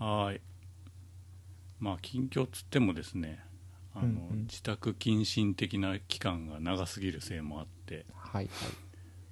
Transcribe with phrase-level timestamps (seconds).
[0.00, 0.40] はーい。
[1.78, 3.38] まあ近況つってもですね、
[3.94, 8.48] あの、うんうん自宅謹慎的な期間が長すぎるせいもあって、はいはい。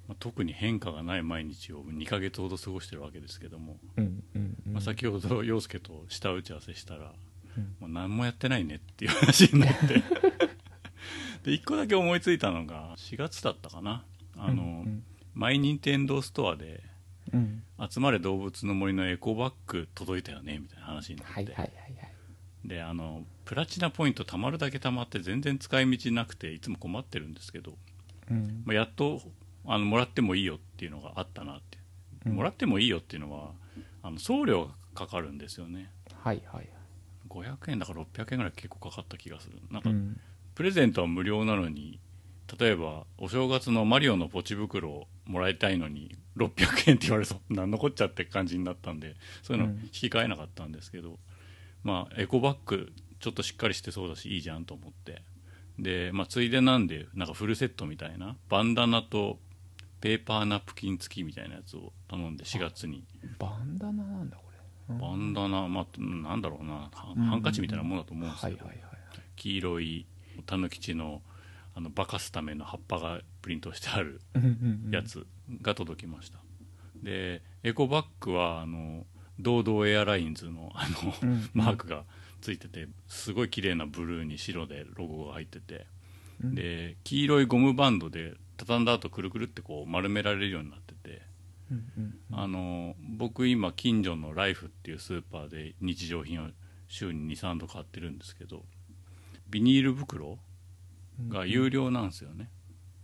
[0.07, 4.73] まあ、特に変化がない毎日を2ヶ月ほど過ごしてるわけですけども、うんうんうん。
[4.73, 7.13] まあ、先ほど陽介と下打ち合わせしたら、
[7.57, 9.95] うんもう何もやってないねっていう話になって
[11.43, 14.05] で1個だけ思いついたのが4月だったかな
[14.37, 16.81] あの、うんマイニンテンドーストアでうんうん
[17.89, 22.13] 集まれ動物の森のエコバッグ届いたよねみたいな話になって、はいはいはいはい。
[22.65, 27.73] であのプラチナポイント貯まるだけ貯まって全然使い道なくていつも困ってるんですけど、
[28.29, 28.63] うん。
[28.65, 29.21] まあ、やっと
[29.65, 31.77] あのもらってもいいよっていうのがあったなって、
[32.25, 32.33] うん。
[32.33, 33.51] もらってもいいよっていうのは
[34.03, 35.91] あの送料がかかるんですよね。
[36.13, 36.55] はいはい。
[36.57, 36.69] はい。
[37.29, 39.59] 500円だから600円ぐらい結構かかった気がする。
[39.71, 40.19] なんか、うん。
[40.55, 41.99] プレゼントは無料なのに
[42.59, 49.79] 例えばお正月のマリオのポチ袋をもらいたいのに600円って言われると何のこっちゃって感じになったんでそういうのうん。
[49.83, 51.19] 引き換えなかったんですけど、
[51.83, 55.21] まあエコバッグちょっとしっかりしてそうだしいいじゃんと思って。
[55.77, 59.39] で、まあ、ついでなんでなんかフルセットみたいなバンダナと
[60.01, 63.05] ペーパーナプキン付きみたいなやつを頼んで4月に。
[63.37, 64.95] バンダナなんだこれ。
[64.95, 64.99] うん。
[64.99, 66.89] バンダナ、まあ、なんだろうな。
[66.93, 68.69] ハンカチみたいなものだと思うんですけど。
[69.35, 70.05] 黄色い
[70.45, 71.21] タヌキチの
[71.75, 74.91] あの化かすための葉っぱがプリントしてあるうんうんうん。
[74.93, 75.03] や。
[75.03, 75.25] つ
[75.61, 76.39] が届きました、
[77.03, 79.05] でエコバッグはあの
[79.39, 81.49] ドードーエアラインズのあの、うんうん。
[81.53, 82.03] マークが
[82.41, 85.87] ついててすごい綺麗なブルーに白でロゴが入ってて、
[86.43, 86.55] うん。
[86.55, 91.21] で黄色いゴムバンドで畳んだ後くるくるってこう丸められるようになってて、
[91.71, 96.47] うんうんあの僕今近所のライフっていうスーパーで日常品を
[96.87, 98.63] 週に23度買ってるんですけど
[99.49, 100.37] ビニール袋
[101.19, 102.49] うんが有料なんですよね、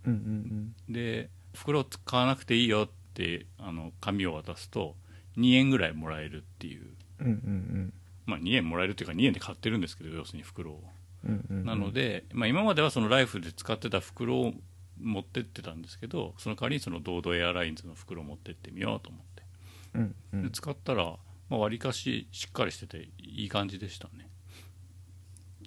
[0.06, 0.92] うんうん。
[0.92, 4.94] で袋使わなくていいよってあの紙を渡すと
[5.36, 6.86] 2円ぐらいもらえるっていう。
[7.20, 7.92] うんうんうん。
[8.26, 10.84] まあ2円もらえるっていうか2円で買ってるんですけど要するに袋を。
[11.24, 11.64] うんうんうん。
[11.64, 14.52] なので、まあ、今まではそのライフで使ってた袋を
[15.00, 19.42] 持ってってたんですけどその代わりにそのドードエアラインズの袋を持ってってみようと思って。
[19.94, 20.42] うんうん。
[20.44, 21.16] で使ったら
[21.48, 24.28] まあ、割かししっかりしてていい感じでしたね。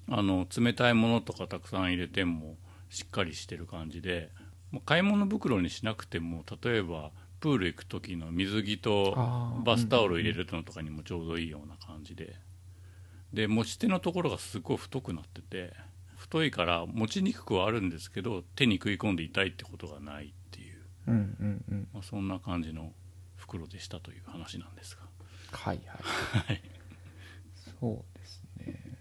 [0.07, 2.57] あの冷たいものとかたくさん入れても
[2.89, 4.31] しっかりしてる感じで
[4.71, 9.13] もう買い物袋にしなくても例えばプール行く時の水着と
[9.65, 12.35] バスタオル入れるのとかにもちょうどいいような感じで
[13.33, 15.73] で持ち手のところがすごい太くなってて
[16.17, 21.87] 太いから持ちにくくはあるんですけど手に食い込んで痛いってことがないっていう、うんうんうん。
[21.93, 22.91] まあ、そんな感じの
[23.37, 25.03] 袋でしたという話なんですが
[25.51, 25.97] はいはい。
[26.47, 26.61] はい
[27.79, 28.97] そうですね。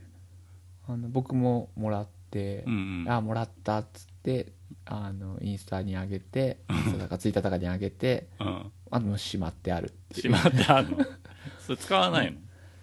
[0.87, 4.53] あの僕ももらってう、んうんあもらったっつって
[4.91, 8.73] あのインスタに上げて、インスタとかツイッターとかに上げて、うん。
[8.91, 10.23] あのしまってあるっていう。
[10.23, 10.99] しまってあるの？
[11.61, 12.39] それ使わないの？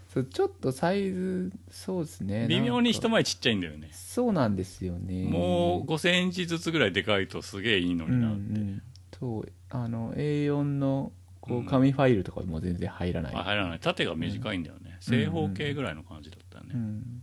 [0.07, 2.47] そうちょっとサイズそうですね。
[2.47, 3.89] 微妙に一なんか回りちっちゃいんだよね。
[3.91, 5.27] そうなんですよね。
[5.27, 8.81] もう5センチずつぐらいでかいとすげえいいのうんうになって、ん
[9.19, 11.11] そうあの A4 の
[11.41, 17.21] こううん紙ファイルとかも全然入らない、あ入らない縦が短いんだよね、正方形ぐらいの感じだったよね、うん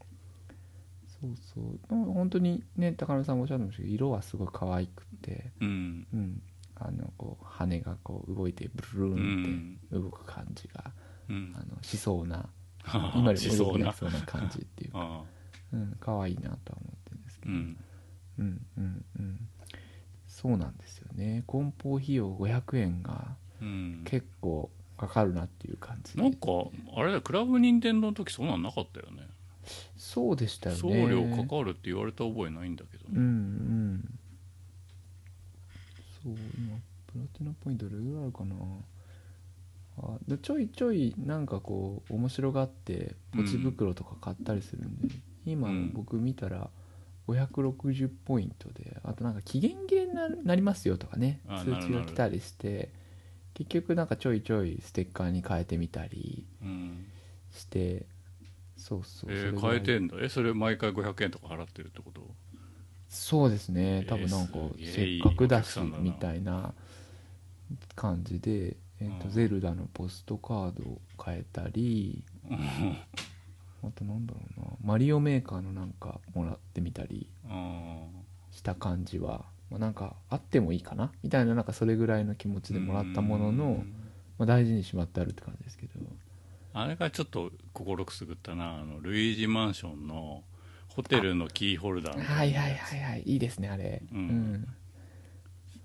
[1.23, 1.81] そうそう。
[1.89, 6.07] でも本当にね高野さんがおっしゃってましたけど色はすごい可愛くてうん。
[6.13, 6.43] うん。
[6.75, 10.91] あのこう羽がこう動いてブルーンって動く感じが、
[11.29, 11.55] うん。
[11.57, 12.49] あのしそうな
[12.85, 14.21] あ今でも動しそうなきなそうな。
[14.23, 15.23] 感じっていうか、あ
[15.73, 17.77] うん、可愛いなとは思ってるんですけど、うん。
[18.39, 19.49] うんうんうん
[20.27, 21.45] そうなんですよね。
[21.47, 24.03] 梱包費用500円がうん。
[24.05, 26.17] 結構かかるなっていう感じ。
[26.19, 26.49] なんか
[26.97, 29.23] あれだよクラブ任天堂の時そんなんなかったよね
[30.13, 30.81] そうでしたよね。
[30.81, 34.19] 送料かかるって言われた覚えないんだけどうんうん。
[36.23, 36.77] そう今
[37.07, 38.55] プラチナポイントどれぐらいあるかな。
[39.99, 45.15] あでちょいちょいなんかこう面白がってポチ袋とか買ったりするんで、
[45.47, 45.93] 今うん。
[45.95, 46.69] 僕見たら
[47.27, 50.13] 560ポイントであとなんか期限切れに
[50.45, 52.91] なりますよとかね通知が来たりして
[53.55, 57.07] 結局なんかちょいちょいステッカーに変えてみたりうん。
[57.51, 58.07] して
[58.83, 59.31] そうそう。
[59.33, 62.35] えー変えてんだえそれ毎回500円とか払ってるってこと？
[63.09, 63.99] そうですね。
[63.99, 66.75] えー多分なんかせっかくだしみたいな
[67.95, 69.31] 感じで、えーとうん。
[69.31, 72.55] ゼルダのポストカードを変えたりう
[73.87, 74.67] あとなんだろうな。
[74.83, 78.07] マリオメーカーのなんかもらってみたりあ
[78.51, 81.13] した感じは、まあ、なんかあってもいいかな？
[81.23, 83.95] みたいななんかそれぐらいの気持ちでもらったものの、うん。
[84.39, 85.93] まあ、大事にしまってあるって感じですけど
[86.75, 88.81] あれがちょっと心くすぐったな。
[88.81, 90.43] あのルイージマンションの
[90.89, 93.37] ホテルのキーホルダーみたはいいなはいはいはいい。
[93.37, 94.03] いですねあれ。
[94.13, 94.67] うん。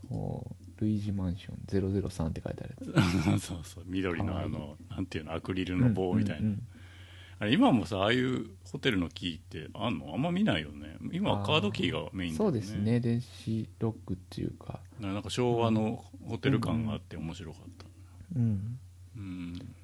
[0.10, 0.48] そ
[0.80, 1.58] うルイージマンション
[2.02, 2.76] 003って書いてある
[3.30, 3.42] やつ。
[3.46, 3.84] そうそう。
[3.88, 6.52] 緑のあのなんていうのアクリルの棒みたいな、うんうん。
[6.54, 6.68] うん
[7.40, 10.12] あれ今もさああいうホテルのキーってあんの？
[10.12, 10.98] あんま見ないよね。
[11.12, 13.00] 今はカードキーがメインだそうですね。
[13.00, 14.80] 電子ロックっていうか。
[15.00, 17.86] なんか昭和のホテル感があって面白かった。
[18.36, 18.80] うん。
[19.16, 19.76] うん、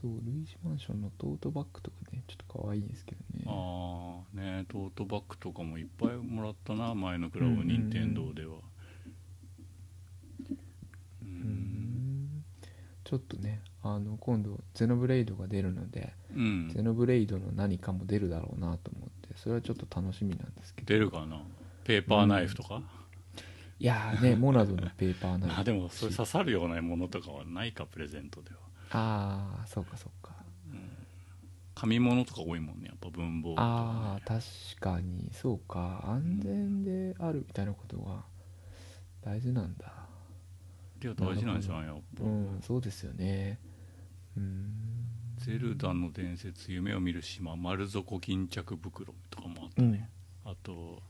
[0.00, 3.44] そうルイージマンションのトートバッグとかねちょっと可愛いですけどね。
[3.46, 7.68] ああねトートバッグとかもいっぱいもらったな前のクラブうんうんうん。
[7.68, 8.56] 任天堂では。
[11.22, 12.44] ううんん。
[13.04, 16.70] ちょっとねあの今度ゼノブレイドが出るので、うん。
[16.74, 20.86] ゼノブレイドの何かも出るだろうなと思ってそれはちょっと楽しみなんですけど。
[20.92, 21.40] 出るかな？
[21.84, 22.82] ペーパーナイフとか、
[23.78, 25.54] いやーねモナドのペーパーナイフ。
[25.60, 28.56] あでもそれ刺さるようなものとかはないかプレゼントでは
[28.90, 30.34] ああそうかそうか。
[31.74, 33.56] 紙物とか多いもんねやっぱ文房具ね。
[33.58, 34.42] ああ確
[34.80, 35.28] かに。
[35.32, 36.02] そうか。
[36.06, 38.24] 安全であるみたいなことが
[39.20, 39.92] 大事なんだ。
[41.02, 43.58] いや大事なんじゃないやっぱ、うんそうですよね。
[44.38, 44.72] うん。
[45.36, 50.08] ゼルダの伝説夢を見る島丸底巾着袋とかもあったね、
[50.46, 51.02] あと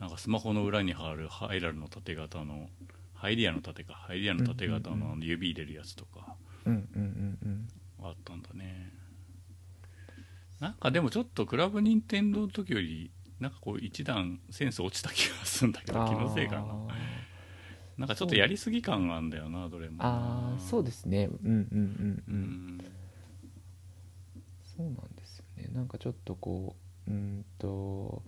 [0.00, 2.70] なんかスマホの裏に貼るハイラルの縦型の
[3.12, 6.10] ハイリアの縦かハイリアの縦型うんうんの指入れるやつとか。
[6.16, 7.68] うんうんうんうん
[8.02, 8.92] あったんだね。
[10.60, 13.10] なんかでもちょっとクラブ任天堂の時より
[13.40, 16.64] なんかこう一段センス落ちた気がするんだけど気のせいかな。
[17.96, 19.96] なんかちょっとやりすぎ感があるんだよなどれも。
[20.00, 21.26] ああそうですね。
[21.26, 22.76] うんうんうんううん。
[22.76, 22.84] ん
[24.76, 25.68] そうなんですよね。
[25.72, 26.76] なんかちょっとこ
[27.08, 28.22] ううーんと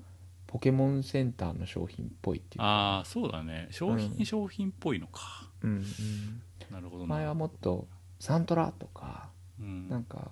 [0.48, 2.64] ポケモンセンターの商品っぽいっていうか。
[2.64, 3.68] ああそうだね。
[3.70, 4.26] 商品、うん。
[4.26, 5.48] 商品っぽいのか。
[5.62, 6.42] うんうん。
[6.70, 7.14] なるほどな。
[7.14, 7.86] 前はもっと
[8.20, 9.30] サントラとか
[9.60, 9.88] うん。
[9.88, 10.30] なんか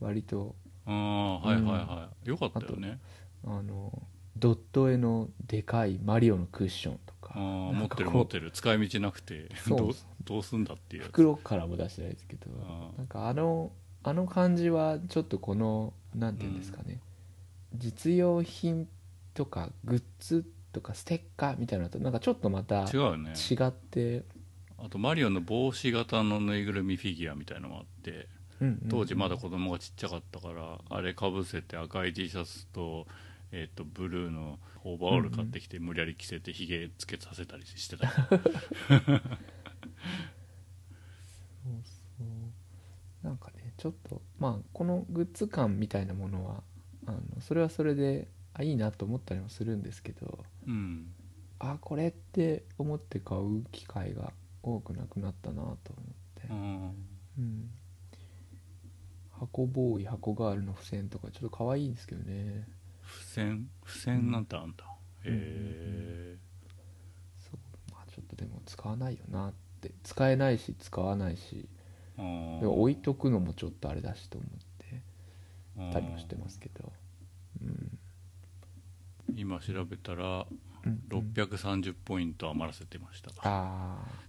[0.00, 0.54] 割と
[0.86, 2.98] ああはいはいはい、よかったよね。
[3.46, 4.02] あの
[4.36, 7.38] ドット絵のでかいマリオのクッションとか。
[7.38, 8.50] 持ってる持ってる。
[8.50, 9.50] 使い道なくて。
[9.68, 9.94] どう
[10.24, 12.50] どうすんだっていう袋からも出してないですけど
[12.96, 13.72] なんかあの
[14.02, 17.00] あの感じはちょっとこのなんていうんですかね、
[17.74, 18.88] 実用品
[19.34, 23.32] とかグッズとかステッカーみたいなのとなんかちょっとまた違うよね。
[23.32, 24.24] 違って、
[24.84, 28.28] あとマリオの帽子型のぬいぐるみフィギュアみたいのもあって
[28.60, 33.06] うんうん当時まだ子供がちっちゃかったからあれかぶせて赤い T シャツと,、
[33.50, 38.40] えー、とブルーのオーバーオール買ってきて無理やり着せてひげつけさせたりしてたよそう
[41.82, 42.24] そ
[43.22, 43.26] う。
[43.26, 46.62] なんかねちょっとまあこのグッズ感みたいなものは
[47.06, 51.06] あのそれはそれであいいなと思ったりもするんですけどうん。
[51.58, 55.76] あこれって思って買う機会が多くなくなったなと思っ
[56.34, 56.48] て。
[56.48, 57.06] う、ん。
[57.38, 57.70] うん、
[59.38, 62.66] 箱ボーイ箱ガールの付箋とかちょっと可愛いんですけどね。
[63.02, 63.68] 付箋？
[63.84, 64.84] 付箋なんてあんだ、
[65.24, 65.32] うん。
[65.32, 66.38] へえ
[67.38, 67.58] そう。
[67.92, 69.92] まあちょっとでも使わないよなって。
[70.02, 71.68] 使えないし使わないし。
[72.16, 75.02] でも置いとくのもちょっとあれだしと思って。
[75.92, 76.92] たりもしてますけど。
[77.62, 77.98] うん。
[79.36, 80.46] 今調べたら
[80.84, 81.32] うんうん。
[81.32, 84.23] 630ポイント余らせてました、ああ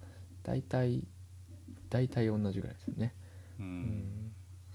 [0.45, 1.03] 大体
[1.89, 3.13] 大体同じぐらいですよね。
[3.59, 3.67] ううん。
[3.67, 4.31] ん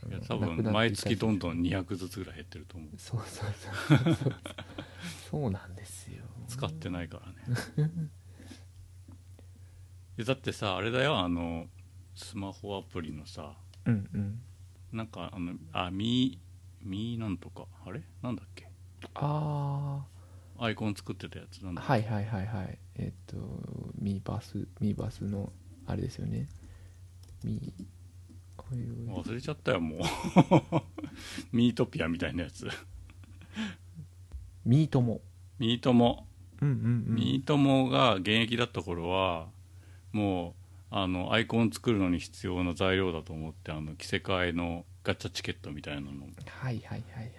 [0.09, 2.91] いや多分毎月どんどん200ずつぐらい減ってると思う。
[2.99, 4.15] そうそうそう
[5.31, 5.51] そう。
[5.53, 6.25] なんですよ。
[6.49, 7.21] 使ってないか
[7.77, 7.91] らね。
[10.19, 11.19] いやだってさあれだよ。
[11.19, 11.67] あの
[12.15, 13.55] スマホアプリのさ。
[13.87, 14.41] うんうん。
[14.93, 17.67] なんかあのあミーミーなんとか。
[17.87, 18.03] あれ？
[18.23, 18.69] なんだっけ？
[19.15, 20.05] あ
[20.59, 21.61] アイコン作ってたやつ。
[21.65, 22.79] なんあだっはいはいはいはい。
[22.97, 23.37] えっと
[23.99, 25.53] ミーバスミーバスの
[25.91, 26.49] あれですよね。
[27.45, 27.61] ミ
[29.09, 29.99] 忘れちゃったよもう。
[31.53, 32.69] ミートピアみたいなやつ。
[34.65, 35.21] ミートモ
[35.59, 36.29] ミートモ
[36.61, 36.77] うんうん
[37.09, 37.15] うん。
[37.17, 39.49] ミートモが現役だった頃は
[40.13, 40.55] も
[40.93, 46.29] うあのアイコン作るのに必要な材料だと思ってあの着せ替えのガチャチケットみたいなの。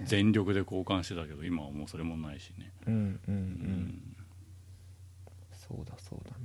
[0.03, 2.73] 全力で交換してたけど今はもうそれもないしね。
[2.85, 4.15] うんうんううんん。
[5.53, 6.35] そうだそうだ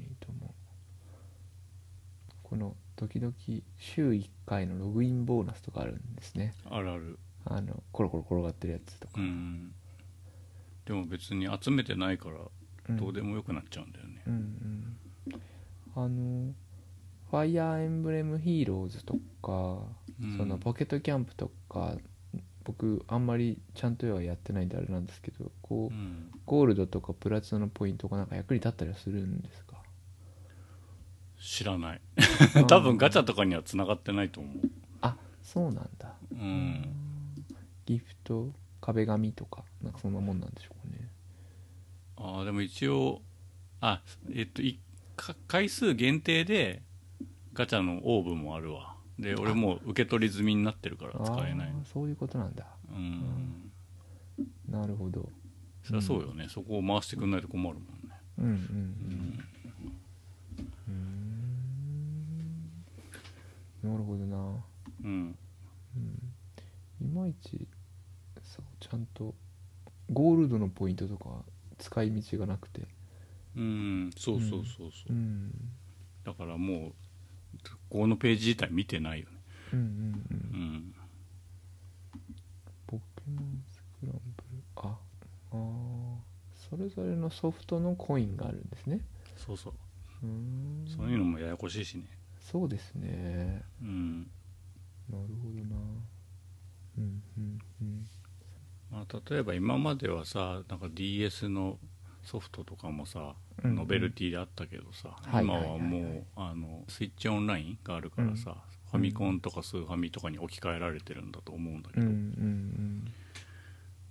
[2.56, 3.34] この時々
[3.76, 6.54] 週1回のログインボーナスとかあるんですね。
[6.70, 7.18] あるある。
[7.44, 9.72] あのコロコロ転がってるやつとか、うん
[10.86, 12.36] でも別に集めてないから
[12.88, 12.96] うん。
[12.96, 14.22] どうでもよくなっちゃうんだよね。
[14.26, 14.96] うんうん
[15.94, 16.54] あの
[17.30, 19.82] ファイアーエンブレムヒーローズとか、
[20.22, 20.36] うん。
[20.38, 21.96] そのポケットキャンプとか
[22.64, 26.30] 僕あんまりちゃんとはやってないんであれなんですけどこう、うん。
[26.46, 29.65] ゴールドとかプラチナのポイントがなんか役に立ったりはするんですか
[31.46, 32.00] 知らない。
[32.68, 34.54] 多分ガチャとかには繋がってないと思う。
[35.00, 36.12] あそうなんだ。
[36.32, 36.88] うん。
[37.86, 41.08] ギフト壁紙とかなんかそんなもんなんでしょうかね。
[42.16, 43.22] ああでも一応
[43.80, 44.80] あえっとい
[45.14, 46.82] か回数限定で
[47.52, 48.96] ガチャのオーブもあるわ。
[49.16, 52.66] で俺もう受け取り済みになってるから使えないそういうことなんだ。
[52.90, 53.70] うん。
[54.68, 55.30] なるほど。
[55.84, 58.16] そりゃそうよね、そこを回してくんないと困るもんね。
[58.38, 58.56] うんうんううん。
[58.56, 59.55] んうー
[63.86, 64.64] なるほどな。
[65.04, 65.38] うん。
[67.00, 67.66] いまいち
[68.42, 69.34] そうちゃんと
[70.10, 71.44] ゴールドのポイントとか
[71.78, 72.82] 使い道がなくて。
[73.56, 74.10] うん。
[74.16, 75.50] そうそうそうそう、うん。
[76.24, 76.92] だからもう
[77.88, 79.36] このページ自体見てないよね。
[79.72, 79.90] うんうんうん。
[79.92, 80.94] うん。
[82.86, 84.62] ポケモンスクランブル。
[84.76, 84.98] あ
[85.52, 85.58] あー。
[86.70, 89.00] それぞれのソフトのコインがあるんですね。
[89.36, 89.72] そうそう。
[90.24, 90.84] うーん。
[90.88, 92.04] そういうのもややこしいしね
[92.50, 93.62] そうですね。
[93.82, 94.20] うん。
[95.10, 95.76] なるほどな。
[96.98, 98.06] うんうんうん。
[98.90, 101.78] まあ、例えば今まではさなんか DS の
[102.22, 103.34] ソフトとかもさ、
[103.64, 103.76] うんうん。
[103.76, 105.80] ノベルティであったけどさ、はい今はいはいはい。
[105.80, 108.56] はもうあのスイッチオンラインがあるからさ、
[108.92, 113.12] ファミコンとかスーファミとかに置き換えられてるんだと思うんだけど、うんうん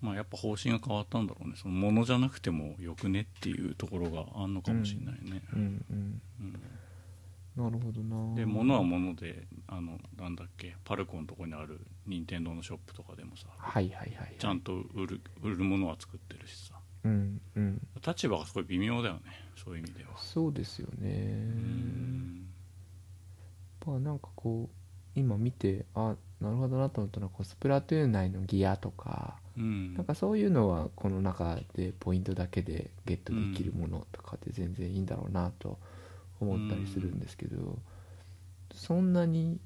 [0.02, 1.56] まあやっぱ方針が変わったんだろうね。
[1.56, 6.22] そのものじゃなくてもよくねっていうところがあんのかもしれないね、うんうんうん。
[6.42, 6.60] うん
[7.56, 8.36] なるほどな。
[8.36, 14.36] で物は物であのなんだっけパルコのとこにある任天堂のショップとかでもさはいはいはいはい。
[14.38, 16.76] ちゃんと売る売るものは作ってるしさ。
[17.06, 17.82] うんうん。
[18.06, 19.22] 立場がすごい微妙だよね
[19.56, 20.10] そういう意味では。
[20.18, 21.10] そうですよね。
[21.10, 21.14] う
[21.60, 22.48] ん。
[23.86, 29.94] まあなんかこう今見てあなるほどなと思ったのはこうスプラトゥーン内のギアとかうん。
[29.94, 35.80] なんかそういうのはこの中でポイントだけでゲットできるものとかで全然いいんだろうなと
[36.40, 37.80] 思ったりするんですけど、
[38.74, 39.60] そんなに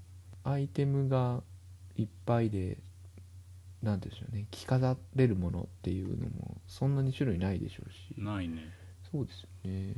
[0.44, 1.44] アイテムが
[1.96, 2.78] いっぱいで
[3.82, 8.14] なんていうんでしょうね着飾れるものっていうのもそんなに種類ないでしょうし。
[8.18, 8.72] ないね。
[9.12, 9.96] そうですよね。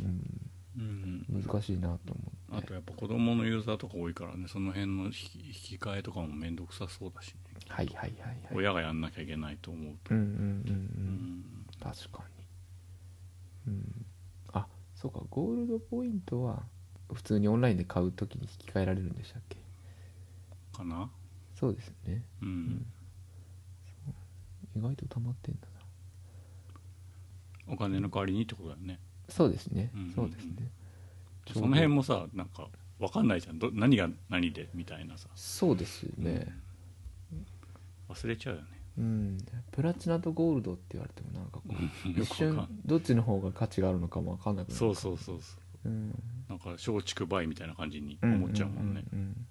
[0.00, 0.50] うん。
[0.78, 1.42] うん。
[1.42, 2.22] 難しいなと思
[2.58, 2.66] って。
[2.66, 5.16] あとやっぱ子供のユーザーとか多いからねその辺の引き
[5.48, 7.40] 引き換えとかも面倒くさそうだしね。
[7.68, 8.38] はいはいはいはい。
[8.54, 10.14] 親がやんなきゃいけないと思うと。
[10.14, 11.40] うんうんうんううん。
[11.40, 11.44] ん
[11.80, 12.24] 確か
[13.66, 13.72] に。
[13.72, 14.06] うん。
[14.06, 14.07] あ
[15.00, 16.62] そうかゴールドポイントは
[17.12, 19.56] 普通にオンラインで買うときに引き換えられるんでしたっけ？
[20.76, 21.08] かな？
[21.54, 22.22] そうですよね。
[22.42, 22.86] うん。
[24.76, 25.60] 意外と溜まってんだ
[27.66, 27.72] な。
[27.72, 28.98] お金の代わりにってことだよね。
[29.28, 30.52] そうですね、うんそうですね。
[31.52, 32.66] その辺もさなんか
[32.98, 33.58] 分かんないじゃん。
[33.58, 34.68] ど何が何で？
[34.74, 35.28] みたいなさ。
[35.34, 36.52] そうですよね。
[38.08, 39.38] 忘れちゃうよねうん、
[39.70, 44.78] プラチナとゴールドって言われてもなんかこうよ一瞬どっちの方が価値があるのかも分かんなくなる。
[44.78, 45.88] そうそうそうそう。
[45.88, 46.22] うん。
[46.48, 49.04] なんか松竹梅みたいな感じに思っちゃうもんね。
[49.12, 49.46] うん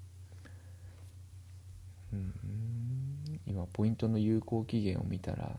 [3.46, 5.58] 今ポイントの有効期限を見たら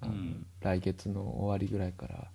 [0.00, 0.46] あの、うん。
[0.60, 2.30] 来月の終わりぐらいから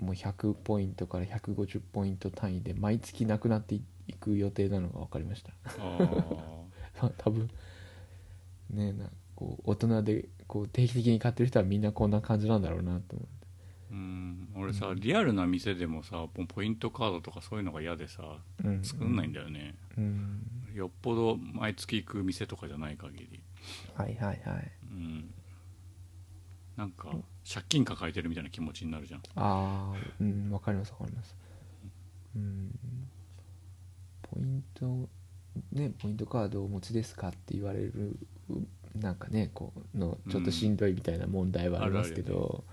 [0.00, 3.82] もう100ポイントから150ポイント単位で毎月なくなってい
[4.18, 5.52] く予定なのが分かりました。
[5.78, 7.48] あ 多分
[8.70, 13.46] ねえなこう大人でこう定期的に買ってる人はみんなこんな感じなんだろうなと思って。
[13.92, 14.48] ーうん。
[14.56, 18.22] 俺さリアルな店でもさポイントカードとかそういうのが嫌でさ
[18.64, 18.84] うん。
[18.84, 20.46] 作んないんだよね、うん。
[20.74, 23.42] よっぽど毎月行く店とかじゃない限り。
[23.94, 24.72] はいはいはい。
[24.90, 25.34] うん。
[26.76, 27.10] なんか
[27.50, 29.20] 借金抱えてるみたいな気持ちになるじゃん。
[29.36, 30.50] ああうん。
[30.50, 31.36] 分かります分かります。
[32.36, 32.78] うん。
[34.22, 35.08] ポイント
[35.72, 38.16] ねポイントカードをお持ちですかって言われる
[38.96, 42.64] なんかねこうのちょっとしんどいみたいな問題はありますけど、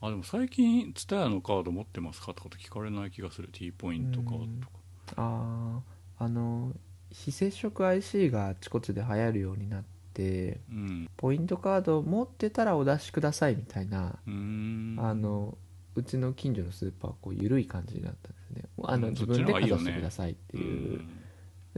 [0.00, 3.48] あでも最近 TSUTAYA のカード持ってますかとかって聞かれない気がする。
[3.50, 4.76] T ポイントカードとか。
[5.16, 5.80] あ
[6.18, 6.72] ああの
[7.10, 11.08] 非接触 IC があちこちで流行るようになってうん。
[11.16, 15.56] ポイントカード持ってたらお出しくださいみたいな、あの
[15.94, 18.62] うちの近所のスーパーはこう緩い感じになったんですね。
[18.82, 19.82] あのうん自分でかざそっちの方がいいよね。
[19.82, 21.00] してくださいっていう、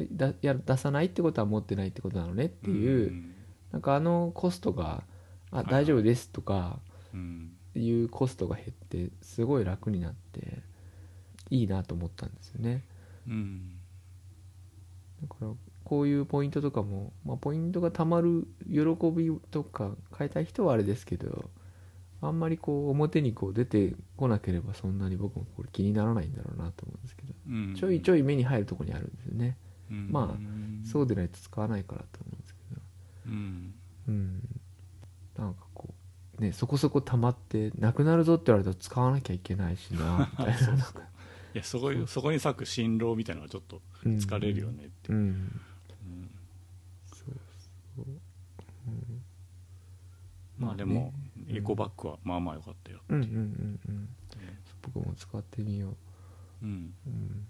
[0.02, 0.16] ん。
[0.16, 3.34] だや出さないってことは持ってないってことなのねっていう、ん
[3.72, 5.04] なんかあのコストが
[5.50, 6.80] 「あ大丈夫です」とか
[7.12, 7.52] うん。
[7.74, 10.62] いうコストが減ってすごい楽になって
[11.50, 12.84] いいなと思ったんですよね。
[13.26, 13.78] うん。
[15.22, 15.52] だから
[15.84, 18.80] こういうポイントとかも、まあ、ポイントがたまる喜
[19.10, 21.50] びとか変えたい人はあれですけど
[22.20, 27.74] あんまりこう表にこう出てこなければそんなに僕もこれ気にならないんだろうなと思うんですけど、うん。
[27.76, 29.56] ちょいちょい目に入るところにあるんですよね。
[29.90, 30.08] うん。
[30.10, 30.36] ま
[30.84, 32.80] そうでないと使わないからと思うんですけど。
[33.26, 33.74] うん。
[34.08, 34.42] うん。
[35.38, 35.94] なんかこ
[36.38, 40.66] うねそこそこ溜まってなくなるぞって言われたら使わなきゃいけないしなみたいな。
[40.68, 41.00] なんか
[41.54, 45.14] いやそこそこに咲く新郎みたいなのがちょっとうん疲れるよねって、う。
[45.14, 45.18] ん。
[45.18, 45.60] うん。
[47.12, 47.34] そう
[47.96, 48.04] そう、
[48.88, 49.22] うん、
[50.58, 54.08] まあでも、うんエコバッグはまあまあ良かったよ、うんうんうんうん。
[54.82, 55.96] 僕も使ってみよ
[56.62, 57.46] う、うん、うん、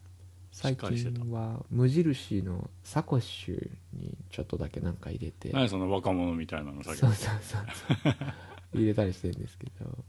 [0.53, 5.51] 最近は無印のサコッシュにちょっとだけなんか入れて。
[5.51, 7.63] 何その若者みたいなのさそうそうそう
[8.75, 10.05] 入れたりしてるんですけど。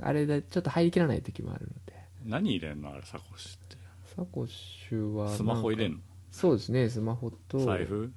[0.00, 1.94] あれでちょっと入りきらない時もあるので。
[2.24, 3.76] 何入れんのあれサコッシュって。
[4.14, 5.98] サコッシュはスマホ入れんの？
[6.30, 7.58] そうですねスマホと。
[7.58, 8.12] 財布？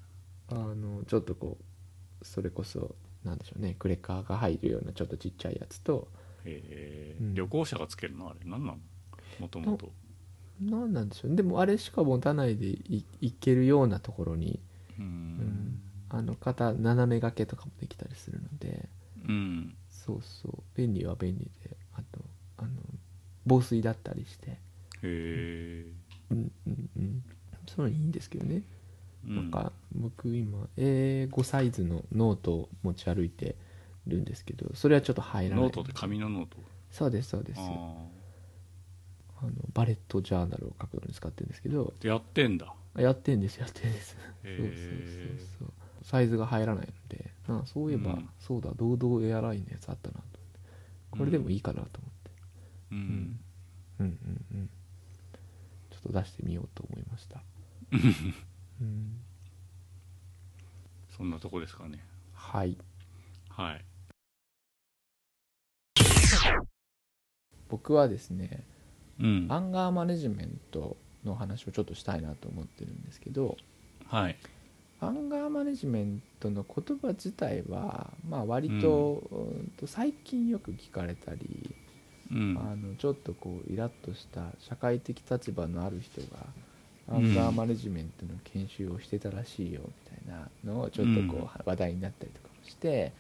[0.49, 1.57] あのちょっとこ
[2.21, 3.75] うそれこそなんでしょうね。
[3.77, 6.07] クレカが入るようなちょっとちっちゃいやつと。
[6.45, 7.15] え。
[7.19, 7.33] ーうん。
[7.35, 8.79] 旅行者がつけるのあれ何なの？
[9.39, 9.91] もともと
[10.61, 11.37] なんなんでしょうね。
[11.37, 14.59] でもあれしか持たないでいいけるようなところに、
[14.99, 15.07] ううん。
[15.07, 18.89] ん、あの肩斜め掛けとかもできたりするので。
[19.27, 19.75] うん。
[19.89, 20.63] そうそう。
[20.75, 21.77] 便利は便利で。
[21.93, 22.19] あと
[22.57, 22.69] あの
[23.45, 24.49] 防水だったりして。
[24.51, 24.57] へ
[25.03, 25.85] え。
[26.31, 27.23] うんうんうん。
[27.67, 28.65] そういうのいいんですけどね、うん
[29.25, 33.55] なんか僕今 A5 サイズのノートを持ち歩いて
[34.07, 35.65] るんですけどそれはちょっと入らない。
[35.65, 36.57] ノートで紙のノート？
[36.89, 37.59] そうですそうです。
[37.59, 37.63] あ
[39.43, 41.93] あのバレットジャーナルを書くのに使ってるんですけど。
[42.03, 42.73] あやってんだ？
[42.97, 44.17] やってんですやってんです。
[44.43, 45.73] へそうそうえそうそう。
[46.03, 47.31] サイズが入らないので。
[47.47, 48.29] あそういえば、うん。
[48.39, 50.21] そうだドードーエアラインのやつあったなと
[51.11, 52.31] これでもいいかなと思って、
[52.91, 52.97] うん。
[52.97, 53.39] うん。
[53.99, 54.05] うん。
[54.07, 54.69] うんうん。
[55.89, 57.43] ちょっと出してみようと思いました
[58.81, 59.17] うん。
[61.15, 62.03] そんなとこですかね。
[62.33, 62.77] はい。
[63.49, 63.85] はい。
[67.69, 68.63] 僕はですね
[69.19, 69.47] うん。
[69.49, 73.55] アンガーマネジメントの話をちょっとしたいなと思ってるんですけど
[74.07, 74.35] はい。
[74.99, 79.71] アンガーマネジメントの言葉自体は、まあ、割と,、うん。
[79.79, 81.75] と最近よく聞かれたり、
[82.31, 82.57] うん。
[82.59, 86.45] あのちょっとこうイラッとした社会的立場のある人が
[87.09, 93.11] アうんンガーマネジメントの研修をしてたらしいよみたいなのをちょっとこう話題になったりとかもして、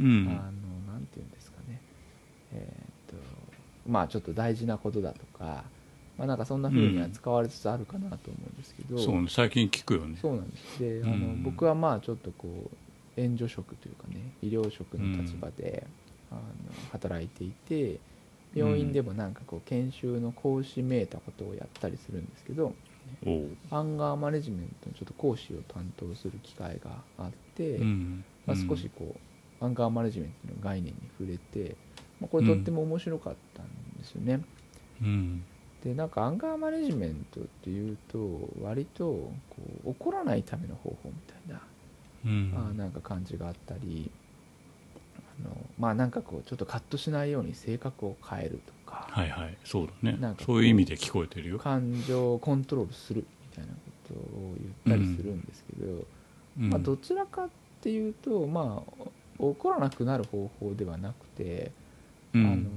[0.00, 0.28] うん。
[0.28, 1.80] あのなんていうんですかね。
[2.52, 3.46] えーっと
[3.86, 5.64] まあちょっと大事なことだとか、
[6.18, 10.18] まあ、なんかそんな風に扱われつつあるかなと思うんですけど、そうね最近聞くよね。
[10.20, 10.78] そうなんです。
[10.80, 12.48] であの、うん僕はまあちょっとこ
[13.16, 15.86] う援助職というかね医療職の立場で、
[16.30, 16.40] あの
[16.90, 18.00] 働いていて
[18.54, 22.74] 病院でもなんかこう研修の講師めいたことをやったりするんですけど
[23.70, 29.14] アンガーマネジメントのちょっと講師を担当する機会があって、うんまあ、少しこ
[29.60, 31.76] うアンガーマネジメントの概念に触れて、
[32.20, 33.66] まあ、これとっても面白かったん
[33.98, 34.42] ですよね。
[35.02, 35.44] うん。
[35.82, 39.32] でなんかアンガーマネジメントっていうと割とこ
[39.84, 41.62] う怒らないための方法みたいな、
[42.24, 42.52] うん。
[42.56, 44.10] あーなんか感じがあったり
[45.44, 49.56] あのまあなんかこうちょっとカットしないように性格を変えるとか、はいはい。
[49.64, 50.16] そうだね。
[50.20, 51.58] なんかそういう意味で聞こえてるよ。
[51.58, 54.54] 感情をコントロールするみたいなことを
[54.86, 56.06] 言ったりするんですけど、
[56.60, 56.70] うん。
[56.70, 57.48] まあ、どちらかっ
[57.80, 59.04] ていうとまあ
[59.38, 61.70] 怒らなくなる方法ではなくて、
[62.34, 62.46] うん。
[62.46, 62.70] あの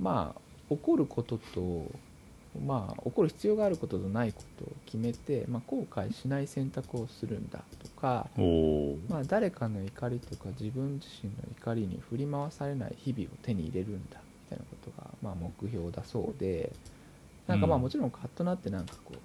[0.00, 1.86] まあ怒ることと
[2.64, 8.28] まあ怒る必要があることとないことを決めて、まあ、後悔しない選択をするんだとか、
[9.08, 16.72] まあ、誰かの怒りとか自分自身の怒りに振り回されない日々を手に入れるんだみたいなことが、まあ、目標だそうで
[17.46, 19.18] なんかまあうんもちろんカッとなってなんかこう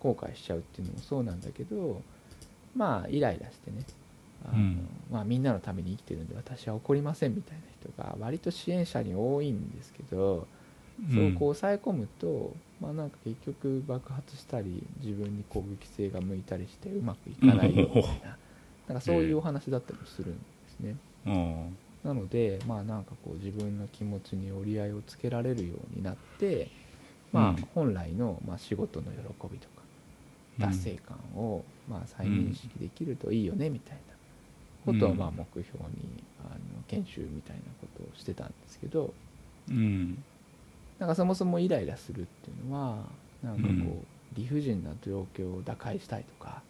[0.00, 2.02] 後悔しちゃうっていうのもそうなんだけど
[2.74, 3.84] まあイライラしてね
[4.44, 4.88] あの、うん。
[5.10, 10.46] まあ、みんなのために生きてるんで私は怒りませんみたいな人が割と支援者に多いんですけど
[11.14, 18.36] そうこう抑え込むと、まあなんか結局爆発したり自分に攻撃性が向いたりしてうまくいかないよみたいな。
[18.88, 20.96] なんかそういうお話だったりもするんですね。
[21.26, 26.68] うんなのでまあなんかこう自分の気持ちに折り合いをつけられるようになって
[27.32, 27.56] まうん。
[27.56, 29.18] あ本来のまあ仕事の喜
[29.52, 29.82] びとか
[30.60, 34.14] 達成感をまあ再認識できるといいよねみたいな。
[34.86, 39.12] ことをまあ目標にあの研修みたいなことをしてたんですけど。
[39.70, 40.24] うん
[40.98, 43.04] なんかそもそもイライラするっていうのは
[43.42, 44.06] なんかこううん。
[44.34, 46.62] 理不尽な状況を打開したいとか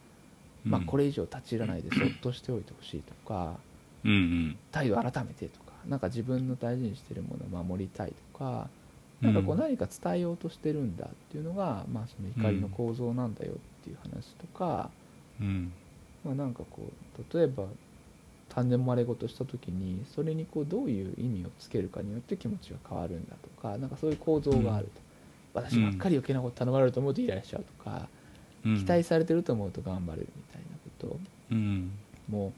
[0.65, 3.57] まあこれれ以上立ち入らないでそっとしておいてほしいとか
[4.05, 4.57] うんうん。
[4.71, 8.71] 態度改めてとかなんか自分の大事にしてるものを守りたいとか
[9.21, 9.61] なんかこううん。
[9.61, 14.91] 何か伝えようとしてるんだっていうのが、まあ、その怒りの構造なんだよっていう話とか、
[15.41, 15.73] うん。
[16.25, 17.65] まあ、なんかこう例えば
[18.59, 24.91] 単年まれ事した時にそれにこうどういう意味をつけるかによって気持ちが変わるんだとかなんかそういう構造があると、
[25.55, 28.09] 私ばっかり余計なこと頼まれると思うとイライラしちゃうとか、
[28.65, 28.77] うん。
[28.79, 31.21] 期待されてると思うと頑張れるみたいなこと。
[31.53, 31.91] うん。
[32.29, 32.53] も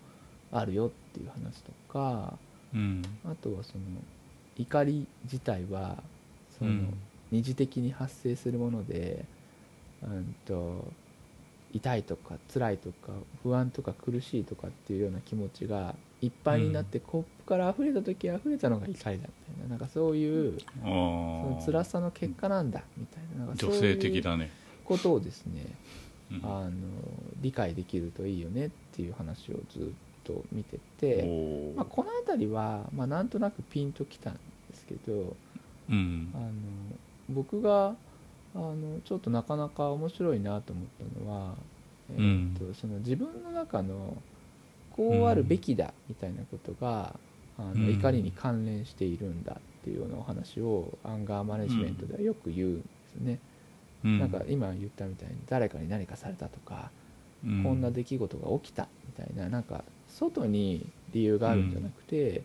[0.52, 2.34] あるよっていう話とか
[2.74, 3.02] うん。
[3.24, 3.84] あとはその
[4.56, 5.96] 怒り自体は
[6.58, 6.94] その、うん。
[7.30, 9.24] 二次的に発生するもので、
[10.02, 10.84] うん、と
[11.72, 19.24] 痛いとか辛いとか不安とか苦しいとかっていうような気持ちがいっぱいになって、コップから溢れた時溢れたのが怒りだみたい
[19.62, 24.50] ななんかそういうあそのあ辛さの結果なんだみたいななんかそう女性いう的だね
[24.84, 25.66] ことをですね
[26.30, 26.40] うん。
[26.44, 26.70] あの
[27.40, 29.82] 理解できるといいよねっていう話をずっ
[30.24, 31.74] と見ておて、ー。
[31.74, 34.40] まあ、この辺りは、まあ、なんとなくピンときたんで
[34.74, 35.36] すけど
[35.90, 36.30] うん。
[36.34, 36.52] あの
[37.30, 37.94] 僕が
[38.54, 40.84] あのちょっとなかなか面白いなと思っ
[41.14, 41.54] たのは、
[42.12, 44.16] えーとその自分の中の
[44.90, 47.14] こうあるべきだみたいなことが、
[47.58, 47.92] あのうん。
[47.92, 53.38] 怒りに関連しているんだっていうようなお話をアンガーマネジメントではよく言うんですね。
[54.04, 54.18] うん。
[54.18, 56.90] なんか今言ったみたいに誰かに何かされたとか、
[57.46, 57.62] うん。
[57.62, 62.42] こんな出来事が起きたみたいななんか外に理由があるんじゃなくて、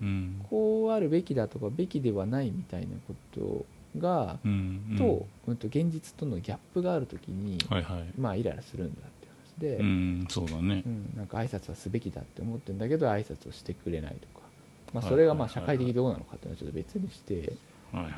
[0.00, 0.44] うん。
[0.48, 3.64] こうあるべきだとかべきではないみたいなこと
[3.98, 8.04] が、うんと,、うん、と現実とのギャップがある時に、はいはい。
[8.18, 9.28] まあイライラするんだって
[9.58, 10.82] 話で、ううんんそうだね。
[11.16, 14.46] なんか挨拶はすべきだって思ってるんだけど挨拶をしてくれないとか、
[14.92, 17.52] まあ、はいそれがまあ社会的どうなのかっていうのはちょっと別にして
[17.92, 18.12] はいはい。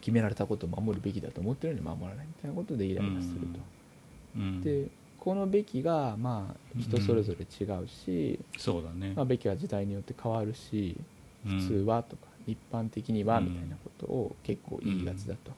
[0.00, 3.58] 決められたことを守るべきだと思ってるのに守らないみたいなことでイライラすると。
[4.36, 4.60] うん。
[4.62, 4.86] で
[5.18, 9.12] このべきがまあ人それぞれ違うし、そうだね。
[9.16, 10.96] まあ、べきは時代によって変わるし
[11.46, 11.60] うん。
[11.60, 13.44] 普通はとか一般的にはうん。
[13.44, 15.52] みたいなことを結構言いがちだと、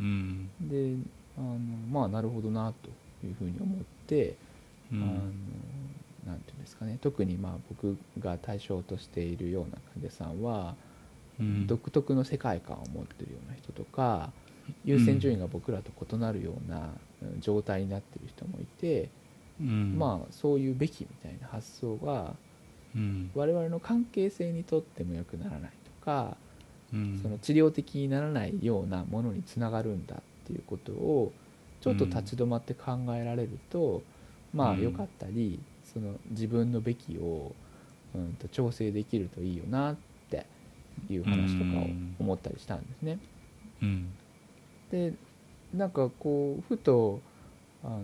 [0.00, 0.50] うん。
[0.60, 0.96] で
[1.36, 1.56] あの
[1.90, 2.90] まあなるほどなと
[3.26, 4.36] いうふうに思って、
[4.92, 5.10] うあのん
[6.26, 6.98] なんていうんですかね。
[7.00, 10.74] 特にまあ僕が対象としているような患者さんは、
[11.40, 11.66] うん。
[11.66, 14.30] 独特の世界観を持ってるような人とか
[14.84, 16.90] 優先順位が僕らと異なるような
[17.22, 19.08] うん状態になってる人もいて、
[19.60, 19.96] うん。
[19.98, 22.34] まあそういうべきみたいな発想が
[22.94, 23.30] うん。
[23.34, 25.70] 我々の関係性にとっても良くならない。
[25.70, 26.36] とか、
[26.92, 27.20] うん。
[27.22, 31.32] その治療的にならないようなものにつながるんだっていうことを
[31.80, 34.02] ちょっと立ち止まって考えられると、
[34.52, 35.60] まあうん良かったり
[35.92, 37.54] その自分のべきを、
[38.14, 39.96] うん、と調整できるといいよなっ
[40.30, 40.46] て
[41.10, 41.86] いう話とかを
[42.18, 43.18] 思ったりしたんですね。
[43.82, 44.12] うん。
[44.90, 45.14] で
[45.74, 47.20] なんかこうふと
[47.82, 48.02] あの、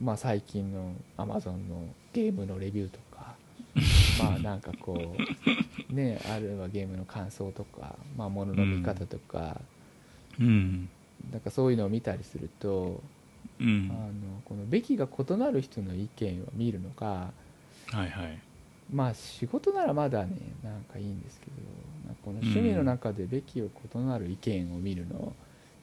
[0.00, 3.34] まあ、最近のアマゾンのゲームのレビューとか
[4.18, 5.16] まあなんかこ
[5.90, 9.60] うねあるいはゲームの感想とか、まあ、物の見方とか、
[10.40, 10.88] うん。
[11.32, 13.00] なんかそういうのを見たりすると、
[13.60, 13.90] うん。
[13.90, 17.30] あのこのべきが異なる人の意見を見るのが
[17.90, 18.38] はいはい。
[18.92, 20.30] まあ仕事ならまだね
[20.64, 21.52] なんかいいんですけど
[22.24, 25.32] この趣味の中でべきを異なる意見を見るの、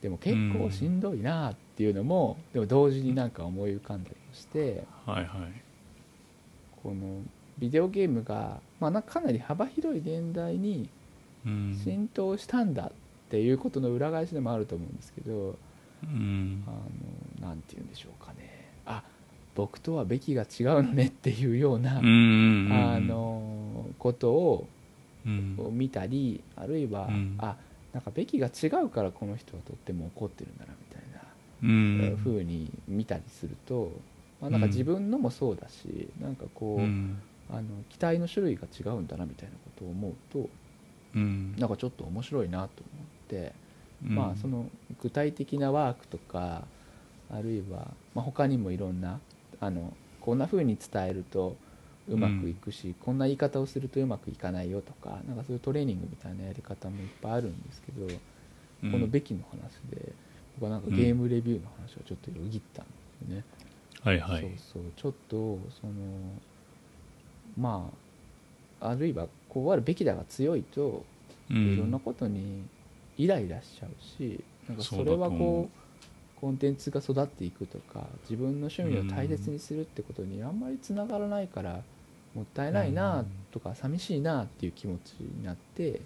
[0.01, 5.51] でも結構しんどいなっていうのも、でも同時になんか思い浮かんだりもしてはいはい。
[6.83, 7.21] この
[7.57, 10.89] ビデオゲームが、まあ、かかなり幅広い年代に
[11.45, 11.79] うん。
[11.83, 12.91] 浸透したんだっ
[13.29, 15.55] ていうことの裏返しでもあると思うんですけど
[16.03, 16.63] うん。
[16.67, 16.71] あ
[17.41, 18.71] のなんて言うんでしょうかね。
[18.85, 19.03] あ
[19.55, 24.67] 僕とはべきが違うのねっていうような、うんあのことを
[25.71, 27.35] 見たりあるいは、うん。
[27.37, 27.55] あ
[27.93, 31.21] なんかべきが違うからこの人はとっても怒ってるんだなみたいな、
[31.63, 32.17] うん。
[32.17, 33.91] 風に見たりすると、
[34.41, 40.49] まあ、なんか自分のもそうだし、なんかこう、うんあの期待の種類が違うんだなみたいなことを思うと
[41.15, 41.55] うん。
[41.57, 43.53] なんかちょっと面白いなと思って、
[44.05, 44.15] うん。
[44.15, 44.69] まあその
[45.01, 46.63] 具体的なワークとか
[47.31, 49.19] あるいは、まあ、他にもいろんな
[49.59, 51.55] あのこんな風に伝えると
[52.07, 58.05] うまくいくし、こんな言い方をするとうまくいかないよとかなんかそういうトレーニングみたいなやり方もいっぱいあるんですけど、
[58.83, 58.91] うん。
[58.91, 60.13] この「べき」の話で
[60.55, 62.91] 僕はなんかゲームレビューの話をちょっとよぎったんで
[63.27, 63.43] すよね。
[64.01, 64.41] はいはい。
[64.41, 64.83] そうそう。
[64.95, 65.93] ちょっとその
[67.57, 67.89] ま
[68.81, 71.03] ああるいはこうあるべきだが強いと、
[71.49, 71.73] うん。
[71.73, 72.63] いろんなことに
[73.17, 81.81] イライラしちゃうしなんかそれはこうコンテンツが育っていくとか自分の趣味を大切にするってことにあんまりつながらないから
[82.33, 86.01] もったいないなとか寂しいなっていう気持ちになって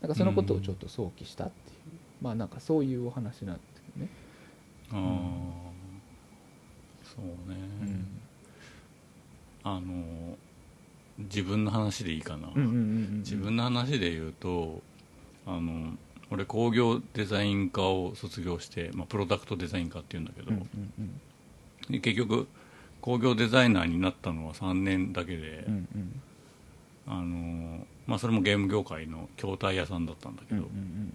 [0.00, 1.76] なんかそのことをちょっと想起したっていう
[2.20, 4.10] まあなんかそういうお話なんですけどね。
[4.92, 4.96] あ
[5.66, 5.70] あ
[7.04, 7.56] そうね、
[9.64, 10.36] あの
[11.24, 12.76] 自分の話でいいかな、うんうんうんう
[13.16, 14.82] ん自分の話で言うと
[15.46, 15.94] あの
[16.30, 21.20] 俺工業デザイン科を卒業して、まあ、プロダクトデザイン科っていうんだけど、うんうんうん。
[21.90, 22.46] で結局
[23.00, 26.20] 工業デザイナーになったのは3年だけで、うんうん。
[27.08, 31.12] あのまあ、それもゲーム業界の筐体屋さんだったんだけど、うんうん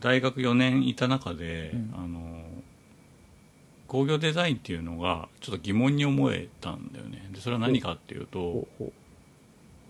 [0.00, 1.94] 大学4年いた中で、うん。
[1.96, 2.42] あの
[3.88, 7.26] 工業デザインっていうのがちょっと疑問に思えたんだよね。
[7.32, 8.68] でそれは何かっていうと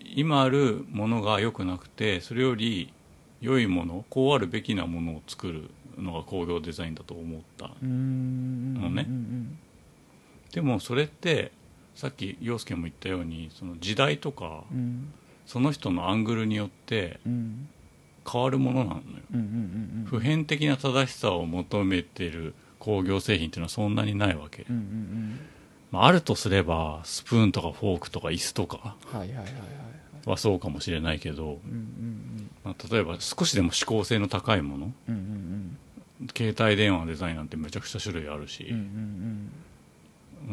[0.00, 2.92] 今あるものが良くなくてそれより
[3.40, 9.04] 良いものこうあるべきなものを作るのが工業デザインだと思ったのね。
[9.08, 9.58] うん
[10.52, 11.52] でもそれって
[11.94, 14.78] さっき陽介も言ったようにその時代とかうん。
[14.78, 15.12] うん
[15.48, 17.68] その人のアングルによってうん。
[18.30, 19.02] 変わるものなのよ。
[20.04, 22.54] 普遍的な正しさを求めてる
[22.88, 25.40] 工業製品っていうのはそんなにないわけ、うんうんうん。
[25.90, 28.96] まあ、あるとすればスプーンとかフォークとか椅子とか
[30.24, 31.59] はそうかもしれないけど、
[32.64, 34.92] まあ、例えば少しでも指向性の高いもの
[36.35, 38.74] 携帯電話のデザインなんてめちゃくちゃ種類あるし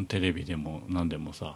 [0.09, 1.55] テレビでも何でもさ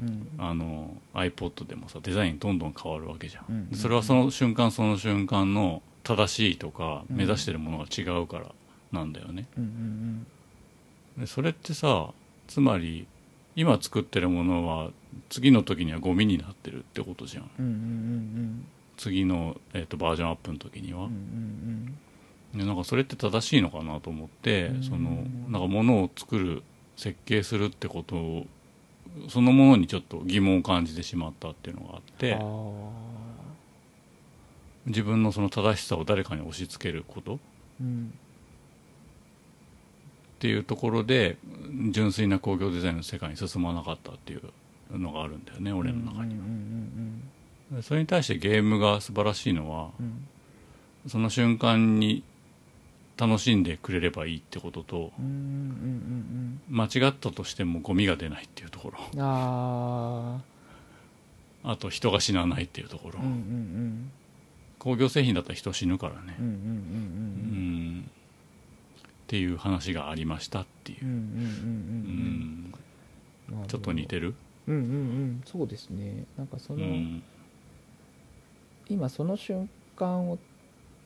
[0.00, 0.28] うん。
[0.38, 7.16] あの iPod でもさデザインどんどん変わるわけじゃん、それはその瞬間その瞬間の正しいとかうん。
[7.16, 8.46] 目指してるものが違うから
[8.92, 10.26] なんだよね、うんうん
[11.18, 12.10] でそれってさ
[12.46, 13.06] つまり
[13.54, 14.90] 今作ってるものは
[15.28, 17.50] 次の時にはゴミになってるってことじゃん。
[17.58, 21.00] うんうんうん次の、えー、とバージョンアップの時には。
[21.00, 26.62] うんうんうんでなんかそれって正しいのかなと思ってうんそのなんか物を作る
[26.96, 28.46] 設計するってことを
[29.28, 32.38] そのものにちょっと疑問を感じてしまったっていうのがあって。
[34.86, 37.34] 自分のその正しさを誰かに押し付けること。
[37.34, 37.38] っ
[37.80, 38.12] うん
[40.42, 41.36] ていうところで
[41.90, 47.22] 純粋な工業デザインの世界に進まなかったっていうのがあるんだよね俺の中にうんうん
[47.70, 49.90] うんはそれに対してゲームが素晴らしいのは
[51.06, 52.24] その瞬間に
[53.16, 55.30] 楽しんでくれればいいってこととうんうん
[56.68, 58.98] うん間違ったとしてもゴミが出ないっていうところ。
[59.14, 60.40] うんあ
[61.64, 64.10] あと人が死なないっていうところ、あうんうん。
[64.80, 66.34] 工業製品だったら人死ぬからね。
[66.40, 66.62] うんうんうんうん。
[66.64, 66.68] う
[68.08, 68.10] ん
[69.32, 71.06] っていう話がありましたっていう。
[71.06, 71.24] う、んうんうんう
[73.54, 73.62] うんうん。
[73.62, 73.66] ん。
[73.66, 74.34] ちょっと似てる？
[74.68, 75.40] うんうんうん。
[75.46, 76.26] そうですね。
[76.36, 77.22] なんかその、うん。
[78.90, 80.36] 今その瞬間を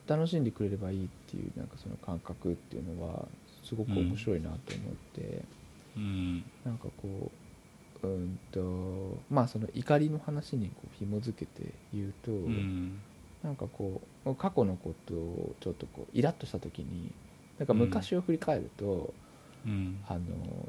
[0.09, 3.29] 楽しんでくれればいいっていうなんかその感覚っていうのは
[3.63, 5.45] すごく面白いなと思って、
[5.97, 6.43] うん。
[6.65, 7.31] なんかこ
[8.03, 11.63] ううんとまあその怒りの話にこう紐づけて
[11.95, 12.99] 言うと、うん。
[13.45, 17.13] なんかこう過去のことをちょっとこうイラッとした時に
[17.59, 19.13] なんか昔を振り返ると、
[19.67, 19.99] うん。
[20.09, 20.19] あの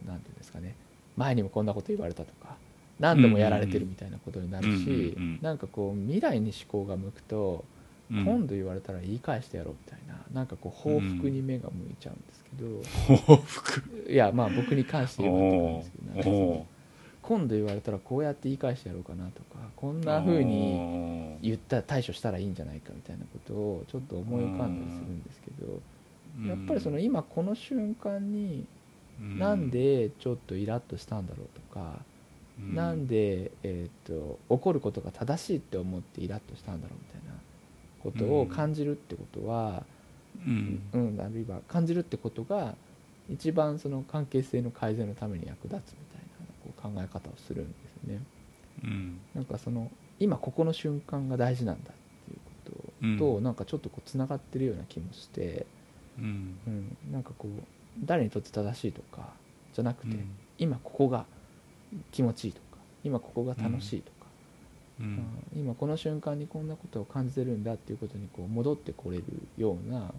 [0.05, 0.75] なんていうんですかね。
[1.15, 2.55] 前にもこんなこと言われたとか
[2.99, 7.65] 何度もやられてるみたいなことになるし、うんうんうんなんかこう未来に思考が向くと、
[8.11, 8.25] うん。
[8.25, 14.11] 今度言われたら言い返してやろうみたいななんかこう報復に目が向いちゃうんですけど、報復。
[14.11, 16.65] いやまあ僕に関して言うことなんおですけどなんかそのお
[17.27, 25.81] 今度言われたらこうやって言い返してやろうかなとかこんな風にに言ったら対処したらいいんじゃないかみたいなことをちょっと思い浮かんだりするんですけど
[26.45, 28.65] やっぱりその今この瞬間に
[29.19, 31.99] なんでちょっとイラッとしたんだろうとか、
[32.59, 37.39] なんで、えー、と怒ることが正しいって思ってイラッとしたんだろうみたいな
[38.03, 39.83] ことを感じるってことは、
[40.45, 40.81] うん。
[40.93, 41.21] うん。
[41.21, 42.75] あるいは感じるってことが
[43.29, 47.73] 一番その関係性の改善のために役立つみたいなこう考え方をするんで
[48.03, 48.21] すね。
[48.83, 49.19] うん。
[49.35, 51.93] なんかその今ここの瞬間が大事なんだっ
[52.25, 55.65] ていうことと、なんかちょっとこうつながってるような気もして、
[56.17, 56.57] うん。
[56.67, 57.63] うん、なんかこう
[58.03, 59.29] 誰にとって正しいとか
[59.73, 60.29] じゃなくて、うん。
[60.57, 61.25] 今ここが
[62.11, 64.27] 気持ちいいとか今ここが楽しいとか、
[64.99, 65.05] うん。
[65.05, 65.61] うん。
[65.61, 69.23] 今この瞬間にこんなことを感じてるんだっていうことにこう戻ってこれる
[69.57, 70.11] ような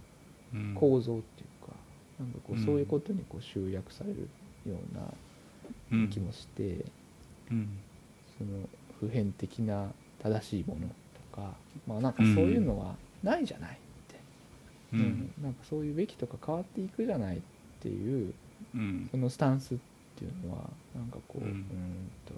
[0.55, 0.75] うん。
[0.75, 1.75] 構造っていうか,、
[2.21, 2.65] なんかこううん。
[2.65, 4.29] そういうことにこう集約される
[4.67, 4.77] よ
[5.93, 6.85] うな気もして、
[7.51, 7.69] うん。
[8.39, 8.69] その
[9.01, 9.91] 普遍的な
[10.23, 10.89] 正しいもの
[11.33, 11.53] とか
[11.87, 13.79] まあなんかそういうのはないじゃない
[14.93, 17.41] ううんんなんかそういうべきとか変わっていくじゃないっ
[17.81, 18.33] ていう
[18.75, 19.09] うん。
[19.11, 19.79] そのスタンスっ
[20.17, 22.35] ていうのはなんかこう,、ううんん、と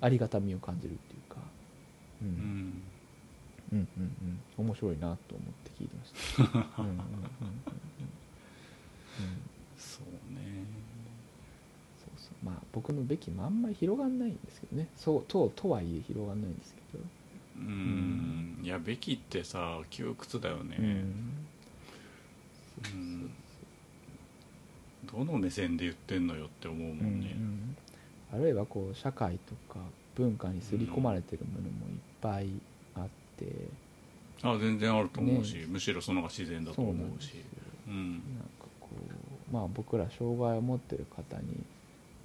[0.00, 1.40] ありがたみを感じるっていうか、
[2.22, 2.28] うん。
[2.28, 2.82] うん。
[3.72, 4.02] うんうん
[4.58, 4.66] うん。
[4.66, 6.42] 面白いなと思って聞いてました。
[9.78, 10.64] そうね。
[11.98, 12.44] そうそう。
[12.44, 14.88] まあ僕のべきもあんまり広がんないんですけどね。
[14.96, 17.04] そうととはいえ広がんないんですけど、
[17.56, 18.25] うん
[18.66, 20.82] いやべきってさ窮屈だよね、う
[22.96, 23.30] ん。
[25.04, 27.36] どの目線で言ってんのよって思うもうんんね。
[27.36, 27.76] うん
[28.34, 29.78] あるいはこう社会とか
[30.16, 32.48] 文化に刷り込まれてるものもいっぱい
[32.96, 33.46] あって、
[34.42, 35.66] あ全然あると思うし、ね。
[35.68, 37.34] むしろその方が自然だと思うし。
[37.86, 38.14] うん。
[38.14, 41.62] なんかこうまあ僕ら障害を持ってる方に、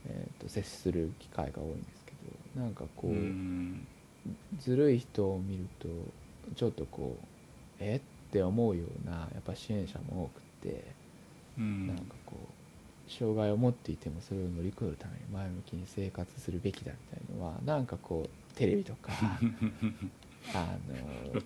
[0.07, 2.13] えー、と接する機会が多いんですけ
[2.55, 3.85] どなんかこう、うん。
[4.59, 5.87] ずるい人を見ると
[6.61, 7.25] ちょっとこう
[7.79, 7.95] え？
[7.95, 10.85] って思うようなやっぱ支援者も多くて、
[11.57, 11.87] うん。
[11.87, 19.11] なんかこう障害を持っていてもそれを乗り越えるために前向きに生活するべきだみたいのはなんかこうテレビとか
[20.53, 20.77] あ
[21.33, 21.41] の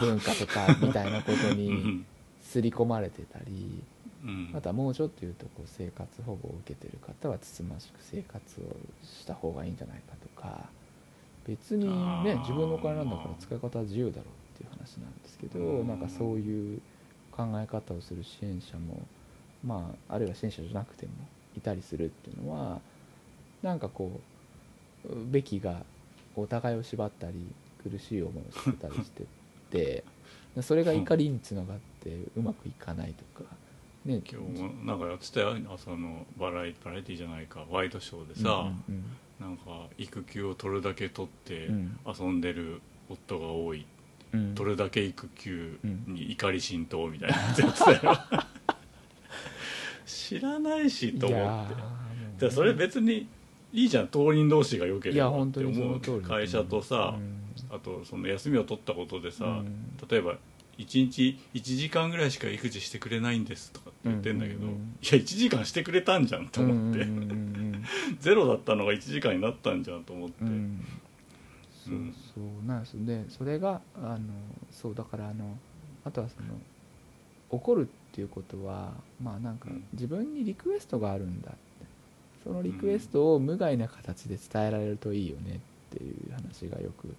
[0.00, 2.06] 文化とかみたいなことうにん。
[2.42, 3.82] 刷り込まれてたり
[4.24, 4.50] うん。
[4.52, 8.64] またもうちょっと言うとこう生活保護を受けてる方はつつましく生活を
[9.06, 10.68] した方がいいんじゃないかとか
[11.46, 11.86] 別に
[12.24, 14.24] ね自分のお金なんだから使い方は自由だろう
[14.86, 16.80] 話なんですけどうんなんかそういう
[17.32, 19.02] 考え方をする支援者も
[19.64, 21.12] まああるいは支援者じゃなくても
[21.56, 22.80] いたりするっていうのは
[23.62, 24.20] なんかこ
[25.04, 25.82] うべきが
[26.36, 27.34] お互いを縛ったり
[27.82, 29.24] 苦しい思いをしてたりして
[29.70, 30.04] て
[30.62, 33.50] それが怒りにつながってうまくいかないとか。
[34.06, 39.04] ね、今日もなんかやってたよ朝のバラエバラエティじゃないかワイドショーでさ、うんうん
[39.40, 43.84] なんか育休を取るだけ取ってうん遊んでる夫が多い、う
[44.36, 44.54] ん。
[44.54, 48.18] 取るだけ育休うんに怒り浸透みたいなやつやってたよ。
[50.06, 51.66] 知らないしと思
[52.36, 52.50] って。
[52.50, 53.26] それ別に
[53.72, 54.08] いいじゃん。
[54.08, 57.74] 当人同士が良ければって思う会社とさ、うん。
[57.74, 59.96] あとその休みを取ったことでさ、うん。
[60.08, 60.36] 例えば
[60.78, 67.06] 1日1時間ぐらいしか育児してくれないんですとかって言ってんだけど、いや1時間してくれたんじゃんと思って、
[68.20, 70.44] ゼロだったのが1時間になったんじゃんと思って、
[71.86, 71.98] そう
[72.34, 74.18] そうなんですでそれがあの
[74.70, 75.56] そうだからあの
[76.04, 76.58] あとはその
[77.50, 79.84] 怒るっていうことはまあなんかうん。
[79.92, 81.58] 自分にリクエストがあるんだって。
[82.44, 85.60] そのリクエストを無害な形で伝えられるといいよね
[85.94, 87.14] っていう話がよく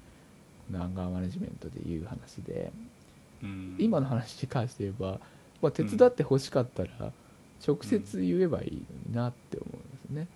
[0.73, 2.71] アンガーマネジメントで言う話で。
[3.43, 3.75] うん。
[3.77, 5.19] 今の話に関して言えば、
[5.61, 7.11] まあ、手伝ってほしかったら
[7.65, 10.27] 直接言えばいいのになって思うんですね。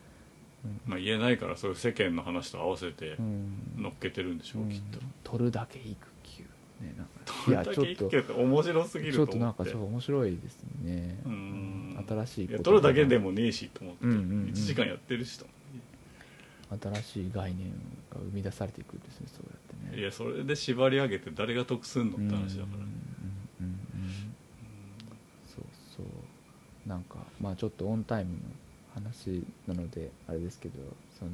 [0.86, 3.74] まあ、言えないからそういう世間の話と合わせてうん。
[3.78, 5.00] 乗っけてるんでしょう、きっと。
[5.00, 6.44] うん取るだけ育休。
[6.82, 7.12] ねなんか。
[7.48, 11.20] どれだけいやちょってて面白すぎるちょっとと思ってなんかちょっと面白いですね。
[11.26, 12.06] うん。
[12.08, 14.46] 新しいいや取るだけでもねえしと思って、うんうんうん。
[14.48, 15.46] 1時間やってるしと
[16.82, 17.70] 新しい概念
[18.12, 20.02] が生み出されていくんですねそうやってね。
[20.02, 22.96] いやそれで縛り上げて誰が得すんのって話だから、うんうん
[23.62, 23.66] うん。
[23.66, 23.76] うん。
[25.48, 26.90] そうそう。
[26.90, 28.38] なんかまあちょっとオンタイムの
[29.04, 30.76] 話なのであれですけど
[31.18, 31.32] その、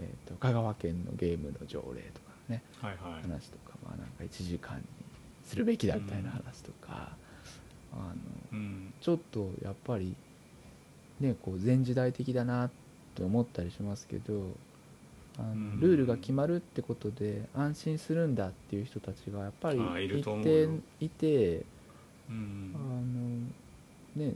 [0.00, 3.22] えー、と香川県のゲームの条例とかねはいはい。
[3.22, 4.84] 話とかまあなんか1時間に
[5.44, 7.10] するべきだみたいな話とか、
[7.92, 8.14] あの
[8.52, 8.94] うん。
[9.00, 10.14] ちょっとやっぱり
[11.20, 12.70] ねこう前時代的だな
[13.14, 14.34] と思ったりしますけど
[15.38, 15.80] あのうん。
[15.80, 21.62] ルールが決まるってことで安心するんだっていう人たちがやっぱりあいると思う一よ定いて
[22.28, 22.74] うん。
[24.16, 24.34] あのね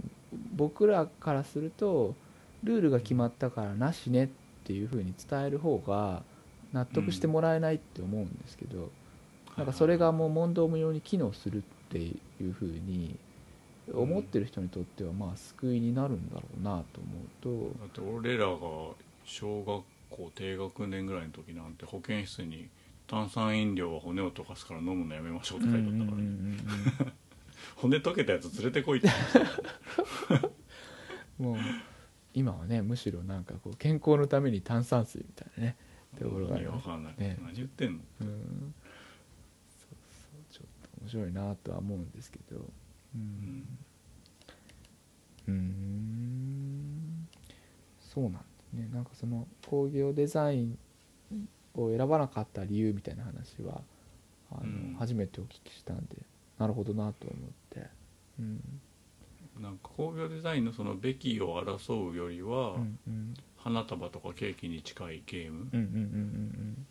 [0.55, 2.15] 僕らからすると
[2.65, 4.29] ルールが決まったからなしねっ
[4.65, 6.23] ていうふうに伝える方が
[6.73, 8.91] 納得してもらえないって思うんですけど、
[9.57, 13.17] なんかそれがもう問答無用に機能するっていうふうに
[13.93, 18.59] 思ってる人にとってはまあ救いになるんだろうなと思うとだって俺らが
[19.25, 22.69] 小学校低学年ぐらいの時なんて保健室に
[23.07, 26.57] 炭酸飲料は骨を溶かすから飲むのやめましょうって書いてあったからね、うんうんうん
[27.01, 27.13] うん
[27.77, 29.09] 骨溶けたやつ連れてこいって。
[31.39, 31.57] も う
[32.39, 35.77] 今はねむしろなんかこう健康のために炭酸水みたいなね
[36.17, 37.99] ところがあ意る味わかんない、ね何言ってんの。
[38.21, 38.75] うん。
[39.69, 40.53] そうそう。
[40.53, 42.65] ちょっと面白いなとは思うんですけど。
[43.17, 43.67] うん。
[45.49, 47.29] うーん。
[48.01, 48.39] そうなんで
[48.71, 48.89] すね。
[48.93, 50.79] なんかその工業デザイン
[51.75, 53.83] を選ばなかった理由みたいな話は
[54.53, 54.97] あの、うん。
[54.99, 56.17] 初めてお聞きしたんで
[56.59, 57.87] なるほどなと思って。
[58.39, 58.81] うん
[59.61, 66.87] なんか工業デザインのそのべきを争うよりは、うんうん花束とかケーキに近いゲームうんうん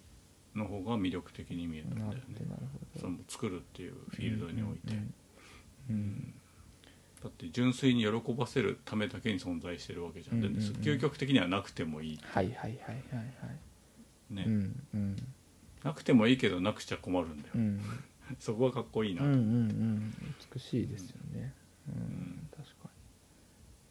[0.56, 2.27] うんの方が魅力的に見えたうんうんんだよね。
[2.27, 2.99] なるほどなるほど。
[3.01, 5.13] その作るっていうフィールドにおいて、うん
[5.89, 6.34] うん
[7.23, 10.71] だって純粋に喜ばせるためだけに存在してるわけじゃん,で、うんうんうん。
[10.73, 12.19] 究極的にはなくてもいい。
[12.21, 12.77] はいはいはいはい
[13.15, 13.23] は
[14.31, 14.33] い。
[14.35, 15.15] ね、うんうん。
[15.83, 17.81] なくてもいいけどなくちゃ困るんだよ、うん。
[18.39, 20.13] そこがかっこいいなと、うんうんうん。
[20.54, 21.54] 美しいですよね。
[21.87, 22.48] うん、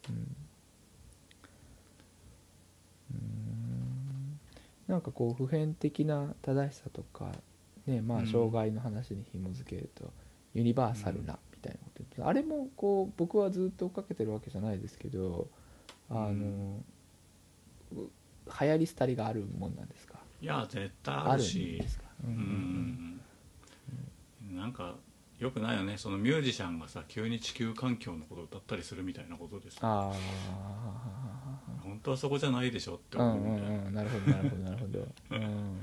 [0.08, 0.36] うん。
[3.14, 4.40] うん。
[4.88, 7.32] なんかこう普遍的な正しさとか
[7.86, 8.22] ねまうん。
[8.22, 10.12] あ障害の話に紐づけると、
[10.54, 15.48] ユニバーサルなみたいなこと言ってあれもこう僕はずっと追っかけてるわけじゃないですけど
[16.10, 16.84] あの、うん。
[17.92, 18.10] う
[18.60, 23.20] 流行り廃りがあるもんなんですかいや絶対ああるんるしですかううん
[24.52, 24.94] んなんか
[25.38, 25.98] よくないよね。
[25.98, 33.94] そのミュージシャンがさ急に地球環境のことを歌ったりするみたいなことですああ本当はそこじゃないでしょってうんう思うんだよ、んうん。
[33.94, 35.08] なるほどなるほどなるほど。
[35.30, 35.80] うん。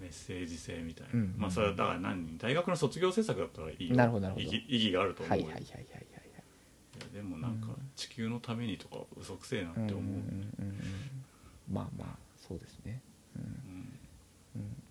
[0.00, 3.96] メッセージ性みたいな、うんまあそれはだから何大学の卒業制作だったらいいよ。
[3.96, 4.44] なるほどなるほど。
[4.44, 6.02] 意義意義があると思うよ、はいはいはいはいはいは
[7.10, 7.14] い。
[7.14, 10.14] でもなんか、うん地球のためにとか嘘くせえなって思う、うんうんうん
[10.58, 10.74] うん
[11.70, 12.82] まあまあそうですね。
[12.84, 13.11] うんうんうん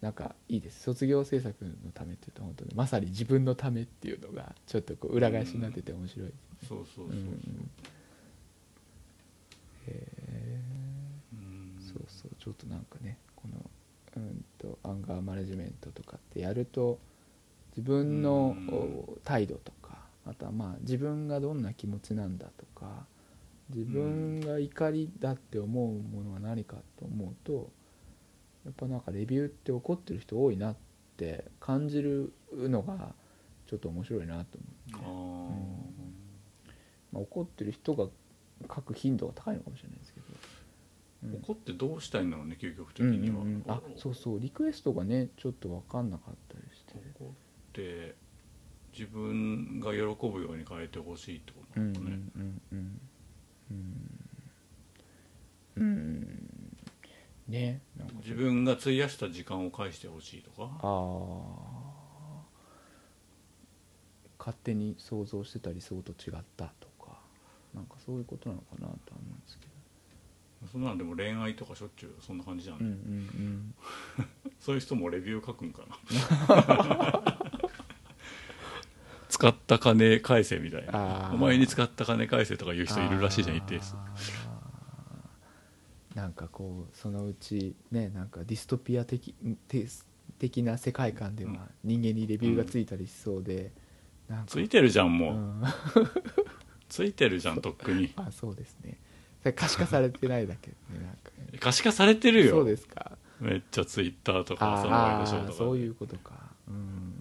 [0.02, 0.82] なんかいいです。
[0.82, 6.28] 卒業制作のためっていうと本当にまさに自分のためっていうのがちょっとこう裏返しになってて面白い。
[6.28, 6.34] ね
[6.68, 7.70] そうそうそうそう、うんうん。
[9.88, 10.62] へ
[11.34, 11.94] うんー。
[11.94, 12.32] そうそう。
[12.40, 13.70] ちょっとなんかねこの
[14.18, 17.00] うんとアンガーマネジメントとかってやると
[17.78, 18.56] 自分の
[19.24, 23.06] 態度とかあとはまあ自分がどんな気持ちなんだとか
[23.70, 27.70] 自分が怒りだって思うものは何かと思うと
[28.66, 30.76] やっぱなんかレビューって怒ってる人多いなっ
[31.18, 33.14] て感じるのが
[33.68, 34.60] ちょっと面白いなと
[34.94, 35.90] あ思
[36.68, 36.72] う、ー
[37.14, 38.06] まあ、怒ってる人が
[38.62, 40.26] 書く頻度が高いのかもしれないですけど、
[41.24, 41.36] うん。
[41.44, 43.64] 怒ってどうしたいんだろうね究極的には、うんうんうん。
[43.68, 44.40] あそうそう。
[44.40, 46.94] リクエストがねちょっと分かんなかったりして。
[47.20, 47.28] 怒っ
[47.74, 48.16] て
[48.94, 53.00] 自分が喜ぶように変えてほしいってことうんうんなのかね、うんうん
[53.72, 53.82] うん
[55.78, 56.51] うんねなん
[57.52, 58.14] か。
[58.24, 60.64] 自分が費やした時間を返してほしいとか？
[60.64, 62.42] ああ
[64.40, 67.20] 勝手に想像してた理想と違ったとか。
[67.74, 69.68] なんかそういうことなのかなとは思うんですけ
[70.72, 73.74] そんなんでも恋愛とかしょっちゅうそんな感じじゃん、どうんうん
[74.60, 77.42] そういう人もレビュー書くんかな？
[79.28, 81.32] 使った金返せみたいな。
[81.34, 83.96] お前に使った金返せとか言ううん人いるらしいじゃん一定数
[86.16, 89.34] なんかこうそのうちねなんかディストピア的
[89.68, 89.88] て
[90.40, 93.72] 的な世界観では人間にレビューがついたりしそうで、
[94.28, 94.46] なんか。
[94.48, 95.64] ついてるじゃんもう、うん。
[96.90, 98.12] ついてるじゃんとっくに。
[98.16, 98.98] あそうですね。
[99.42, 101.32] それ可視化されてないだけでね なんか。
[101.52, 102.52] ね可視化されてるよ。
[102.52, 103.18] そうですか。
[103.40, 106.52] めっちゃツイッターとかあそういうことか。
[106.68, 107.14] うん。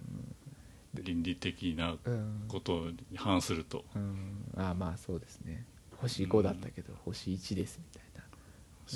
[0.95, 2.45] 倫理的なうん。
[2.47, 3.85] ことに反すると。
[3.95, 4.51] うん。
[4.55, 5.65] あまあそうですね。
[5.97, 8.10] 星5だったけど星1ですみたいな、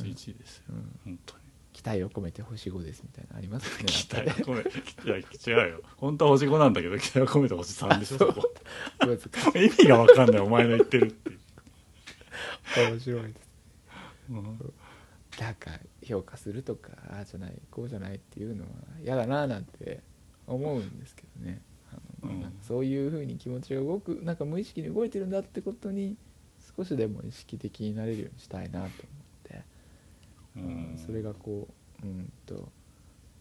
[0.04, 1.46] 星1ですよ、うん、本当に。
[1.76, 5.82] 期待を込めて星5ですみたいなのありますよね 期待を込めていや違うよ。
[5.98, 8.42] 本当は星5なんだけど期待を込めて星3でしょ そこ。
[9.60, 11.30] 意味が分かんないお前の言ってるって。
[11.32, 11.34] い。
[11.34, 13.34] う、面白い。
[13.34, 13.50] です
[14.30, 14.74] うん。
[15.38, 15.72] なんか
[16.02, 18.70] 評価するとかああじゃないこうじゃないっていうのは
[19.04, 20.02] 嫌だななんて
[20.48, 21.62] 思うんですけどね。
[21.92, 22.42] あの、うん。
[22.42, 26.16] なんかそういうふうに気持ちが動くなんか無意識に動いてるんだってことに
[26.78, 28.90] 少しでも意識的になれるようにしたいなと
[30.66, 30.98] うん。
[30.98, 31.68] それがこ
[32.04, 32.70] ううんと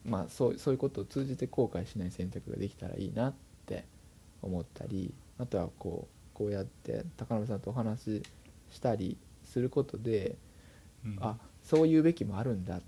[0.05, 3.35] まあそうそういうことを通じて後悔しない選択ができたらいいなっ
[3.66, 3.85] て
[4.43, 8.22] 思ったりあとはこうこうやって高野さんとお話し
[8.72, 10.37] したりすることで
[11.05, 11.16] うん。
[11.20, 12.81] あそういうべきもあるんだ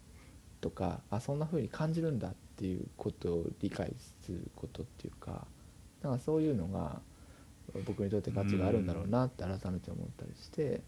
[0.60, 5.46] とかあそんな風に感じるんだっていうことを理解することっていうか
[6.02, 7.00] なんかそういうのが
[7.84, 10.82] 僕にとって価値があるんだろうなって改めて思ったりして、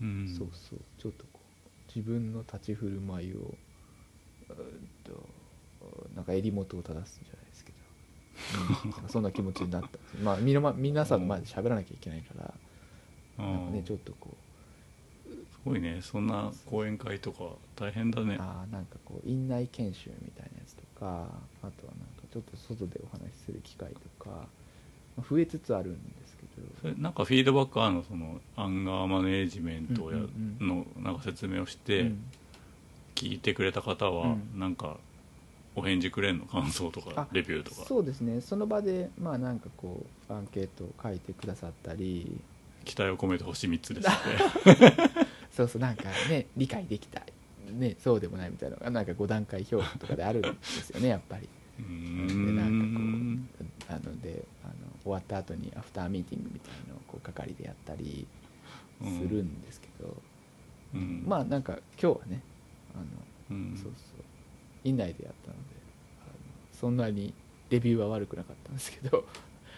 [0.00, 0.26] うん。
[0.26, 1.24] そうそうちょっと
[1.94, 5.28] 自分の立ち振る舞いをうーんと
[6.16, 7.72] なんか襟元を正すんじゃないですけ
[9.02, 12.54] ど、そんな気持ちになったんですまあみま皆さんの前で喋らなきゃいけないから、
[13.44, 14.30] なんかねちょっとこ
[15.26, 16.00] うすごいね。
[16.02, 17.44] そんな講演会とか
[17.76, 18.36] 大変だね。
[18.40, 21.28] あーなんかこう院内研修みたいなやつとか
[21.62, 24.30] あとはなんかちょっと外でお話しする機会とか、
[25.16, 26.23] まあ増えつつあるんです
[26.80, 32.24] それなんかフィードバックあるのそのアンガーマネージメントをやうんうんのなんか説明をしてうん。
[33.14, 34.58] 聞いてくれた方はうん。
[34.58, 34.96] なんか
[35.76, 36.46] お返事くれんの？
[36.46, 37.84] 感想とかあレビューとか。
[37.86, 38.40] そうですね。
[38.40, 42.40] その場でまあなんかこうアンケートを書いてくださったり。
[42.84, 44.12] 期待を込めて星3つですっ
[44.76, 44.92] て
[45.50, 47.22] そうそうなんかね理解できた。
[47.72, 51.48] ねそうでもないみたいなのがなんか5段階評価とかであるんですよねやっぱり。
[51.78, 52.78] うーでなん
[53.34, 53.48] ん
[53.88, 54.74] あのであの
[55.04, 58.26] 終わった後にアフターミーティングみたいのをこう係でやったり
[59.02, 60.16] するんですけど、
[60.94, 61.24] うん。
[61.26, 62.40] まあなんか今日はね
[62.94, 62.98] あ
[63.52, 63.76] のうん。
[63.76, 63.94] そうそう。
[64.84, 65.60] 院内でやったので
[66.22, 66.32] あの
[66.72, 67.34] そんなに
[67.70, 69.24] レビューは悪くなかったんですけど、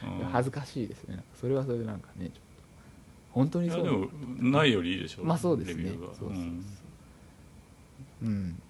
[0.04, 0.26] うん。
[0.26, 1.22] 恥ずかしいですね。
[1.40, 2.40] それはそれでなんかねちょっと
[3.32, 3.82] 本当にそう。
[3.82, 4.08] でも
[4.38, 5.90] ないよりいいでしょまあそうですね。
[5.90, 6.28] そうそうそう。
[8.22, 8.62] うん。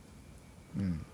[0.78, 1.06] うん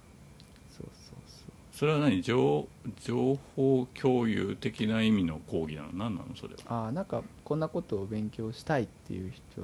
[1.72, 2.22] それは何？
[2.22, 2.68] 情
[3.02, 5.88] 情報共有的な意味の講義なの？
[5.92, 6.26] 何なの？
[6.36, 6.86] それは。
[6.86, 9.62] あーなんかこんなことを勉強したいっていう人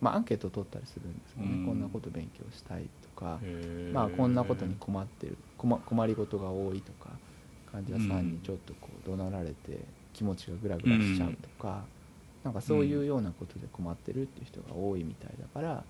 [0.00, 1.66] まあアンケートを取ったりするんですけどね、うん。
[1.66, 3.38] こんなこと勉強したいとか、
[3.92, 7.10] まあこんなことに困ってる困困りごとが多いとか
[7.72, 9.78] 患者さんにちょっとこう怒鳴られて
[10.12, 11.84] 気持ちがグラグラしちゃうとか、
[12.44, 15.82] なんかそういうようなことで困ってるっていう人が多いみたいだから、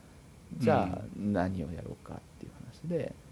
[0.58, 2.52] じゃあ何をやろうかっていう
[2.86, 3.27] 話で、まあ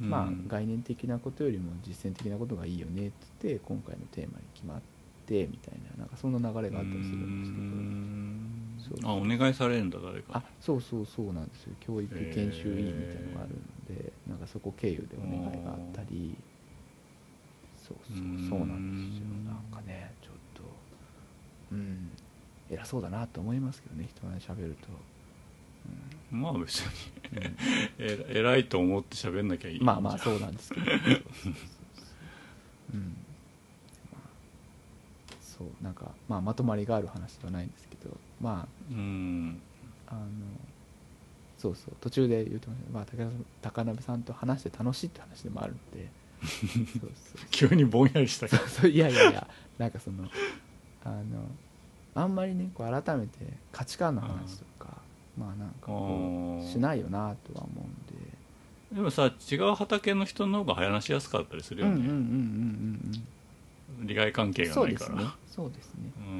[0.00, 0.48] うん。
[0.48, 4.80] 概念的なことよりも実践的なことがいいよねって言って今回のテーマに決まっ
[5.26, 9.08] てみたいななんかそんな流れがあったりするんですけど。
[9.08, 11.74] あお願いされるんだ誰あかそうそうそうなんですよ。
[11.80, 16.36] 教育研修委員みたいなのがあるんで、なんかそこ経由でお願いがあったり。
[17.76, 18.16] そうそう
[18.48, 19.26] そうなんですよ。
[19.44, 20.62] なんかねちょっと
[21.72, 22.10] うん。
[22.70, 24.88] 偉そうだなと思いますけどね人が喋ると、
[26.30, 26.90] まあ別に。
[27.98, 29.80] え 偉いと思って喋んなきゃいい。
[29.80, 30.86] まあまあそうなんですけど。
[30.86, 31.52] そうそうそうそう
[32.94, 33.16] うん。
[34.12, 39.60] まあそうなんか、まあ、まとまりがある話ではないんですけどまうん。
[40.06, 40.28] ああの
[41.58, 43.30] そうそう途中で言ってました、まあ、高
[43.62, 46.10] 高鍋さんと話して楽しいって話でもあるんで。
[46.44, 47.10] そうそう。
[47.50, 48.66] 急にぼんやりしたけど。
[48.66, 49.48] そういやいやいや
[49.78, 50.28] なんかその
[51.04, 51.48] あの
[52.14, 53.38] あんまりねこう改めて
[53.72, 54.70] 価値観の話とか
[55.38, 55.88] まあなんか
[56.66, 58.34] しないよなとは思うんで。
[58.92, 63.24] でもさ違う畑の人の方が話しやすかったりするよね、うん
[64.00, 65.34] 利害関係うんがないから。
[65.46, 66.12] そうですね。
[66.18, 66.34] うん。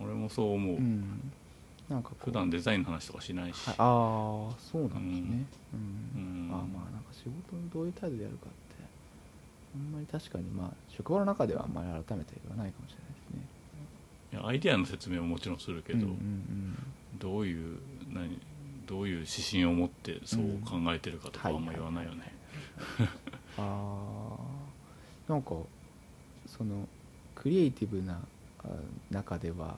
[0.00, 0.04] うん。
[0.04, 1.32] 俺もそう思う、うん。
[1.88, 5.46] なんか普段デザインの話とかしないし、はい、ああそうなんですね。
[5.74, 5.76] う
[6.18, 6.50] ん、うん。
[6.52, 8.82] あーまあなんか仕事をどういう態度でやるかって。
[9.74, 13.46] あんまり確かにまあ職場の中ではあんまり改めて言わないかもしれないですね。
[14.32, 16.76] いやアイディアの説明ももちろんするけど、うんうん。
[17.18, 17.78] どういう
[18.12, 18.40] 何
[18.86, 22.32] どういう指針を持ってそう考えてるかとかあんま言わないよね、
[22.98, 23.08] うん、あ
[23.58, 25.54] あなんか
[26.46, 26.86] その
[27.34, 28.20] クリエイティブな
[28.64, 28.68] あ
[29.10, 29.76] 中では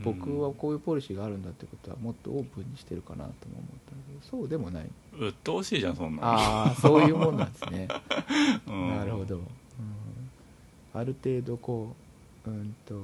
[0.00, 4.86] 僕はこういうポリシーがあるんだってことはもっとオープンにしてるかなとも思ったけどそうでもない。
[5.18, 6.28] 鬱陶しいじゃんそんなの。
[6.28, 7.88] ああそういうもんなんですね。
[8.68, 8.88] うん。
[8.90, 9.42] なるほど、うん、
[10.92, 11.94] ある程度こ
[12.46, 13.02] う、うん、と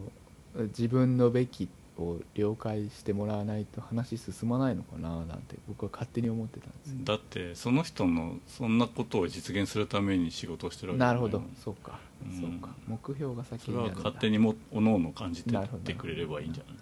[0.68, 1.68] 自分のべき
[2.04, 11.42] を了解してもらわないと話進まないのかななんて僕は勝手に思ってたんですだってその人のそんなことを実現するために仕事をしてるわけないるほど。
[11.62, 12.40] そうか、うん。
[12.40, 12.74] そうか。
[12.86, 16.76] 目標が先それは勝手にもおのおの感じてってくれればいいんじゃない？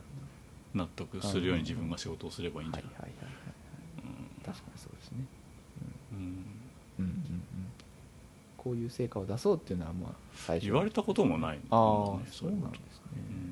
[0.74, 2.92] 納得するように自分が仕事をすればいいんじゃない？
[2.92, 4.44] はいはいはいはい。
[4.44, 5.24] 確かにそうですね。
[6.12, 6.18] うん。
[6.18, 6.24] うん。
[6.98, 7.72] うんうんうん。
[8.56, 13.22] こういう成果を出そうっていうのはまあ最初言われたこともないああもんねそうなんですね。
[13.30, 13.47] うん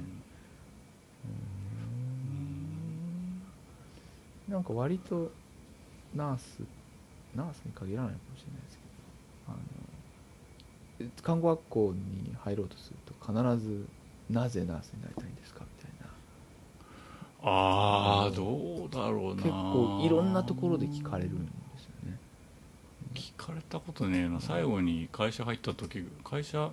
[4.48, 5.30] なんか割と
[6.14, 6.60] ナース
[7.34, 8.84] ナースに限らないかもしれないですけ
[9.48, 9.58] どあの
[11.00, 13.32] え看護学校に入ろうとすると必
[13.62, 13.86] ず
[14.30, 16.06] なぜナースになりたいんですかみたいな。
[17.48, 19.42] ああどうだろうな。
[19.42, 22.18] 結構いろんなところで聞かれるんですよね。
[23.14, 24.40] 聞かれたことねえな。
[24.40, 26.70] 最後に会社入った時会社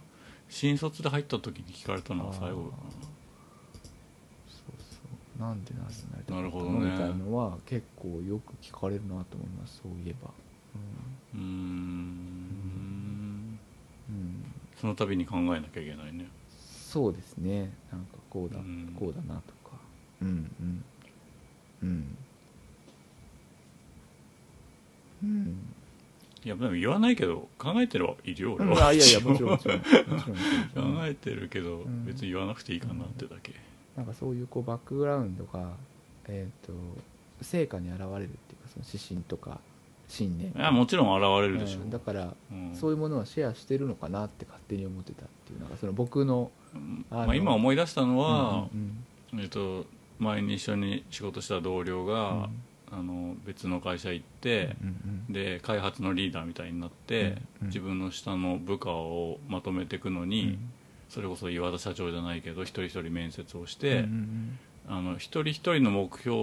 [0.49, 2.71] 新卒で入った時に聞かれたのが最後
[5.43, 6.91] なんでナースになりたかったの、ね。
[6.91, 10.31] みたいのは結構よく聞かれるなと思いますそういえば。
[11.35, 11.43] うーん。
[11.43, 14.45] うん、うん、
[14.79, 16.27] その度に考えなきゃいけないね。
[16.93, 17.73] そうですね。
[17.91, 18.95] なんかこうだ、うん。
[18.97, 19.75] こうだなとか。
[20.21, 20.85] うんうん。
[21.81, 22.17] うん。
[25.23, 25.57] うん。
[26.45, 28.71] いやでも言わないけど考えてるはいるよ俺うん。
[28.71, 29.63] はあいやいやもちろん 考
[31.05, 32.05] えてるけどん。
[32.05, 33.53] 別に言わなくていいかなってだけ
[33.95, 35.71] なんかそういうこうバックグラウンドが
[36.27, 36.73] えっ、と
[37.41, 39.59] 成果に現れるっていうかその指針とか
[40.07, 40.47] 信念。
[40.49, 41.83] いやもちろん現れるでしょう。
[41.85, 42.75] んだからうん。
[42.75, 46.51] そういうものはシェアしてるのかなって勝手に思ってたっていうのがその僕の
[47.11, 49.85] まあ、今思い出したのは、うんえっと
[50.19, 52.05] 前に一緒に仕事した同僚うん。
[52.07, 52.49] が、
[52.91, 54.87] あの別の会社行って、うん
[55.27, 57.67] うんで開発のリーダーみたいになって、うんうん。
[57.67, 60.59] 自分の下の部下をまとめていくのに、
[61.13, 66.35] それこそ岩田社長じゃないけど一人一人面接をして、うんうんあの一人一人の目標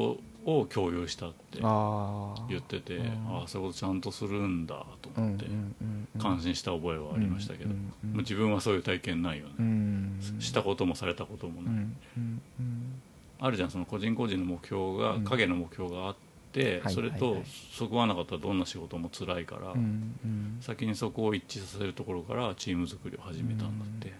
[0.46, 3.36] を共有したって言っててうん。
[3.36, 6.20] ああそういうことちゃんとするんだと思って、うんうんうんうん。
[6.22, 13.02] 感心した覚えはありましたけど、うんうん自分はそういう体験ないよね、うんしたこともされたこともない、うんうんうん。
[13.40, 15.24] あるじゃんその個人個人の目標が、うん。
[15.24, 16.16] 影の目標があっ
[16.52, 17.42] て、はいそれと
[17.74, 20.56] そこがなかったらどんな仕事も辛いから、うんうん。
[20.62, 24.14] 先にそこを一致させるところからチーム作りを始めたんだって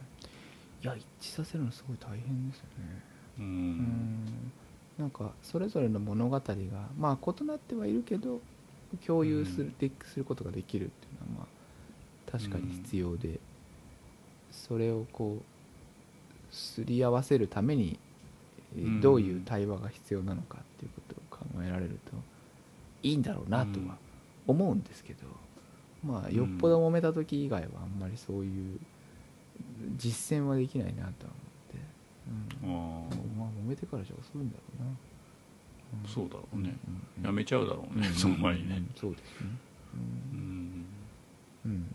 [0.83, 3.03] いや一致させるのすごい大変ですよね。
[3.39, 4.53] うん、うん。
[4.99, 6.43] なんかそれぞれの物語が
[6.99, 8.41] まあ異なってはいるけど
[9.07, 11.49] 共有する,、ですることができるっていうのはま
[12.29, 13.41] あ確かに必要で、
[14.51, 17.99] それをこうすり合わせるために
[19.01, 22.13] どういう対話が必要なのかっていうことを考えられると
[23.03, 23.97] いいんだろうなとは
[24.47, 25.21] 思うんですけど、
[26.05, 28.79] まあよっぽど揉めた時以外はあんまりそういう
[29.97, 31.33] 実践はできないなとは思
[31.71, 32.71] って、うん。
[32.71, 36.77] あまあ揉めてからじゃ遅いんだろうな、あそうだろうね、
[37.19, 38.15] うんやめちゃうだろうね、うん。
[38.15, 38.77] その前にね。
[38.77, 38.91] うん。
[38.95, 39.51] そうですね。
[39.95, 39.97] う
[40.37, 40.85] うん、ん
[41.67, 41.95] うん。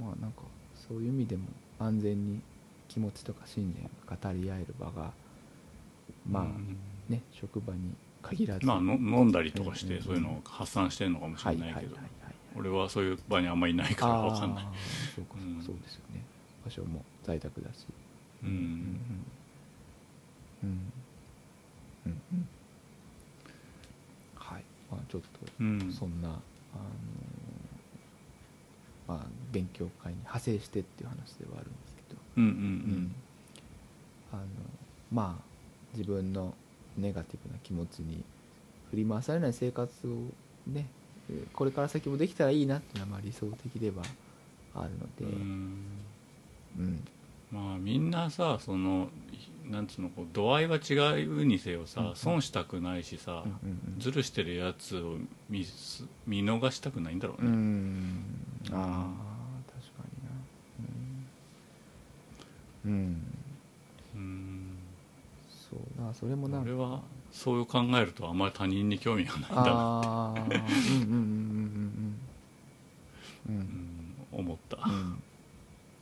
[0.00, 0.42] まあなんか
[0.88, 1.44] そういう意味でも
[1.78, 2.40] 安全に
[2.88, 5.12] 気持ちとか信念を語り合える場が
[6.28, 6.76] まあ、うん。
[7.08, 8.66] ね職場に限らず。
[8.66, 11.96] まあの飲んだりとかしうんうんうんてそういうのを発散してるのかもしれないけど。
[12.54, 14.64] 俺はそういう場にあんまりいないから分かんない。
[15.16, 15.62] そうか、うん。
[15.62, 16.22] そうですよね
[16.64, 17.86] 場所も在宅だし。
[18.42, 18.52] ううん。
[18.52, 18.56] ん。
[20.62, 20.92] うん。
[22.06, 22.22] うん。
[22.32, 22.48] うん。
[24.36, 24.64] はい。
[24.90, 25.28] まあちょっと
[25.60, 25.92] うん。
[25.92, 26.28] そんな、
[26.74, 26.82] あの
[29.06, 32.54] まあ、勉強会に派生してっていう話ではあるんですけど、うんううん。
[32.54, 33.14] ん。
[34.32, 34.44] あの
[35.10, 35.44] まあ
[35.96, 36.54] 自分の
[36.96, 38.24] ネガティブな気持ちに
[38.90, 40.34] 振り回されない生活を
[40.66, 40.86] ね
[41.28, 44.04] えーこれから先もできたらいいなっていうのはまあ理想的では
[44.74, 45.24] あるので、
[46.78, 47.06] うん。
[47.50, 49.08] まあみんなさその
[49.70, 50.94] なんつうのこう度合いは違
[51.24, 52.08] うにせよさ、うん。
[52.08, 55.16] うん損したくないしさ、うんうんずるしてるやつを
[55.48, 58.24] 見す見逃したくないんだろううね、ん。
[58.72, 59.10] ああ
[59.70, 60.30] 確かにな。
[62.84, 63.22] うん、うん、
[64.14, 64.78] うん。
[65.70, 65.80] そう。
[65.96, 66.70] だからそれもなんか。
[66.70, 67.00] 俺は
[67.32, 72.18] そう考えるとあんまり他人に興味がないんだなああうんうんうん
[73.48, 75.22] ううんん思った、うん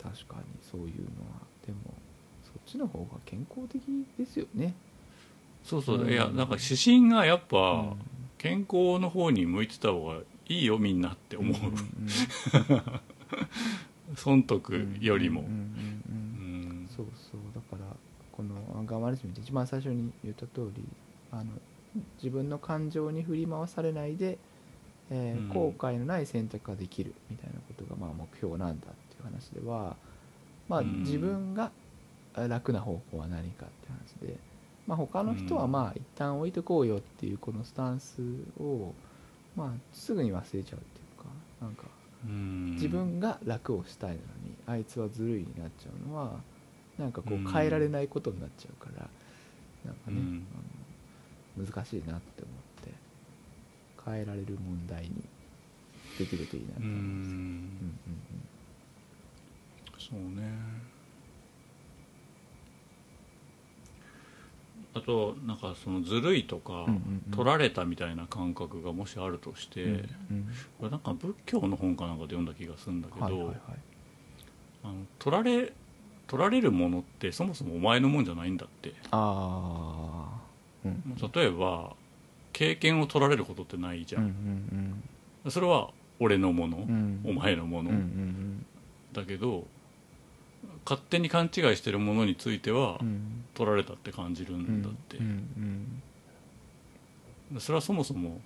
[0.03, 1.41] 確かにそういうのは。
[1.67, 1.95] でも
[2.45, 3.83] そっちの方が健康的
[4.19, 4.75] ですよね。
[5.65, 6.11] そうそう、うん。
[6.11, 7.97] いやなんか指針がやっぱ、うん。
[8.39, 11.77] 健康の方に向いてた方がいいよみんなって思う、ん
[14.17, 15.45] 損得よりも。
[16.89, 17.41] そうそう。
[17.55, 17.95] だから
[18.33, 20.83] このアンガーマネジメント一番最初に言った通り
[21.31, 21.51] あの
[22.17, 24.39] 自分の感情に振り回されないで、
[25.11, 25.49] えーうん。
[25.51, 29.97] 後悔のない選択ができるみたいなことがまあ目標なんだっていう話では、
[30.71, 31.01] まあ、うん。
[31.01, 31.73] 自分が
[32.49, 34.39] 楽な方法は何かって話で、
[34.87, 35.73] まあ、他の人はうん。
[35.73, 38.23] まあ一旦置いとこうよっていうこのスタンス
[38.59, 38.95] を、
[39.57, 41.29] まあ、すぐに忘れちゃうっていうか
[41.61, 41.85] なんか
[42.25, 42.71] うん。
[42.75, 44.21] 自分が楽をしたいのに
[44.67, 46.41] あいつはずるいになっちゃうのは
[46.99, 49.09] なんかこう変えられないことになっちゃうから
[49.85, 50.47] なんかね、うん。
[51.59, 52.93] あの難しいなって思って
[54.05, 55.29] 変えられる問題に
[56.17, 57.31] できるといいなとう思います。
[57.31, 57.37] うん。
[57.37, 58.50] ん
[60.11, 60.51] そうね。
[64.93, 67.33] あとなんかそのずるいとか、うんうんうん。
[67.33, 70.49] 取られたみたいな感覚がもしあるとして、うんうん。
[70.79, 73.57] これなんか仏教の本かなんかで読んだ気がするんだけど、はいはいはい。
[74.83, 75.73] あの取られ
[76.27, 78.95] 取られるものってそもそもお前のもんじゃないんだって。
[79.13, 80.41] ああ
[80.85, 81.17] うん。
[81.33, 81.95] 例えば
[82.53, 87.21] 経験を取られることってないじゃうんん、それは俺のもの、うん。
[87.25, 88.67] うんお前のもの、うんうん。
[89.13, 89.67] だけど
[90.91, 93.07] 勝手に勘違いしてるものについてはうん。
[93.07, 95.27] うん取られたって感じるんだって、うん
[97.53, 98.41] うんそれはそもそも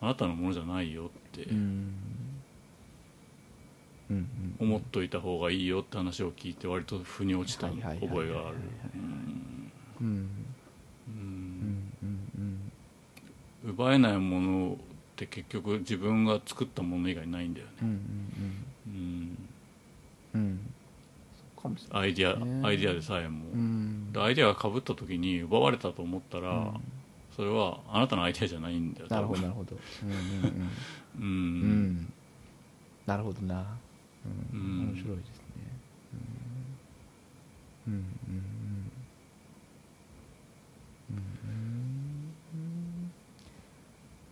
[0.00, 1.46] あなたのものじゃないよって。
[4.58, 8.56] 思っといた方がいいよって話を聞いて割と腑に落ちた覚えがある。
[13.64, 14.76] 奪えないものっ
[15.16, 19.36] て結局自分が作ったもの以外ないんだよね、うんうん。
[20.34, 20.74] うん、うん
[21.66, 22.02] かもしれない。
[22.02, 22.66] アイディア、ね。
[22.66, 24.12] アイディアでさえも、うん。
[24.12, 26.80] でアイディアがかぶった時に奪われたと思ったら、うん。
[27.34, 29.76] それはあなたのアイディアじゃないんだよなるほどな多るほど。
[31.18, 32.12] うん
[33.06, 33.64] なるほどな。
[34.52, 34.60] うん。
[34.60, 34.88] うん。
[34.94, 35.44] 面白いですね。
[37.88, 38.46] うんうん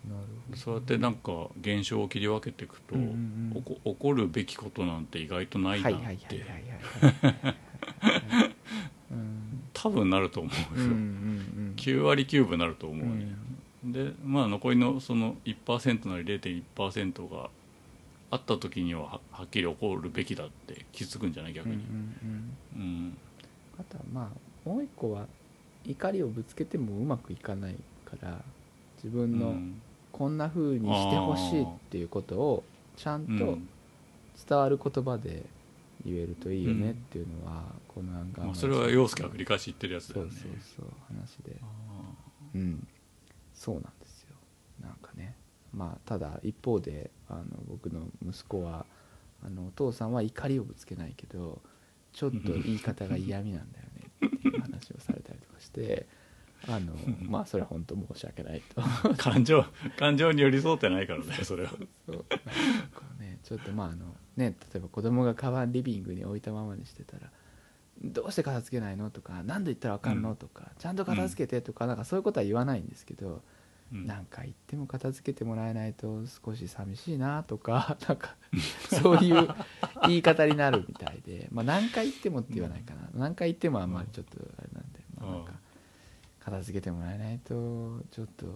[0.08, 3.34] なるほどそうやってなんか現象を切り分けていくと、うんうん
[3.84, 6.44] 起こるべきことなんて意外とないなって。
[9.72, 10.90] 多分なると思うよ、うんうんう
[11.70, 13.36] ん9割9分なると思うね、
[13.84, 13.92] うん。
[13.92, 17.50] でまあ残りのその1%なり0.1%が
[18.30, 21.74] あった時にはははっきり起こるべきだって気づくんじゃない逆に。
[21.74, 22.82] うんうんうん。
[22.82, 23.16] うん。
[23.78, 24.32] あとはま
[24.66, 25.26] あもう一個は
[25.86, 28.40] 怒りをぶつけてもうまくいかないから
[28.96, 29.80] 自分のうん
[30.14, 32.64] こんな風にしてほしいっていうことを
[32.96, 33.68] ちゃんとうん
[34.48, 35.44] 伝わる言葉で
[36.04, 40.32] 言えるといいよねっていうのはこの案まあ、それは陽介が繰り返し言ってるやつだよね。
[40.32, 41.56] そうそうそう話で。
[41.62, 41.66] あ
[42.54, 42.86] うん。
[43.54, 44.34] そうなんですよ。
[44.82, 45.36] なんかね。
[45.72, 48.86] まあただ一方であの僕の息子は
[49.44, 51.60] あのお父さんは怒りをぶつけないけど
[52.12, 56.06] ちょっと言い方が嫌味なんだよねっていう話をされたりとかして
[56.68, 58.80] あの まあそれは本当申し訳ないと。
[58.80, 59.64] ー感情
[59.98, 61.70] 感情に寄り添ってないからねそれは。
[62.06, 62.24] そう。
[63.20, 67.30] ねちょっとまああのね例えば子供がカバンリビングに置いたままにしてたら
[68.02, 70.36] 「どうして片付けないの?」とか「何度言ったら分かんの?」うん。
[70.36, 73.42] とか「ちゃんと片付けて」とかなんかそういうことは言わないんですけど、
[73.92, 74.06] うん。
[74.06, 78.34] なんか言っても片付けてもらえないと少し寂しいなとか なんか
[78.88, 79.48] そういう
[80.06, 85.52] 言い方になるみたいで、まあ、何回言ってもって言わないかな、何回言ってもあんまりちょっとあれなんで、まあ、なんか
[86.44, 88.46] 片付けてもらえないとちょっと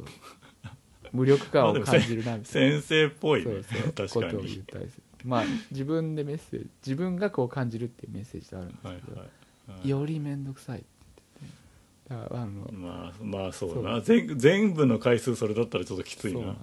[1.13, 2.81] 無力感を感じるなみたいな。
[2.81, 3.63] 先生っぽいね。
[3.97, 4.23] そうそう。
[4.25, 5.03] ことを言っにたりする。
[5.25, 9.89] まあ自分でメッセージ自分がこう感じるっていうメッセージとあるんですけど、はいはいはい。
[9.89, 10.87] より面倒くさいって
[11.41, 11.59] 言って
[12.09, 12.15] て。
[12.15, 14.01] だからあのまあまあそうな。
[14.01, 16.57] 全全部の回数それだったらちょっときついな。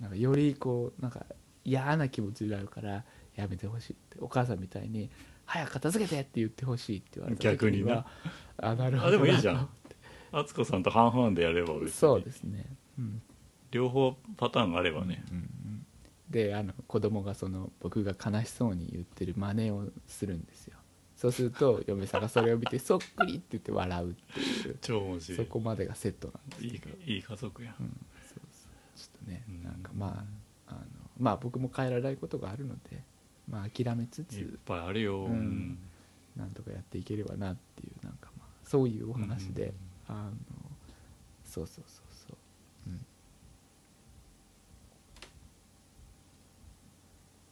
[0.00, 1.26] なんかよりこうなんか
[1.64, 3.04] 嫌な気持ちになるから
[3.36, 4.16] やめてほしいって。
[4.20, 5.10] お母さんみたいに
[5.44, 7.96] 「早く片付けて!」って言ってほしいって言われた時逆にな。
[7.96, 8.06] は
[8.58, 9.68] あなるほどあでもいいじゃなん
[10.32, 11.90] 敦子さんと半々でやれば別に。
[11.90, 12.66] そうですね、
[12.98, 13.22] うん。
[13.70, 15.50] 両方パターンがあればね、うんうん
[16.30, 20.76] であの子供がその僕が悲しそうに言ってる真似をするんですよ。
[21.16, 24.78] そうすると 嫁さんがそれを見てそっくりって言って笑うっていう。
[24.80, 25.36] 超面白い。
[25.36, 26.96] そこまでがセットなんですいいけど。
[27.04, 28.98] いい家族やん、うん、そうそう。
[28.98, 29.62] ちょっとね、うん。
[29.64, 30.24] なんかま
[30.68, 30.80] ああの
[31.18, 33.02] まあ僕も変えられないことがあるので
[33.48, 35.78] まあ諦めついっつぱいあるよ、うん。
[36.36, 39.74] なんとかやっていければなっていうなんかまあそういうお話で、
[40.10, 40.30] あの
[41.44, 42.36] そうそうそうそう。
[42.88, 42.94] うん。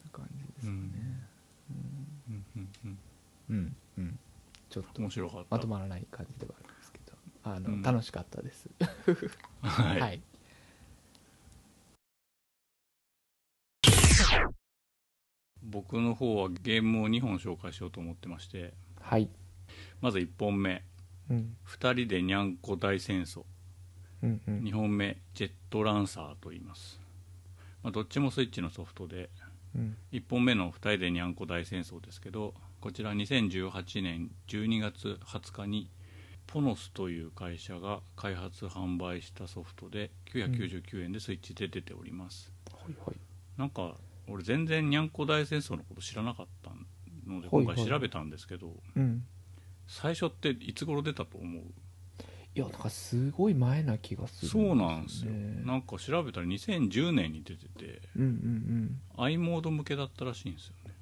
[0.05, 0.79] な感じですかね。
[1.71, 2.45] うん。
[2.85, 2.99] うん。
[3.51, 3.77] うん。
[3.99, 4.19] うん。
[4.69, 5.01] ちょっと。
[5.01, 5.47] 面白かった。
[5.51, 7.13] まとまらない感じではあるんですけど。
[7.45, 7.83] あの、うん。
[7.83, 8.69] 楽しかったです。
[9.63, 10.21] はい、はい。
[15.63, 18.75] 僕の方はゲームを2本紹介しようと思ってまして。
[19.01, 19.31] はい。
[20.01, 20.83] まず1本目
[21.31, 23.45] うん「2人でにゃんこ大戦争」
[24.22, 24.61] うんうん。
[24.62, 27.01] 2本目「ジェットランサー」と言います、
[27.83, 29.31] まあ、どっちもスイッチのソフトで
[29.74, 29.97] うん。
[30.12, 35.91] 1本目の「2人でにゃんこ大戦争」ですけどこちら2018年12月20日に
[36.47, 43.16] ポノスという会社が開発販売したソフトで999円でスイッチで出ております、はいはい。
[43.59, 46.70] なんか俺全然にゃんこ大戦争のこと知らなかった
[47.26, 47.74] のではいはい。
[47.74, 49.26] 今回調べたんですけど、うん
[49.89, 51.62] 最初っていつ頃出たと思う？
[52.55, 55.32] いやなんかすごい前な気がするそうなんですよ。
[55.32, 59.01] ねなんか調べたら2010年に出ててうんうんうん。
[59.16, 60.95] i モード向けだったらしいんですよね、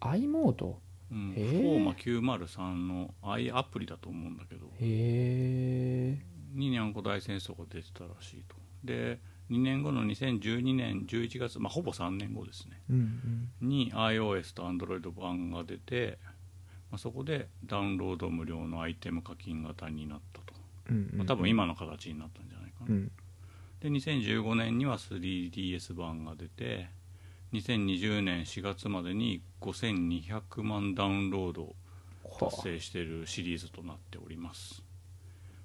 [0.00, 0.80] i モード？
[1.10, 4.66] うん、へフーォーマ903の i アプリだと思うんだけど。
[4.66, 6.18] へえ。
[6.54, 8.56] ににゃんこ大戦争が出てたらしいと。
[8.84, 9.18] で
[9.50, 12.82] 2年後の2012年11月、まあ、ほぼ3年後ですね。
[12.90, 13.50] うん。
[13.62, 16.18] に iOS と Android 版が出て、
[16.90, 20.54] まあ、そこでダウンロード無料のアイテム課金型になったと、
[20.90, 21.18] うんうんうん。
[21.18, 23.10] まあ、多分今の形になったんじゃないかな、うん。
[23.80, 26.88] で2015年には 3DS 版が出て
[27.52, 31.74] 2020年4月までに5200万ダウンロード
[32.38, 34.82] 達成しているシリーズとなっております。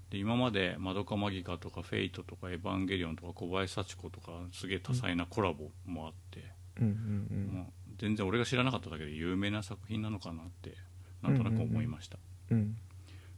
[0.09, 7.51] で今まで「マドカマギカ」とか「フェイト」とか「エヴァンゲリオン」とか小林幸子とかすげえ多彩なコラボもあって、うんうん。
[7.53, 7.65] まあ
[7.97, 10.76] 全然俺が知らなかっただけで有名な作品なのかなって
[11.24, 12.17] なんとなく思いました、
[12.51, 12.78] うんうん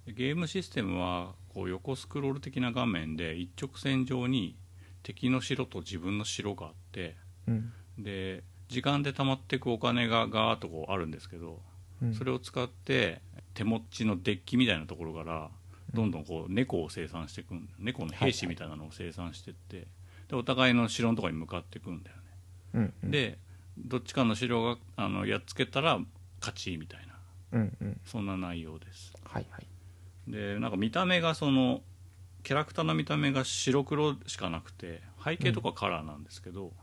[0.06, 4.56] でゲームシステムはこう横スクロール的な画面で一直線上に
[5.04, 7.16] 敵の城と自分の城があって
[7.48, 7.72] うん。
[7.98, 11.60] で時間で溜まっていくお金がガーッとこうあるんですけど
[12.02, 12.14] うん。
[12.14, 13.22] それを使って
[13.54, 15.50] 手持ちのデッキみたいなところから
[15.94, 19.88] どんどんこう猫を生産していくん猫の兵士みたいなのを生産していって
[20.28, 22.24] でお互いの城のところに向かっていくんだよね。
[22.74, 23.12] うんうん。
[23.12, 23.40] で
[23.78, 26.00] どっちかの城があのやっつけたら
[26.40, 27.15] 勝ちみたいな
[27.56, 28.02] うんうん。
[28.06, 29.14] そんな内容です。
[29.24, 29.66] はいはい。
[30.28, 31.82] でなんか見た目がその
[32.44, 36.74] キャラクターの見た目が白黒しかなくて背景とかカラーなんですけど、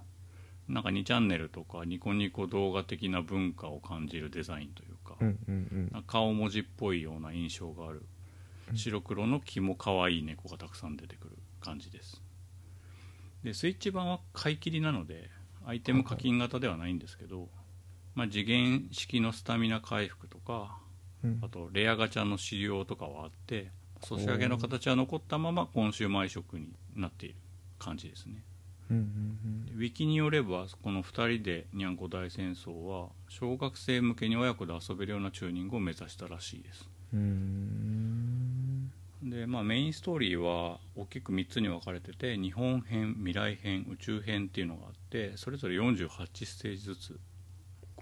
[0.68, 6.04] なんか2チャンネルとかニコニコ動画的な文化を感じるデザインというか、うんうんうん。
[6.06, 7.98] 顔文字っぽいような印象がある。
[7.98, 8.06] うん
[8.74, 12.22] 白黒の気も可愛い猫がたくさん出てくる感じです。
[13.44, 15.28] でスイッチ版は買い切りなので
[15.66, 17.48] アイテム課金型ではないんですけど、
[18.14, 20.76] まあ、次元式のスタミナ回復とか
[21.24, 21.38] うん。
[21.42, 23.70] あとレアガチャの資料とかはあって
[24.02, 27.36] ソシャゲの形は残ったままコンシューマー移植になっている
[27.78, 28.42] 感じですね。
[28.90, 29.32] うんうん
[29.74, 36.88] ウィキによればこの2人でにゃんこ大戦争は小学生向けに親子で遊べるようなチューニングを目指したらしいです。
[37.14, 37.20] うん
[39.22, 39.30] うん。
[39.30, 47.20] で、まあ、メインストーリーは大きく3つに分かれてて日本編未来編宇宙編っていうのがあってそれぞれ48ステージずつ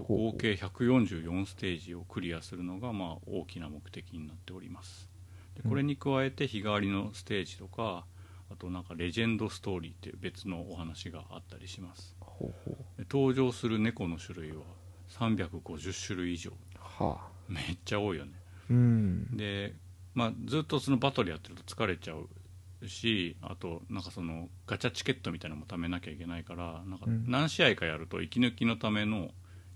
[0.03, 5.09] 合計144ステージをクリアするのがまあ大きな目的になっております。
[5.57, 8.05] でこれに加えて日替わりのステージとか
[8.51, 12.17] あとなんかレジェンドストーリーっていう別のお話があったりします。
[12.21, 12.99] ほうほう。
[12.99, 14.63] で登場する猫の種類は
[15.11, 16.53] 350種類以上。
[16.79, 17.29] はあ。
[17.49, 18.33] めっちゃ多いよね。
[18.71, 19.37] うん。
[19.37, 19.75] で、
[20.15, 27.25] まあ、ずっとそのバトルやってると疲れちゃうしあとなんかそのガチャチケットみたいなのも貯めなきゃいけないからなんかうん。
[27.29, 29.31] 何試合かやると息抜きのための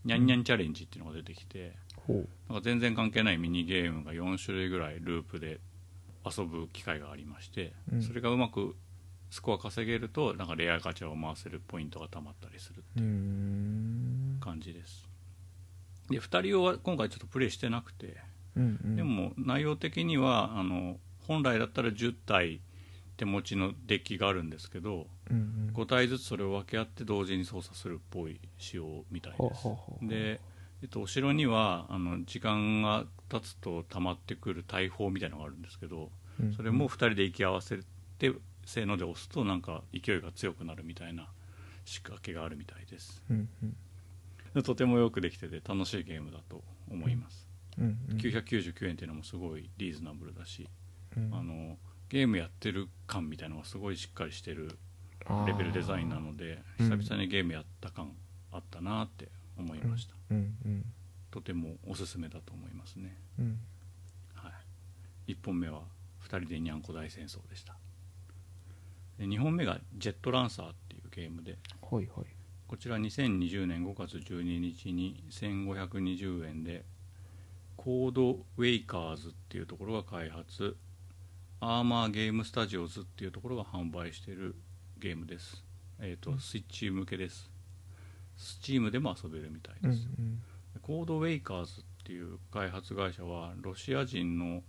[0.04, 1.72] ニャンニャンチャレンジっていうのが出てきて、
[2.08, 2.14] な
[2.56, 5.60] んか全然関係ないミニゲームが4種類ぐらいループで
[6.24, 8.02] 遊ぶ機会がありまして、うん。
[8.02, 8.76] それがうまく
[9.30, 14.38] スコア稼げるとなんかレアガチャを回せるポイントがたまったりするうーん。
[14.40, 15.08] 感じです。
[16.10, 18.18] で2人用は今回ちょっとプレイしてなくて、
[18.56, 18.96] うんうん。
[18.96, 22.60] でも内容的にはあの本来だったら10体
[23.16, 25.74] 手持ちのデッキがあるんですけどうんうん。
[25.74, 29.68] 5体ずつそれを分け合って同時に操作するっぽい仕様みたいです。
[30.06, 30.40] で、
[30.82, 36.10] えっと、お城にはあの時間が経つと溜まってくる大砲みたいなのがあるんですけど
[36.40, 37.78] うんそれも2人で息合わせ
[38.18, 38.32] て
[38.66, 41.28] せーので押すとなんか勢いが強くなるみたいな
[41.84, 43.22] 仕掛けがあるみたいです。
[43.30, 43.76] うんうん。
[44.54, 47.48] でとてもよくできてて楽しいゲームだと思います、
[47.78, 48.16] うんうん。
[48.18, 50.68] 999円っていうのもすごいリーズナブルだし、
[51.16, 51.34] うん。
[51.34, 51.76] あの
[52.14, 54.78] ゲームやってる感みたいなのがすごいしっかりしてる
[55.48, 56.88] レベルデザインなのでうん。
[56.88, 58.12] 久々にゲームやった感
[58.52, 59.26] あったなって
[59.58, 60.84] 思いました、うんうん
[61.32, 63.58] とてもおすすめだと思いますね、うん。
[64.34, 64.52] は
[65.26, 65.82] い、1本目は
[66.22, 67.76] 「2人でにゃんこ大戦争」でした。
[69.18, 72.26] で2本目が「ジェットランサー」っていうゲームでほいほい。
[72.68, 76.84] こちら2020年5月12日に1520円で
[77.76, 80.76] コードウェイカーズっていうところが開発
[81.66, 84.54] アーマーゲームスタジオズっていうところが販売している
[84.98, 85.64] ゲームです。
[85.98, 87.50] えっ、とスイッチ向けです。
[88.36, 90.42] スチームでも遊べるみたいうんうです、ん。
[90.82, 94.62] コードウェイカーズっていう開発会社はロシア人の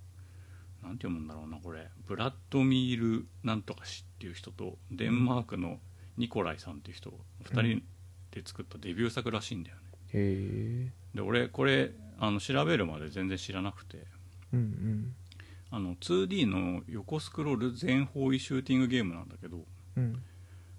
[0.81, 1.89] なんて読むんだろうなこれ。
[2.07, 5.79] ブラッドミールなんとか氏っていう人とデンマークの
[6.15, 7.11] ニコライさんっていう人
[7.43, 7.83] 2人
[8.31, 9.81] で作ったデビュー作らしいんだよね。
[10.13, 14.05] へえで俺これあの調べるまで全然知らなくて。
[14.53, 15.15] うんうん
[15.75, 19.65] あの 2D の横スクロール全方位シューティングゲームなんだけど
[19.97, 20.23] うん。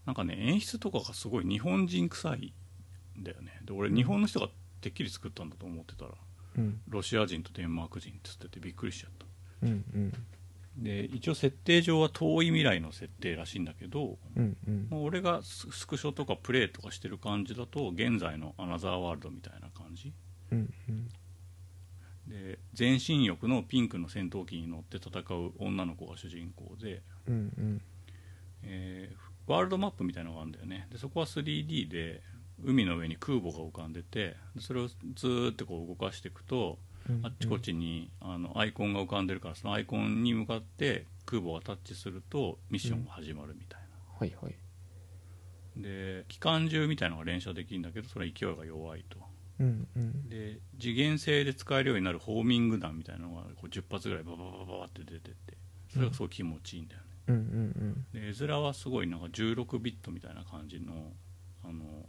[0.06, 2.54] なんかね演出とかがすごい日本人臭い
[3.18, 3.60] んだよね。
[3.62, 4.48] で俺日本の人が
[4.80, 6.12] てっきり作ったんだと思ってたら
[6.56, 6.80] うん。
[6.88, 9.26] ロシア人とデンマーク人って言っててびっくりしちゃった。
[9.66, 10.12] うんうん。
[10.82, 14.86] で一応設定上は遠い未来の設定らしいんだけど、うんうん。
[14.88, 20.14] まあ俺がススクショとかプレイとかしてる感じだと現在のアナザーワールドみたいな感じ。
[20.52, 21.08] うんうん
[22.28, 27.82] で全身翼のピンクの戦闘機に乗って戦う女の子が主人公で、うんうん。
[28.62, 30.88] えーワールドマップみたいなのがあるんだよね。
[30.90, 32.20] でそこは 3D で
[32.64, 43.80] 海の上に空母が浮かんでてでそれをずーっとこう動かしていくとうんあっちこっちにあのアイコンが浮かんでるからそのアイコンに向かって空母がタッチするとミッションが始まるみたい
[44.18, 44.56] はいはい。
[45.76, 49.18] な、で機関銃みたいなのが連射できるんだけどそれは勢いが弱いと
[49.60, 50.28] うんうん。
[50.28, 55.56] で次元性で使えるようになるホーミング弾みたいなのがこう10発ぐらいバババババって出てって
[55.88, 61.12] それがすごい気持ちいいんだよね、うんうんで絵面はすごいなんか16ビットみたいな感じの
[61.64, 62.06] あの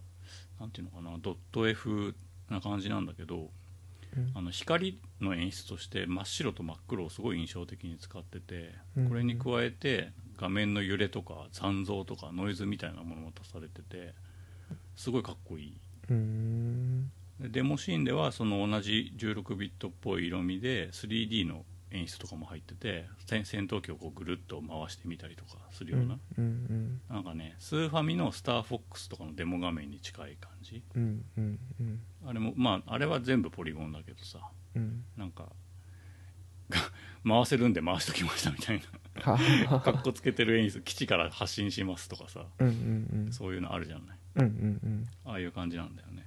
[0.59, 2.13] なんていうのかなドット絵風
[2.49, 3.49] な感じなんだけど
[4.15, 4.31] うん。
[4.35, 14.13] あの光の演出として真っ白と真っ黒をすごい印象的に使っててうんこれに加えて画面の揺れとか残像とかノイズみたいなものも足されてて
[14.95, 15.77] すごいかっこいい。
[16.09, 17.03] うん。
[17.05, 30.83] でデモシーンではその同じ16ビットっぽい色味で 3D の演出とかも入ってて戦戦闘機をこうぐるっと回してみたりとかするような、うんうんなんかねスーファミのスターフォックスとかのデモ画面に近い感じ。
[30.95, 31.99] うんうんうん。
[32.25, 34.39] あれもまああれは全部ポリゴンだけどさ
[34.75, 35.03] うん。
[35.15, 35.45] なんか
[37.25, 38.81] 回せるんで回しときましたみたい
[39.25, 39.37] な。
[39.71, 42.45] はかっこつけてる演出基地から発信しますとかさ。
[42.59, 42.73] うんうん
[43.27, 43.33] うん。
[43.33, 44.17] そういうのあるじゃない。
[44.35, 44.47] うんう
[44.87, 45.05] ん。
[45.25, 46.26] ああいう感じなんだよね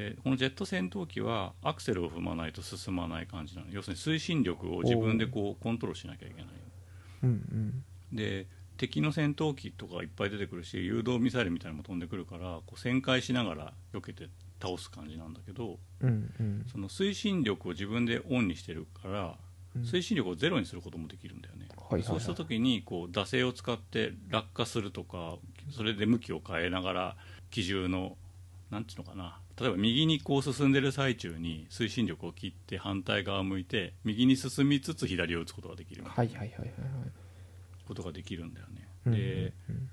[0.00, 3.66] でこのジェット戦闘機はアクセルを踏まないと進まない感じなの。
[3.70, 6.44] 要するに推進力を自分でこうコントロールしなきゃいけない
[7.24, 8.16] うんうん。
[8.16, 8.46] で
[8.78, 14.28] 敵の戦闘機とかいっぱい出てくるし誘導ミサイルみたいなのも飛んでくるからこう旋回しながら避けて
[14.62, 16.66] 倒す感じなんだけどうんうん。
[16.72, 19.34] その推進力を自分でオンにしてるから
[19.76, 19.82] うん。
[19.82, 22.02] 推進力をゼロにすることもできるんだよね、はいはいはい。
[22.04, 25.36] そうした時にこう惰性を使って落下するとか
[25.70, 27.16] それで向きを変えながら
[27.50, 28.16] 機銃の
[28.70, 36.68] なんていうのかな例えば右にこう進んでる最中に推進力を切って反対側を向いて右に進みつつ左を打つことができるはいいはいはいはいはい。
[36.68, 36.76] な
[37.86, 39.52] ことができるんだよね、うんで、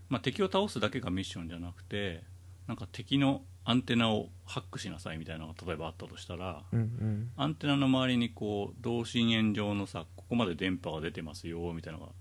[0.10, 2.24] まあ、敵を倒すだけがミッションじゃなくて
[2.68, 7.32] なんか敵のアンテナをハックしなさいみたいなのが例えばあったとしたら、うんうん。
[7.36, 12.12] アンテナの周りにこう同心円状のさここまで電波が出てますよみたいなのが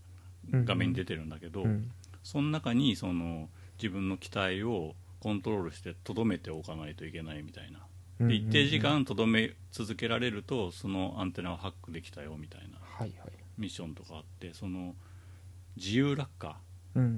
[0.64, 1.90] 画面に出てるんだけど、うん
[2.26, 4.96] その中にその自分の機体を
[5.26, 7.80] コントロールしてとどめておかないといけないみたいな。
[8.20, 12.78] うんで一定時間とどめ続けられるとそのアンテナをハックできたよみたいな
[13.58, 14.94] ミッションとかあってその
[15.76, 16.56] 自由落下
[16.94, 17.12] うんうんう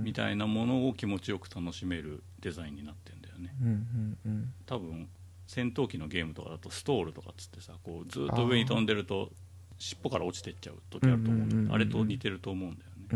[0.00, 3.54] んみたいなものを気持ちよく楽しめるデザインになってんだよね。
[3.62, 4.54] うんうんうん。
[4.66, 5.08] 多分
[5.46, 9.32] 戦闘機のゲームとかだとストールとかっつってさこうずっと上に飛んでると
[9.78, 13.06] 尻尾から落ちてっちゃう時あると思うんだけど、うんうんうんうんあれと似てると思うんだよね。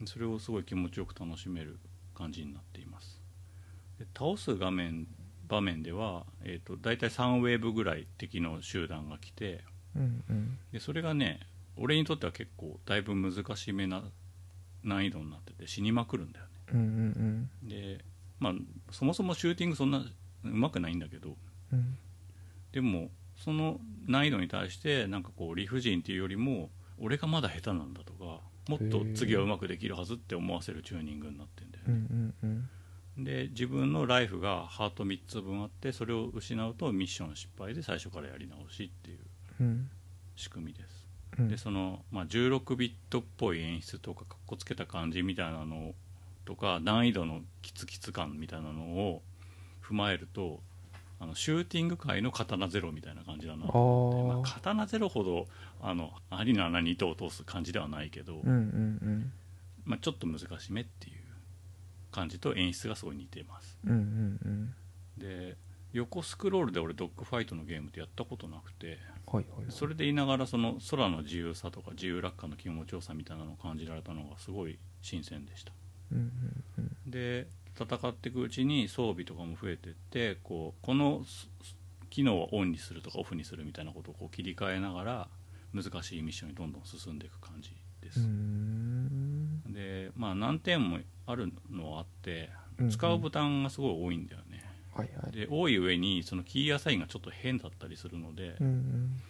[0.00, 0.06] うん。
[0.06, 1.78] それをすごい気持ちよく楽しめる
[2.14, 3.18] 感じになっています。
[3.18, 3.21] で
[4.16, 5.06] 倒す画面
[5.48, 10.58] 場面では、えー、と大体3ウェーブぐらい敵の集団が来てうんうん。
[10.72, 11.40] でそれがね
[11.76, 14.02] 俺にとっては結構だいぶ難しめな
[14.82, 16.50] 難易度になってて死にまくるんだよね。
[16.74, 17.68] うんうんうん。
[17.68, 18.04] で
[18.38, 18.52] まあ
[18.90, 20.04] そもそもシューティングそんなう
[20.42, 21.36] まくないんだけど
[21.72, 21.98] うん。
[22.72, 32.68] でもその難易度に対してなんかこう理不尽っていうよりも俺がまだ下手なんだとかもっと次はうまくできるはずって思わせるチューニングになってんだようんうね、んうん
[33.18, 39.18] で自分のライフがハート3つ分あってそれを失うとミッション失敗で最初からやり直しっていう
[39.60, 39.90] うん。
[40.36, 41.08] 仕組みです。
[41.38, 41.48] うん。
[41.48, 45.94] でその、まあ、16ビットっぽい演出とかかっこつけた感じみたいなの
[46.44, 49.22] とか難易度のキツキツ感みたいなのを
[49.82, 50.60] 踏まえると
[51.20, 55.46] あのシューティング界の刀ゼロみたいな感じだなと思ってまあ、刀ゼロほど
[55.80, 59.32] あの針の穴に糸を通す感じではないけど、うんうん。
[59.84, 61.21] まあ、ちょっと難しめっていう
[62.12, 63.78] 感じと演出がすごい似てます。
[63.84, 64.74] うんうんうん。
[65.18, 65.56] で
[65.92, 69.70] 横スクロールで俺ドッグファイトのゲームってやったことなくてはいはいはい。
[69.70, 75.72] それで言いながらその空の自由さとか自由落下の気持ちよさみたいなのを感じられたのがすごい新鮮でした。
[76.12, 77.10] うんうんうん。
[77.10, 77.48] で
[77.78, 81.48] 戦っていくうちに装備とかも増えてってこうこのす
[82.10, 85.28] 機能をオンにするとかオフにするみたいなことをこう切り替えながら
[85.72, 87.70] 難しいミッションにどんどん進んでいく感じ
[88.02, 88.20] です、
[89.72, 90.98] でまあ難点も
[91.32, 92.90] あるのはあってうんうん。
[92.90, 94.64] 使うボタンがすごい多いんだよね、
[94.94, 95.32] はいはい。
[95.32, 99.20] で多い上にそのキーアサインがちょっと変だったりするので、うんうん。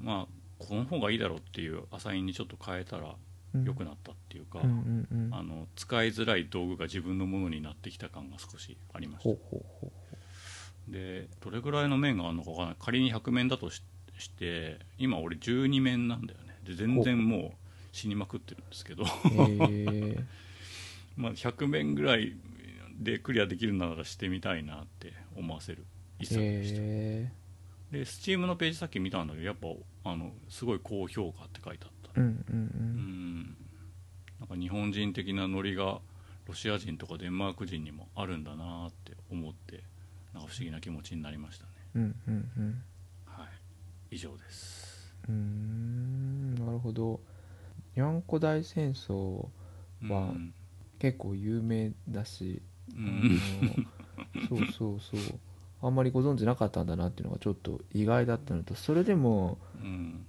[0.00, 3.14] まあこの方がいいだろうっていうアサインにちょっと変えたら
[3.54, 3.64] うん。
[3.64, 5.34] 良くなったっていうか、うんうんうん。
[5.34, 9.38] あの使いづらい道具が自分のものになってきた感が少しありました。
[10.88, 12.72] でどれぐらいの面があるのかわからな？
[12.72, 13.82] い仮に100面だとし
[14.18, 16.58] して今俺12面なんだよね。
[16.64, 17.50] で全然もう
[17.92, 19.04] 死にまくってるんですけど。
[19.70, 20.24] え
[21.16, 22.36] まあ100面ぐらい
[22.98, 25.84] でクリアできるならしてみたいなって思わせる。
[26.18, 27.32] 一作でした、へ
[27.90, 29.68] で Steam のページさっき見たんだけどやっぱ
[30.04, 32.20] あのすごい高評価って書いてあった。
[32.20, 33.40] えうんうんううん。
[33.40, 33.56] ん
[34.40, 36.00] なんか日本人的なノリが
[36.46, 39.82] ロシア人とかデンマーク人にもあるんだなって思って
[40.34, 41.70] なんか不思議な気持ちになりましたね。
[41.94, 42.82] うんうんうん。
[43.26, 43.48] はい。
[44.16, 45.14] 以上です。
[45.28, 46.54] うーん。
[46.54, 47.20] なるほど。
[47.94, 49.46] にゃんこ大戦争
[50.02, 50.54] はうん
[51.02, 52.62] 結構有名だし、
[52.94, 53.36] うあんの
[54.48, 55.38] そう そうそう。
[55.82, 60.24] あんまりご存知なかったんだなっていうのがちょっと意外だったのとそれでもうん。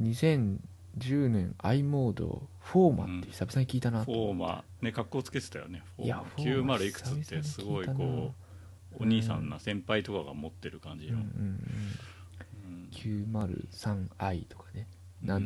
[0.00, 5.82] 2010年 i モードフォーマって久々に聞いたなフと、ォーマね格好つけてたよね。
[5.98, 8.32] いやーマフォーマ90いくつってすごいこ
[9.00, 12.88] うお兄さんな先輩とかが持ってる感じの、うんうんうん、うん。
[12.92, 14.86] 903i とかね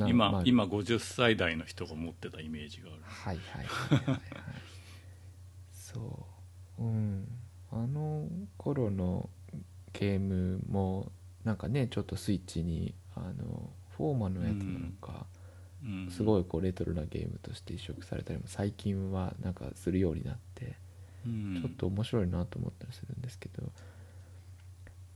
[0.09, 3.03] 今70今50歳代の人が持ってたイメージがある。
[3.03, 3.99] はいはいはい。
[3.99, 4.21] はいはい
[5.73, 6.27] そ
[6.79, 6.83] う。
[6.83, 7.29] うん。
[7.73, 9.29] あの頃の
[9.93, 11.13] ゲームも
[11.45, 15.27] なんかねちょっとスイッチにあのフォーマのやつなんか、
[15.85, 16.11] うん。
[16.11, 20.77] すごいこうレトロなゲームとして移植されたりも最近はなんかするようになって
[21.27, 21.61] うん。
[21.63, 23.71] ちょっと面白いなと思ったりするんですけど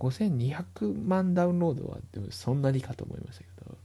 [0.01, 3.77] 5200万ダウンロードはでもそんなにかと思いましたけど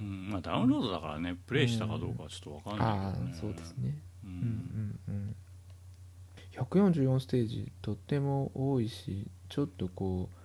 [0.00, 3.98] うんまあ、ダウンロードだからねプレイしたかどうかはちょっと分かんないああけどね、そうですね。
[4.24, 5.14] ううんんうん。
[5.14, 5.36] うん
[6.52, 10.36] 144ステージとっても多いしちょっとこう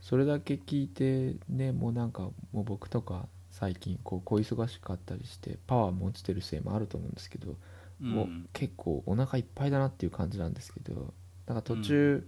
[0.00, 7.56] それだけ聞いてねもうなんかもう僕とか最近こう小忙しかったりしてパワーも落ちてるせいもあると思うんですけど、
[8.00, 11.12] もう結構お腹いっぱいだなっていう感じなんですけど
[11.46, 12.26] なんか途中、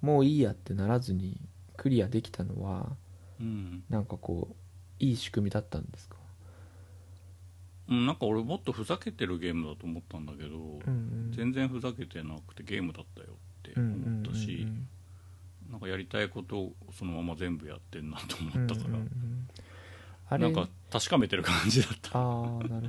[0.00, 1.38] もういいやってならずに
[1.76, 2.96] クリアできたのは
[3.40, 3.84] うん。
[3.90, 4.54] なんかこう
[5.02, 6.16] いい仕組みだったんですか？
[7.90, 10.90] うん、なんか俺もっとふざけてるゲームだと思ったんだけど、うんう
[11.28, 11.32] ん。
[11.32, 14.68] 全然ふざけてなくてゲームだったよって思ったし、うんうん。
[14.68, 14.88] うん
[15.70, 19.46] なんかやりたいことをそのまま全部やってんなとうん思ったから、うんうん
[20.32, 20.40] うん。
[20.42, 22.18] なんか確かめてる感じだった。
[22.18, 22.80] ああなるほど、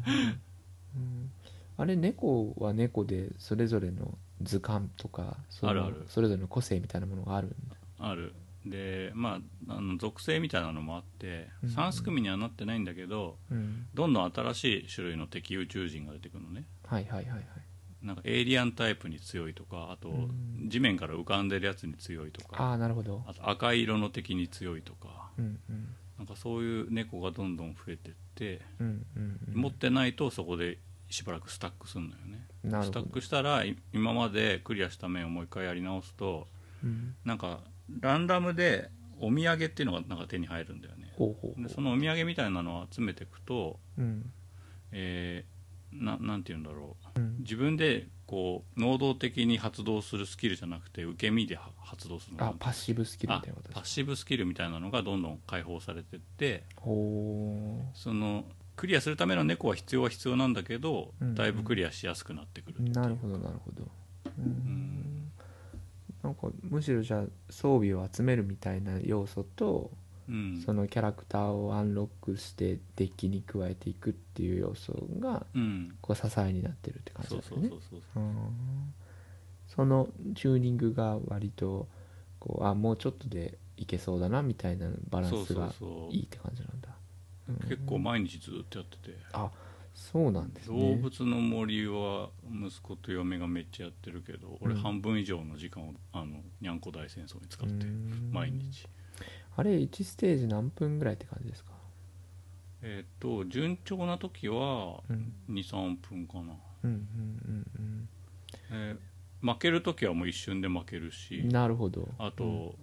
[0.97, 1.31] うん、
[1.77, 6.05] あれ猫は猫でそれぞれの図鑑とかそのあるある。
[6.09, 7.77] それぞれの個性みたいなものがあるんだ。
[7.99, 8.33] ある
[8.65, 11.69] でまああの属性みたいなのもあってうん。
[11.69, 13.87] うん3組にはなってないんだけどうん。
[13.93, 16.65] どんどん新しい種類の敵宇宙人が出てくるのね。
[16.85, 17.43] はいはいはいはい。
[18.01, 20.69] なんかエイリアンタイプに強いとかあとうん。
[20.69, 23.23] 地面から浮かんでるやつに強いとかああなるほど。
[23.27, 25.31] あと赤い色の敵に強いとか。
[25.37, 25.95] うんうん。
[26.17, 29.61] なんかそういう猫がどんどん増えてってうんうんうん。
[29.61, 30.77] 持ってないとそこで
[31.09, 32.47] しばらくスタックするのよね。
[32.85, 36.47] スタックしたらい今までクリアした面をもう一回やり直すと
[36.83, 37.15] うん。
[37.25, 37.59] なんか
[37.99, 41.13] ランダムでお土産っていうのがなんか手に入るんだよね。
[41.17, 41.63] ほうほうほう。
[41.63, 44.31] でそのお土産みたいなのを集めていくと、うん。
[44.91, 45.53] えー
[45.99, 47.19] ななんて言うんだろう。
[47.19, 47.37] うん。
[47.39, 52.45] 自分でこう能動的に発動するスキルじゃなくて受け身では発動するの。
[52.45, 61.35] あパッシブスキルみたいなことパッシブスキルみたいなのがどんどん解放されてってほそのクリアするための猫は必要は必要なんだけど、うん。
[61.35, 62.89] だいぶクリアしやすくなってくるっていう。
[62.91, 63.87] うなるほどなるほど。
[64.39, 64.45] うん。
[64.45, 65.22] ん
[66.23, 69.91] なんかむしろじゃあ装備を集めるみたいな要素と
[70.29, 70.61] うん。
[70.65, 75.95] そのキャラクターをアンロックしてデッキに加えていくっていう要素がうん。
[76.01, 77.69] こう支えになってるって感じですね。
[79.67, 81.87] そのチューニングが割と
[82.39, 85.73] こうあもうちょっとでいけそうだなみたいなバランスが
[86.11, 86.89] いいって感じなんだ。
[87.49, 87.55] うん。
[87.69, 89.17] 結構毎日ずっとやってて。
[89.33, 89.49] あ
[89.93, 90.95] そうなんですね。
[90.95, 94.81] 動物の森は息子と嫁がめっちゃやってるけど俺うん。
[94.81, 98.29] 半分以上の時間をあのにゃんこ大戦争に使ってうん。
[98.31, 98.87] 毎日。
[99.55, 101.71] あれ1ステージ何分ぐらいって感じですか？
[102.81, 105.33] えっと順調な時はうん。
[105.49, 108.09] 23分かな、うんうんうん
[108.71, 108.99] えー
[109.45, 112.07] 負ける時はもう一瞬で負けるうんしなるほど。
[112.17, 112.75] あと、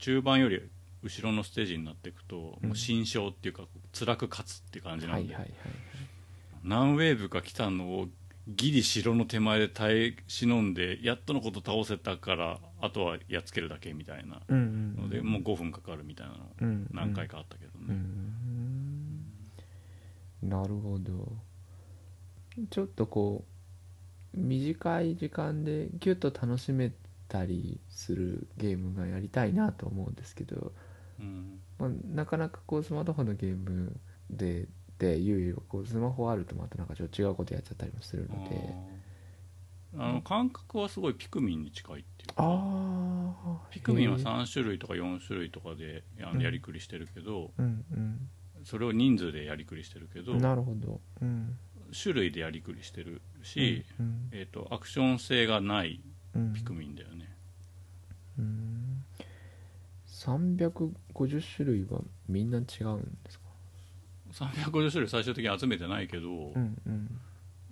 [0.00, 0.60] 中盤より
[1.04, 2.68] 後ろのステージになっていくと、うん。
[2.70, 5.52] もう新勝っていうか辛く勝つって感じなんで、はいはいはい
[6.64, 8.08] 何ウェーブか来たのを
[8.48, 14.40] ギリ城の手前で耐え忍んでやっとのこと倒せたからあとはやっつけるだけみたいな。
[14.48, 19.24] ので、もう5分かかるみたいなのうん何回かあったけどうね、ん。
[20.42, 21.32] なるほど。
[22.70, 23.44] ちょっとこ
[24.34, 26.92] う短い時間でギュッと楽しめ
[27.28, 30.72] たりするゲームがやりたいなと思うんですけど、
[31.20, 31.60] うん。
[31.78, 33.94] まあ、なかなかこうスマートフォンのゲーム
[34.30, 34.68] で
[34.98, 38.98] でいうこうスマホあるとまたなんかちょっと違うことやっちゃったりもするので。
[39.96, 46.36] あの感覚はすごいピクミンに近いっていうあかあピクミンはへえ3種類とか4種類とかであうん。
[46.38, 48.28] のやりくりしてるけど、うんうん。
[48.64, 51.00] それを人数でやりくりしてるけどなるほど。
[51.22, 51.56] うん。
[51.98, 56.02] 種類でやりくりしてるし、うんえー、とアクション性がない
[56.34, 56.52] うん。
[56.52, 57.34] ピクミンだよね、
[58.38, 59.04] うん。
[60.06, 63.47] 350種類はみんな違うんですか？
[64.32, 67.20] 350種類最終的に集めてないけど、うんうん。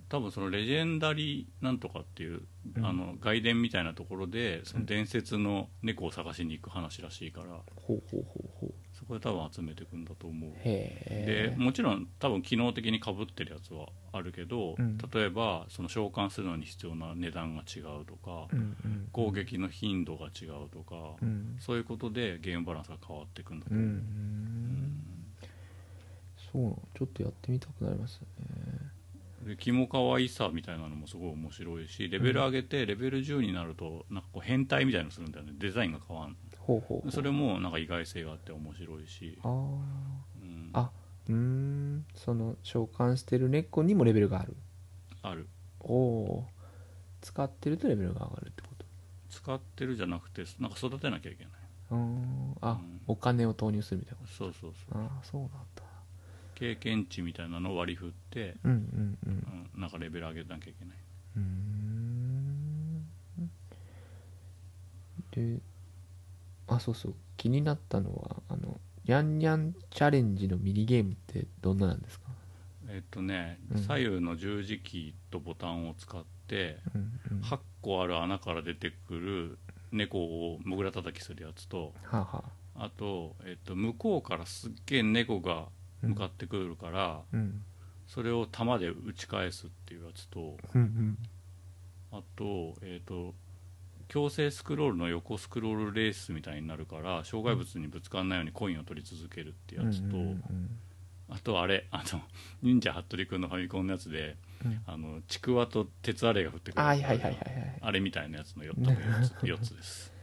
[0.09, 2.41] 多分そのレジェンダリーなんとかっていう、
[2.75, 2.85] うん。
[2.85, 8.73] あの外伝みたいなところでその伝説の猫を探しに行く話らしいからほうほうほうほう。
[8.97, 10.51] そこで多分集めていくんだと思う。
[10.63, 14.97] でもちろん多分機能的にかぶってるやつはあるけど、うん。
[14.97, 21.55] 例えばその召喚するのに必要な値段が違うとか、うんうん攻撃の頻度が違うとか、うん。
[21.59, 23.77] そういうことでゲームバランスが変わっていくんだとう。
[23.77, 25.16] んう思う、うん
[26.57, 26.79] そうなの。
[26.97, 28.27] ちょっとやってみたくなりますね。
[29.45, 37.11] でキモ可愛さみたいなのもすごい面白いしレベル上げてレベル10になるとなんかこう変態みたいなのするんだよねデザインが変わんほうほうほう。
[37.11, 39.51] それもなんか意外性があって面白いし、あー。
[40.41, 40.91] うん、あ
[41.29, 42.05] うーん。
[42.15, 44.57] その召喚してる猫にもレベルがある。
[45.21, 45.47] ある。
[45.79, 46.57] おおー。
[47.21, 48.85] 使ってるとレベルが上がるってこと？
[49.29, 51.53] 使ってるじゃなくてなんか育てなきゃいけない
[51.91, 55.83] うーんあ、うんお金を投入するみたいなこそうそうそうあそうなんだ
[56.57, 60.97] 経験値みたいなのを割り振って、うんうんなんかレベル上げなきゃいけない。
[61.35, 63.05] うーん。
[65.31, 65.59] で
[66.67, 67.15] あそうそう。
[67.37, 72.25] 気になったのはあのニャンニャンチャレンジのミニゲームってどんななんですか？
[72.89, 73.77] えっとね、うん。
[73.83, 77.41] 左右の十字キーとボタンを使ってうんうん。
[77.41, 79.59] は8個ある穴から出てくる
[79.91, 80.17] 猫
[80.53, 82.43] をもぐら叩きするやつとあ、は
[82.75, 85.67] あ、あと、えっと、向こうからすっげえ猫が
[86.07, 87.63] 向かってくるから、うん。
[88.07, 90.57] それを弾で打ち返すっていうやつと
[92.11, 93.33] あと,、えっと
[94.07, 100.15] 強制スクロールの横スクロールレースみたいになるから障害物にぶつからないようにコインを取り続けるってやつと、
[101.27, 102.21] あとあれ あの
[102.61, 104.81] 忍者服部君のファミコンのやつでうん。
[104.85, 107.79] あのちくわと鉄アレイが降ってくるはいはいはいはいはい。
[107.81, 110.13] あれみたいなやつの 4, 4, つ 4つです。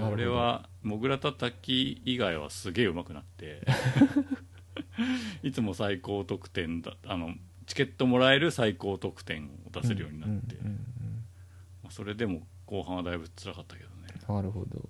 [0.00, 3.66] 俺はもぐらたたき以外はすげえ上手くなって
[5.42, 7.34] いつも最高得点だあの
[7.66, 10.78] チケットもらえる最高得点を出せるようになって、うんうんうん
[11.82, 13.94] まあそれでも後半はだいぶ辛かったけどね、
[14.28, 14.88] うんなるほど、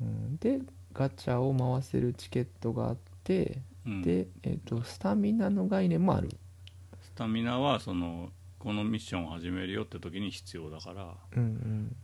[0.00, 0.06] うん。
[0.06, 0.60] うん、で
[0.92, 4.02] ガチャを回せるチケットがあって、うん。
[4.02, 6.30] で、えー、とスタミナの概念もある。
[7.00, 11.14] スタミナはそのこのミッションを始めるよって時に必要だから。
[11.36, 11.96] うん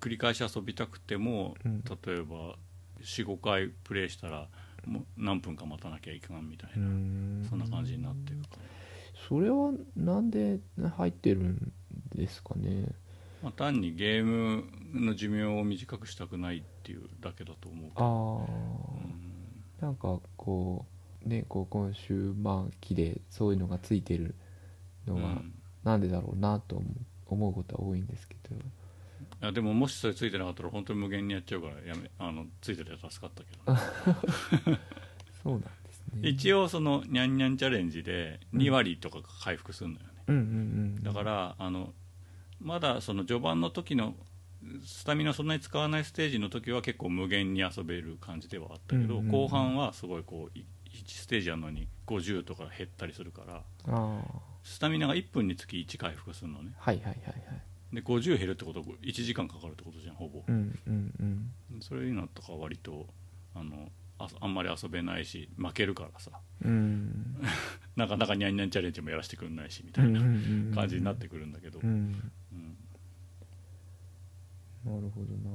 [0.00, 1.82] 繰り返し遊びたくても、うん。
[1.82, 2.56] 例えば
[3.00, 4.48] 45回プレイしたら
[4.88, 7.42] もう何分か待たなきゃいけないみたいうん。
[7.42, 8.58] な、そんな感じになってるから、
[9.28, 10.60] それはなんで
[10.96, 11.72] 入ってるん
[12.14, 12.86] ですかね？
[13.42, 18.06] まあ、単にゲームの寿命を短くしたくないっていうだけだと思うけあど、
[19.82, 20.86] あなんかこ
[21.24, 24.34] うねこう今週末期でそういうのがついてる
[25.06, 25.54] のはうん。
[25.84, 26.94] なんでだろうなと思う
[27.26, 28.56] 思うことは多いんですけど。
[28.56, 28.58] い
[29.40, 34.76] やでももしそれついてなかったら本当に無限にやっちゃうからやめあのついてて助かったけど
[35.42, 36.28] そうなんですね。
[36.28, 40.44] 一応そのニャンニャンチャレンジで2割とか回復するのよね、うんうんう
[41.00, 41.94] んだからあの
[42.60, 44.16] まだその序盤の時の
[44.84, 49.30] スタミナそんなに使わないステージの時は結構無限に遊べる感じではあったけど、うんうんうん。
[49.30, 54.24] 後半はすごいこうい1ステージやるのに50とか減ったりするからああ
[54.64, 56.72] スタミナが1分につき1回復するのね。
[56.78, 57.62] はいはいはいはい
[57.92, 61.80] で50減るってことは1時間かかるってことじゃんほぼ、うんうんうん。
[61.80, 63.06] それいうのとか割と
[63.54, 66.30] あのああんまり遊べないし負けるからさ。
[66.64, 67.36] うん。
[67.96, 72.32] なかなかニャンニャンチャレンジもやらせてくんないしみたいなうん感じになってくるんだけど、うん。
[72.52, 72.76] うん。
[74.84, 75.50] なるほどな。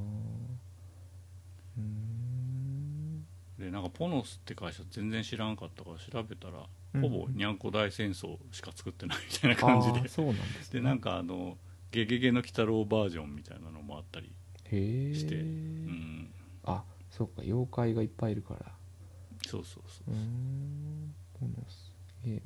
[1.77, 3.25] うん。
[3.59, 7.01] でなんかポノスって会社全然知らんかったから調べたら、うん。
[7.01, 10.07] ほぼにゃんこ大戦争しか作ってないみたいな感じで。
[10.07, 10.79] そうなんですね。
[10.79, 11.57] でなんかあの
[11.93, 14.31] 「ゲゲゲの鬼太郎」バージョンみたいなのもあったり、
[14.65, 15.35] へえして。
[15.35, 16.29] うん、
[16.63, 18.71] あそうか妖怪がいっぱいいるから。
[19.45, 20.15] そうそうそうう。
[20.15, 21.13] ーん。
[21.39, 21.95] ボノス
[22.25, 22.41] ゲーム。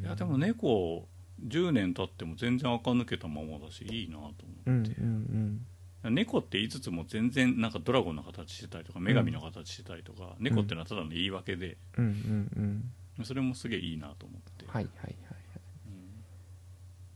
[0.00, 1.06] いやでも猫
[1.46, 4.34] 10年経っても全然垢抜けたままだしいいなと
[4.66, 6.14] うんうん思って、うん。
[6.14, 11.76] 猫って言いつつも全然なんかドラゴンの形してたりとか女神の形してたりとか、猫ってのはただの言い訳で。
[11.98, 13.24] うんうんうん。
[13.24, 15.33] それもすげえいいなと思って、はいはいはい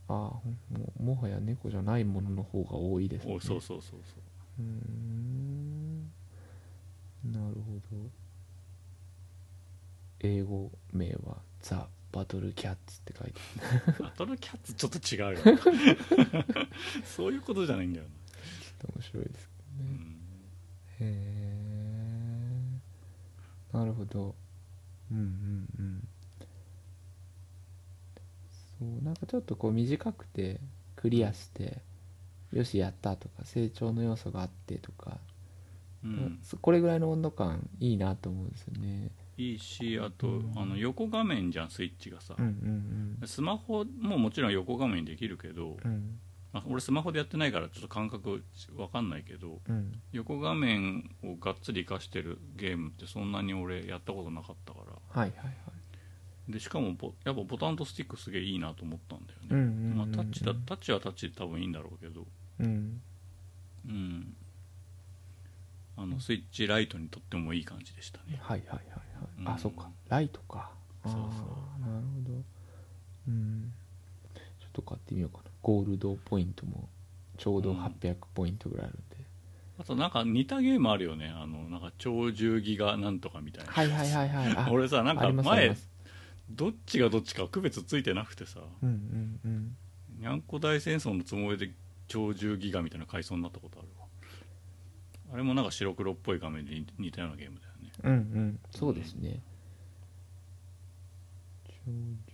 [0.09, 3.35] ああもうもはや猫じゃないものの方が多いですね。
[3.35, 4.61] おそうそうそうそう。
[4.61, 6.01] うーん。
[7.31, 8.09] なるほど。
[10.21, 13.39] 英語名は「ザ・バトル・キャッツ」って書いて
[14.01, 15.57] バトルキャッツ ちょっと違うよ。
[17.05, 18.11] そういうことじゃないんだよな、
[18.81, 20.19] ある面白いですけどね、うん。
[20.99, 21.13] へ
[23.71, 24.35] えなるほど。
[25.11, 26.07] うんうんうん
[28.79, 30.59] そうなんかちょっとこう短くて
[30.95, 31.79] クリアして
[32.53, 35.17] よしやったとか成長の要素があってとか、
[36.03, 36.39] うん。
[36.43, 39.11] そこれぐらいの温度感いいなと思うんですよね。
[39.37, 40.53] いいしあと、うん。
[40.55, 42.35] あの横画面じゃんスイッチがさ。
[42.37, 42.45] うん、
[43.21, 45.91] うんスマホももちろん横画面にできるけど、うん。
[45.91, 46.19] うん
[46.51, 48.43] あ俺スマホでやってないからちょっと感覚
[48.75, 50.01] わかんないけどうん。
[50.13, 55.21] 横画面をがっつり活かしてるゲームってそんなに俺やったことなかったから。
[55.21, 55.55] はいはいはい
[56.49, 59.97] でしかもボやっぱボタンとスティックすげえいいなと思ったんだよね、うんうんうんうん。
[59.97, 62.25] まあ、タッチだタッチはタッチで多分いいんだろうけど。
[62.59, 63.01] うん。
[63.87, 64.33] うん。
[65.95, 68.39] あのスイッチライトにとってもいい感じでしたね。
[68.41, 69.49] はいはいはいはい、うん。
[69.49, 69.89] あそっか。
[70.07, 70.71] ライトか。
[71.05, 71.21] そうそう。
[71.81, 72.43] なるほど。
[73.27, 73.71] うん。
[74.33, 75.51] ちょっと買ってみようかな。
[75.61, 76.89] ゴールドポイントも
[77.37, 77.79] ちょうどうん。
[77.79, 79.17] 800ポイントぐらいあるんで、
[79.79, 81.31] あとなんか似たゲームあるよね。
[81.35, 84.55] あのなんか超重ギガなんとかみたいな、はいはいはいはい。
[84.57, 85.75] あ 俺さなんか前
[86.51, 88.59] どっちがどっちか区別ついてなくてさ。
[88.81, 89.77] うんうんうん。
[90.19, 91.71] にゃんこ大戦争のつもりで
[92.07, 94.05] 超重ギガみたいな階層になったことあるわ。
[95.33, 97.91] あれもなんか白黒っぽい画面で似似たようなゲームだよね。
[98.03, 98.15] うんう
[98.45, 98.59] ん。
[98.71, 99.41] そうですね。
[101.65, 101.91] 超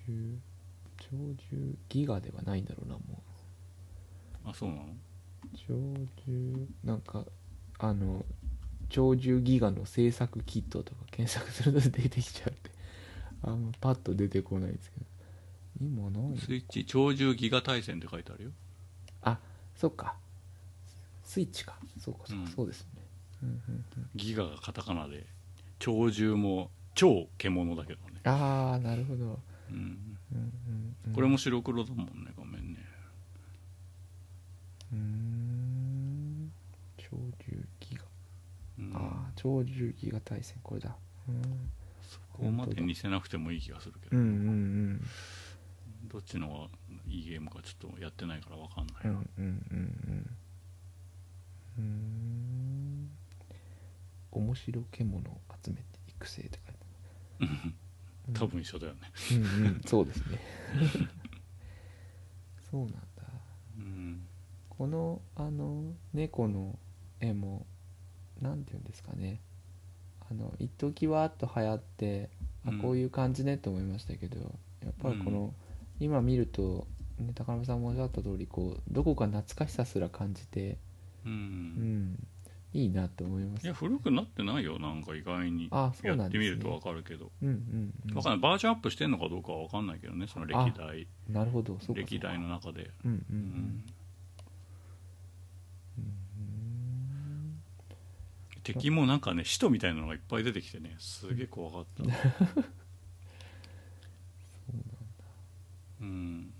[0.07, 0.39] 重
[0.97, 1.07] 超
[1.51, 3.01] 重ギガではないんだろうなも
[4.45, 4.49] う。
[4.49, 4.87] あそうなの？
[5.55, 5.73] 超
[6.27, 7.25] 重なんか
[7.79, 8.25] あの
[8.89, 12.71] 超重ギガの制作キットとか検索すると出てきちゃって
[13.45, 15.05] あんまパッと出てこないですけど。
[15.81, 16.85] 今何スイッチ？
[16.85, 18.51] 超重ギガ対戦って書いてあるよ。
[19.21, 19.37] あ
[19.75, 20.15] そっか。
[21.23, 21.75] スイッチか。
[21.99, 22.47] そうかそうか、うん。
[22.47, 23.01] そうですね。
[23.43, 24.09] うんうんうん。
[24.15, 25.25] ギガがカタカナで
[25.79, 29.25] 超重も超獣だけどね、ああなるほど、
[29.69, 29.97] うん、うん
[30.31, 32.79] うんうん、これも白黒だもんね画面ね。
[34.93, 36.51] うーん。
[36.97, 38.03] 超重ギガ、
[38.79, 38.95] うん。
[38.95, 40.57] ああ超重ギガ対戦。
[40.63, 40.95] これだ。
[41.27, 41.41] うん
[42.35, 45.01] そこまで似せなくてもいい気がするけど、うんうん
[46.07, 46.67] どっちのが
[47.07, 49.05] いいゲームかちょっとやってないから分かんない。
[49.05, 50.35] な、うんうん
[51.77, 51.81] うん。
[51.81, 53.09] うん。
[54.31, 56.79] 面白獣を集めて育成って書いて
[57.41, 57.73] ある。
[58.33, 58.99] 多分一緒だよね。
[59.31, 59.33] う
[59.63, 59.81] んうん。
[59.85, 60.39] そうですね。
[62.69, 62.99] そうなんだ。
[63.77, 64.27] うん。
[64.69, 66.77] このあの猫の
[67.19, 67.65] 絵も
[68.41, 69.41] なんていうんですかね
[70.31, 72.29] あの一時わーっと流行って
[72.65, 72.79] あうん。
[72.79, 74.39] こういう感じねと思いましたけど、
[74.83, 75.53] やっぱりこの、
[75.99, 76.87] 今見ると、
[77.19, 80.77] ね、高山さんもおっしゃった通りこうどこか懐かしさすら感じて、
[81.25, 82.27] うんうん、
[82.73, 83.63] いいなと思います。
[83.63, 85.69] いや古くなってないよなんか意外に。
[85.71, 86.29] あそうやなんね。
[86.29, 87.31] ってみると分かるけど。
[87.41, 88.39] うんうん、うん、分かんない。
[88.39, 91.07] バージョンアップしてんのかどうかは分かんないけどねその歴代。
[91.29, 91.77] なるほど。
[91.93, 92.91] 歴代の中で。
[93.05, 93.83] うんうんううん
[98.65, 102.03] 敵もなんかね使徒みたいなのがいっぱい出てきてねすげえ怖かった。
[106.01, 106.51] うん。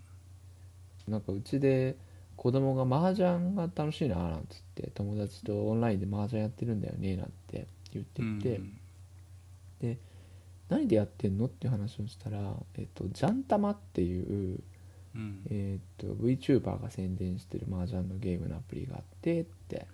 [1.07, 1.97] なんかうちで
[2.35, 8.61] 子供が麻雀が楽しいななんつって友達とオンラインで麻雀やってるんだよねなんて言ってて、
[9.79, 9.97] で
[10.69, 14.59] 何でやってんのっていう話をしたら、えっと、ジャンタマっていう、
[15.15, 15.41] うん。
[15.49, 19.87] えっと VTuber が宣伝してる麻雀のゲームのアプリがあってって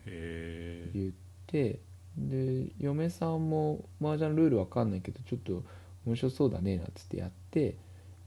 [0.93, 1.11] 言っ
[1.47, 1.79] て
[2.17, 5.63] で嫁さんも麻雀ルールわかんないけどちょっと
[6.05, 7.75] 面白そうだねなんつってやって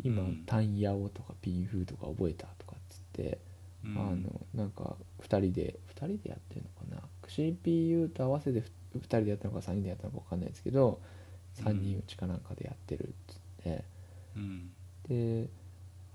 [0.03, 0.43] 今、うん。
[0.47, 3.39] タンヤオとかピンフーとか覚えたとかっつって、
[3.85, 11.01] あのなんか2人で2人でやってるのかな？CPU と合わせて2人でやったのか3人でやったのか分かんないですけど
[11.59, 13.85] 3人うちかなんかでやってるっつって。
[14.37, 14.71] うん。
[15.09, 15.49] で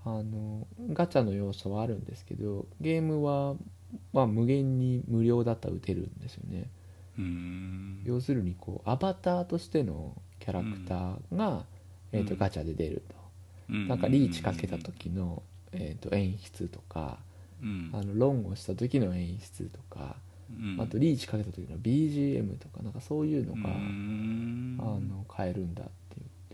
[0.04, 3.54] あのガチャの要素はあるんですけどゲームは、
[4.14, 6.58] まあ、無限に無料だったら打てるんですよね。
[6.58, 6.66] うん
[8.04, 11.64] 要するにこうアバターとしてのキャラクターが、
[12.12, 12.38] えー、とうん。
[12.38, 13.14] ガチャで出ると、
[13.70, 13.88] うん。
[13.88, 15.42] なんかリーチかけた時の、
[15.72, 17.18] えー、と演出とか
[17.62, 17.90] うん。
[17.92, 20.16] あのロンをした時の演出とか、
[20.50, 20.80] うん。
[20.80, 24.78] あとリーチかけた時の BGM とかなんかそういうのが、うん。
[24.80, 25.92] あの変えるんだって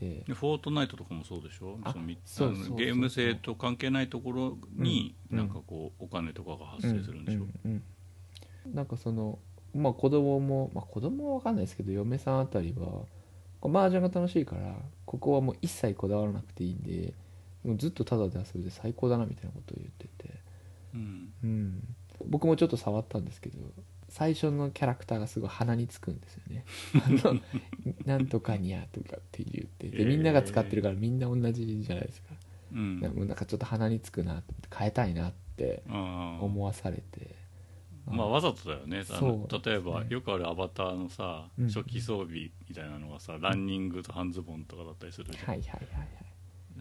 [0.00, 0.24] 言って。
[0.26, 1.78] でフォートナイトとかもそうでしょ？
[1.84, 5.38] あそのみそうそうゲーム性と関係ないところに、うん。
[5.38, 7.82] なんかこうお金とかが発生するんでしょ、うんうん
[8.66, 8.74] うん。
[8.74, 9.38] なんかその
[9.76, 13.02] まあ子供もまあ子供は分かんないですけど嫁さんあたりは
[13.62, 14.74] 麻雀が楽しいから
[15.04, 17.14] ここはもう一切こだわらなくていいんで
[17.64, 20.34] もうずっとタダで遊べて最高だなみたいなことを言ってて、
[20.94, 21.32] うん。
[21.42, 21.82] うん、
[22.26, 23.58] 僕もちょっと触ったんですけど
[24.08, 26.64] 最初のキャラクターがすごい鼻につくんですよね。
[26.94, 27.40] あの
[28.04, 32.34] なんとかにゃとかって言ってでみんなが使ってるからみんな同じじゃないですか、
[32.72, 33.00] うん。
[33.00, 37.34] なんかなんかちょっと鼻につくなって変えたいなって思わされて
[38.06, 39.02] まあわざとだよね。
[39.10, 39.62] あのそう。
[39.64, 41.66] 例えばねよくあるアバターのさ、うん。
[41.68, 46.08] 初期装備みたいなのがさランニングと半ズボンとかだったりするじゃん、はいはいはい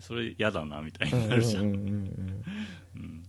[0.01, 2.43] それ嫌だなみたいはいになるじゃん、うんうんうんうん
[2.95, 3.23] うん。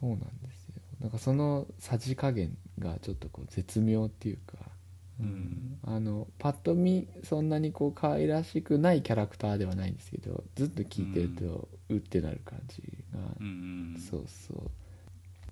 [0.00, 0.74] そうなんですよ。
[1.00, 4.70] なんかそのさじ加減がちょっとこう絶妙っていうか、
[5.18, 5.78] うん。
[5.82, 12.82] あのパッと見そんなにこう可愛らしくないキャラクターではないんですけどずっと聞いてるとうってなる感じ
[13.12, 14.00] が、うんうん。
[14.00, 14.70] そうそう。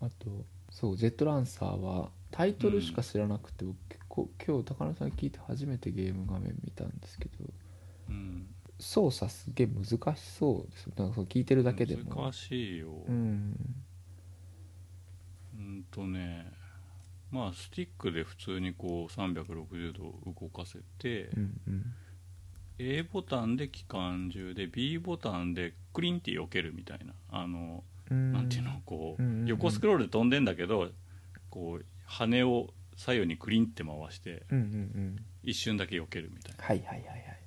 [0.00, 0.44] あと
[0.80, 7.32] そうジェットランサーはタイトルしか知らなくて、僕結構今日高野さん聞いて初めてゲーム画面見たんですけど
[8.10, 8.46] うん
[8.78, 9.84] 操作すげえ難
[10.16, 12.22] しそうですなんかそう聞いてるだけでも。
[12.22, 12.90] 難しいよ。
[13.08, 13.50] ううん
[15.56, 16.46] んとね
[17.32, 21.84] まあスティックで普通にこう360度動かせて、うんうん。
[22.78, 27.14] A ボタンで機関銃で B ボタンでクリンって避けるみたいな。
[27.30, 30.90] あの、うんなんていうのこう、横スクロールで飛んでんだけど
[31.50, 34.44] こう羽を左右にクリンって回して
[35.42, 36.64] 一瞬だけ避けるみたいな。
[36.64, 37.38] はいはいはいはい。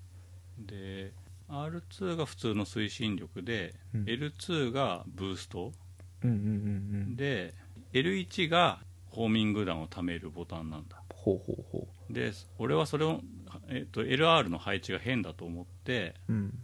[0.59, 1.13] で
[1.49, 4.03] R2 が普通の推進力で、うん。
[4.05, 5.73] L2 がブースト。
[6.23, 7.53] で
[7.93, 8.79] L1 が
[9.09, 11.01] ホーミング弾を貯めるボタンなんだ。
[11.13, 13.21] ほうほうほで俺はそれを、
[13.69, 16.59] えっと LR の配置が変だと思ってううん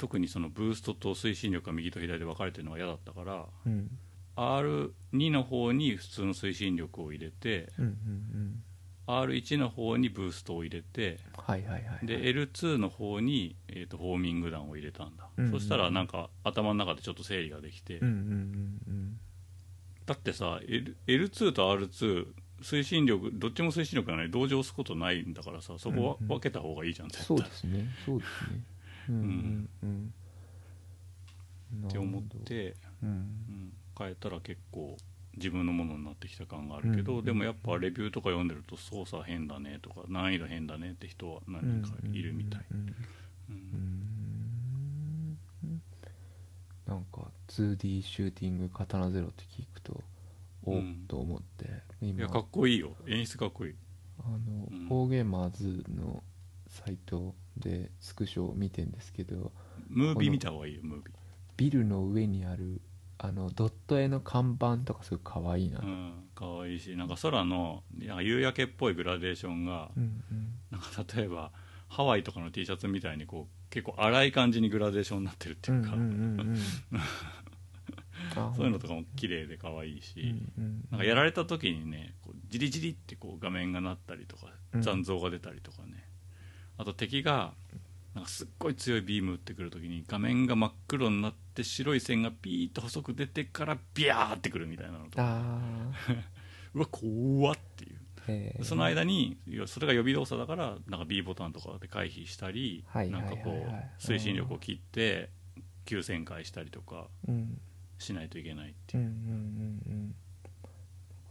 [0.00, 3.90] 特にそのブーストと推進力が右と左で分かれてるのが嫌だったからうん。
[4.36, 8.62] R2 の方に普通の推進力を入れてうんうんうん。
[9.06, 18.16] R1 の方にブーストを入れてはいはいはいで L2 の方に、えー、とホーミング弾を入れたんだ、うんうんそしたらなんか頭の中でちょっと整理ができて、うんうんう
[18.90, 19.20] ん
[20.06, 22.26] だってさ L L2 と R2
[22.62, 24.30] 推進力どっちも推進力がない。
[24.30, 26.28] 同時押すことないんだからさそこはうんうん。
[26.28, 27.26] 分けた方がいいじゃんうん絶対。
[27.26, 27.86] そうですね。
[28.04, 28.64] そうですね
[29.12, 30.14] うん。
[31.86, 32.76] って思って、ど。
[33.04, 33.08] うん。
[33.08, 34.96] うん、変えたら結構
[35.36, 37.24] 自分のものになってきた感があるけど、うん。
[37.24, 42.64] でもやっぱレビューとか読んでると操作変だねとか難易度変だねって人は何人かいるみたい、
[46.86, 50.02] なんか 2D シューティング刀ゼロって聞くと
[50.64, 51.04] おっうん。
[51.08, 51.64] と思って
[52.04, 52.22] い今。
[52.22, 52.96] やかっこいいよ。
[53.06, 53.74] 演出かっこいい。
[54.18, 54.88] あの、うん。
[54.88, 56.22] フォーゲーマーズの
[56.68, 59.52] サイトでスクショを見てんですけど
[59.88, 61.12] ムービー見た方がいいよムービ
[61.56, 62.80] ビルの上にある
[63.18, 70.22] あのドット絵の看板とかすごい可愛いな、ーうんかわいいしなんか空のいや夕焼けっぽいグラデーションがうん
[70.70, 71.52] なんか例えば
[71.88, 76.56] ハワイとかの T シャツみたいにこう結構荒い感じにグラデーションになってるってうんいうか、うんうんうんうん。
[78.36, 84.82] あそういうのとかも綺麗で可愛いし、うんうんなんかやられた時にねこうジリジリってこう画面が鳴ったりとかうん。
[84.82, 86.04] 残像が出たりとかね、
[86.80, 87.52] あと敵が
[88.14, 95.16] なんかすっごい強いビーム打ってくる時に画面が真っ黒になって白い線がピーッと細く出てからビャーってくるみたいなのとか。
[95.18, 95.92] あ
[96.72, 98.64] うわ怖っっていう。
[98.64, 105.30] その間によそれが予備動作だからなんか B ボタンとかで回避したり、なんかこう推進力を切って
[105.84, 107.60] 急旋回したりとかうん。
[107.98, 110.14] しないといけないっていう、うんうんうんうん。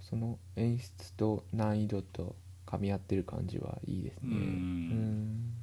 [0.01, 2.35] その演出と難易度と
[2.69, 4.29] 噛み合ってる感じはいいですね。
[4.29, 4.33] うん。
[4.33, 5.53] うん。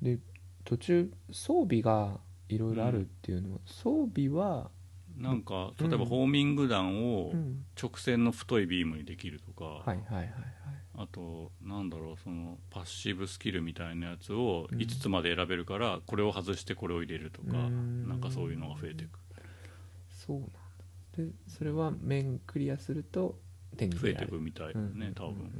[0.00, 0.20] で
[0.64, 4.70] 途中装備がいろいろあるっていうのは、装備は、
[5.16, 5.90] なんかうん。
[5.90, 7.64] 例えばホーミング弾をうん。
[7.80, 9.82] 直線の太いビームにできるとか、
[10.94, 14.78] あとなんだろうそのパッシブスキルみたいなやつをうん。
[14.78, 18.08] 5つまで選べるから、これを外してこれを入れるとか、うん。
[18.08, 19.18] なんかそういうのが増えていく。
[20.10, 20.58] そうなんだ。
[21.16, 23.38] でそれは面クリアすると
[23.76, 25.50] 手に増えていくみたいだね多分、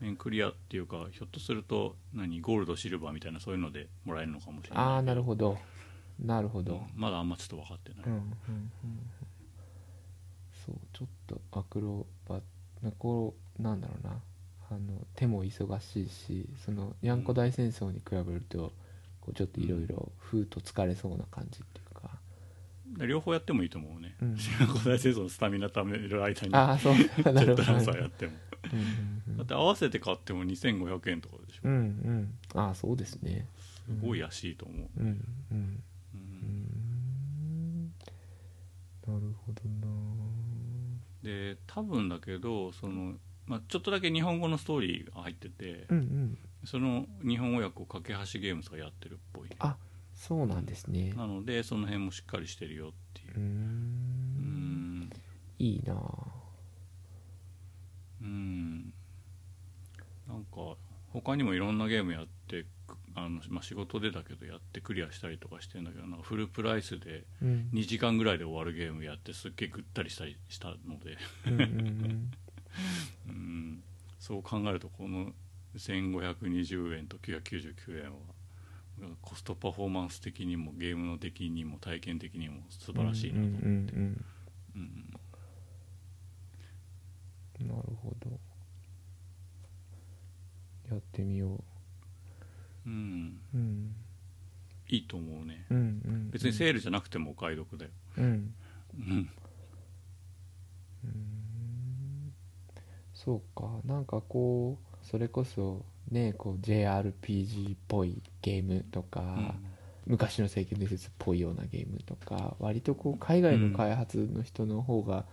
[0.00, 5.58] 面クリアっていうかひょっとすると何ゴールドシルバーみたいなそういうのでもらえるのかもしれないああなるほど。
[6.22, 8.30] なるほど、うんまだあんまちょっと分かってない、うんうんうんうん。
[10.66, 12.40] そうちょっとアクロバ
[12.98, 14.20] こうなんだろうな。
[14.70, 18.72] あの手も忙しいしそのにゃんこ大戦争に比べると
[19.20, 21.81] こうちょっといろいろふーっと疲れそうな感じって
[22.98, 24.14] 両方やってもいいと思うね。
[24.20, 24.36] うん。
[24.36, 26.22] 古代戦争のスタミナ貯める。
[26.22, 27.54] 間にああそうジなるほど。
[27.54, 28.32] ェットランサーやっても。
[29.36, 31.80] だって合わせて買っても2500円とかでしょ、うんうん。
[32.54, 33.46] うんああそうですね。
[33.86, 35.10] すごい安いと思う、うんうん。
[35.10, 35.18] う
[35.50, 35.58] うん。
[37.86, 37.92] ん
[39.06, 39.92] なるほどな。
[41.22, 43.14] で多分だけどその、
[43.46, 46.38] まあ、ちょっとだけ日本語のストーリーが入ってて、うんうん。
[46.64, 49.76] その日本語訳を架け橋ゲームズがやってるっぽいあ
[50.22, 51.12] そうなんですね。
[51.16, 53.38] なのでその辺もしっかりしてるよっていう。
[53.38, 55.00] うん。
[55.00, 55.10] ん。
[55.58, 56.00] いいな
[58.20, 58.94] うん。
[60.28, 60.76] なんか
[61.12, 62.66] 他にもいろんなゲームやって
[63.16, 67.70] あの、まあ、仕事でだけどやってクリアしたりとかしてんだけどなんかフルプライスでうん。
[67.74, 71.18] 2時間ぐらいで終わるゲームやってすっげえぐったりしたりしたので、
[73.26, 73.82] うん、
[74.20, 75.32] そう考えるとこの
[75.74, 78.18] 1520円と999円は
[79.20, 84.24] コストパフォーマンス的にもゲームの出来にも体験的にも素晴らしいなと思って、うん
[87.60, 88.30] なるほど。
[90.90, 91.62] やってみよ
[92.86, 92.88] う。
[92.90, 93.94] ん、ううん。
[94.88, 95.64] いいと思うね。
[95.70, 95.80] うんう
[96.10, 98.24] ん別にセールじゃなくてもお買い得だよ、うん。
[98.24, 99.30] うん、
[101.04, 102.32] うん。
[103.14, 103.80] そうか。
[103.84, 109.54] なんかこうそれこそねこう JRPG っぽいゲームとか、
[110.06, 115.24] 昔の聖剣伝説っぽいようなゲームとか割とこう海外の開発の人の方が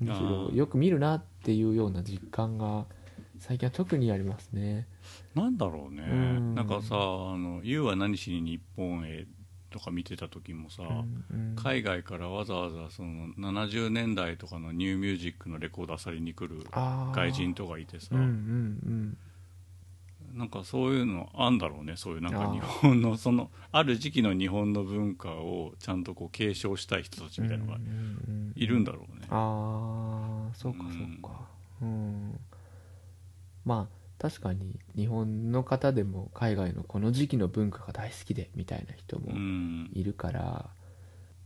[0.00, 2.86] むしあろーよく見るなっていうような実感が
[3.38, 4.88] 最近は特にありますね。
[5.34, 6.54] なんだろうね、うん。
[6.54, 6.98] なんかさ「あ
[7.38, 9.26] の YOU は何しに日本へ」
[9.70, 11.56] とか見てた時もさ、うんうん。
[11.56, 19.18] 海外からわざわざその70年代とかのニューミュージックのレコードあさりに来る外人とかいてさ、うんうん
[20.34, 21.96] なんかそういうのあんだろうね。
[21.96, 31.48] そういうなんか日本の そのある時期の日本の文化をちゃんとこう継承したい人たちうんみたいなのがうんうんうんいるんだろうね、ああそうかそうか。
[31.82, 32.38] うん。
[33.64, 39.90] まあ確かに日本の方でも海外のこの時期の文化が大好きでみたいな人うもん。
[39.92, 40.70] いるから、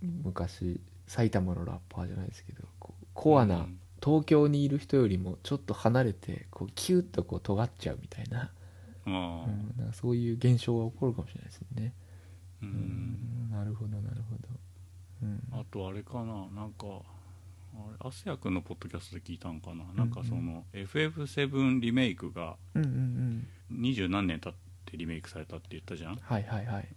[0.00, 2.62] 昔埼玉のラッパーじゃないですけど
[3.14, 8.50] コアな、うん東京にいる人よりもちょっと離れてこうキュッとこう尖っちゃうみたいな,、
[9.06, 9.12] うん、
[9.76, 11.94] なんかそういう現象が起こるかもしれないですね、
[12.62, 12.72] ううん
[13.48, 14.48] ん、なるほどなるほど、
[15.22, 16.46] うん、あとあれかな。
[16.54, 16.86] なんか
[17.74, 23.46] あれアスヤ君のポッドキャストで聞いたんかな、なんかその FF7 リメイクがうんうんうん。
[23.70, 24.54] 二十何年経っ
[24.84, 26.16] てリメイクされたって言ったじゃん。
[26.16, 26.88] はいはいはい、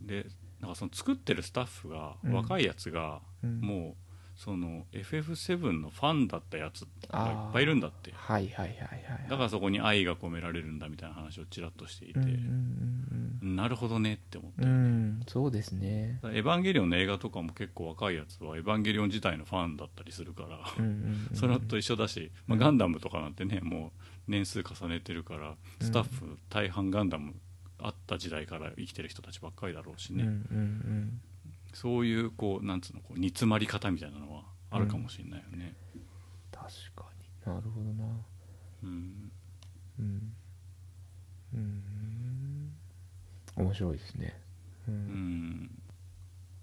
[0.00, 0.26] で
[0.60, 2.32] なんかその作ってるスタッフが、うん。
[2.32, 8.12] 若いやつがうん、もうその FF7 のファンだったやつがいっぱいいるんだって。
[8.14, 8.84] はいはいはいは
[9.26, 16.20] いだからそこに愛が込められるんだみたいな話をちらっとしていて、うんうんうんなるほどねって思って、うんうんそうですね。
[16.24, 20.92] エヴァンゲリオンの映画とかも結構若いやつはエヴァンゲリオン自体のファンだったりするから、うんうん
[21.30, 27.34] うんそれと一緒だし、まあ、ガンダムとかなんてねもう年数重ねてるからスタッフ大半ガンダム
[27.78, 31.20] あった時代から生きてる人たちばっかりだろうしね、うんうん
[31.72, 35.74] そういうこうなんつうのこう煮詰まり方みたいなのはあるかもしれないよね、
[36.50, 37.06] 確か
[37.46, 37.52] に。
[37.52, 38.04] なるほどな。
[38.84, 39.32] うん。
[39.98, 40.32] うん。
[41.54, 42.72] うん。
[43.56, 44.34] 面白いですね、
[44.88, 44.94] うん。
[44.94, 45.70] うん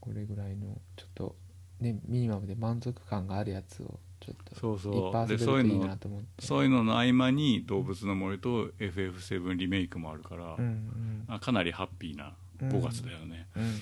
[0.01, 1.35] これぐらいのちょっと
[1.79, 4.95] ねミニマムで満足感があるやつをちょっとそうそう。
[4.95, 6.45] いっぱい遊べるといいなと思って。
[6.45, 11.23] そういうのの合間に「動物の森」と FF7 リメイクもあるから、うんうん。
[11.27, 13.75] あかなりハッピーな5月だよね、うんうんうん。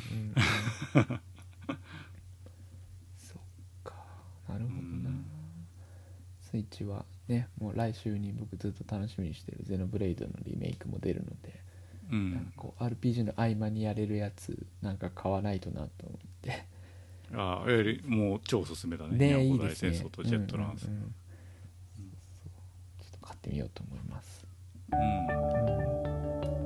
[3.18, 3.42] そっ
[3.84, 3.94] か。
[4.48, 5.26] なるほどな、うん
[6.50, 9.58] スイッチはねもう来週に僕ずっと楽しみにしてる。
[9.64, 11.60] ゼノブレイドのリメイクも出るので、
[12.10, 16.66] うなんかんこう RPG の合間にやれるやつなんか買わないとなと思って。
[17.34, 19.18] ああやはりもう超おすすめだね。
[19.18, 19.94] ねいいですね。
[19.94, 20.88] 戦争とジェットランス。
[20.88, 21.12] うんうんうん。
[21.12, 23.04] そう。
[23.04, 24.48] ちょっと買ってみようと思います、
[24.94, 24.96] う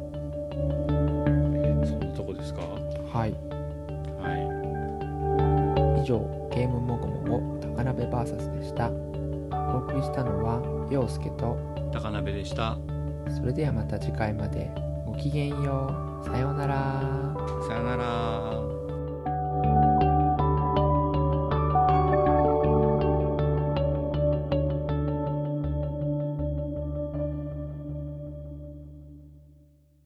[0.08, 0.11] ん
[2.42, 2.62] ですか？
[2.62, 3.34] はい。
[4.22, 4.34] は
[6.02, 6.20] 以上
[6.54, 8.90] ゲームもごもご高鍋 VS でした。
[8.90, 12.78] お送りしたのは陽介とい高鍋でした。
[13.36, 14.72] それではまた次回まで。
[15.06, 15.94] ごきげんよ
[16.24, 16.26] う。
[16.26, 17.36] さようなら。
[17.68, 18.71] さよなら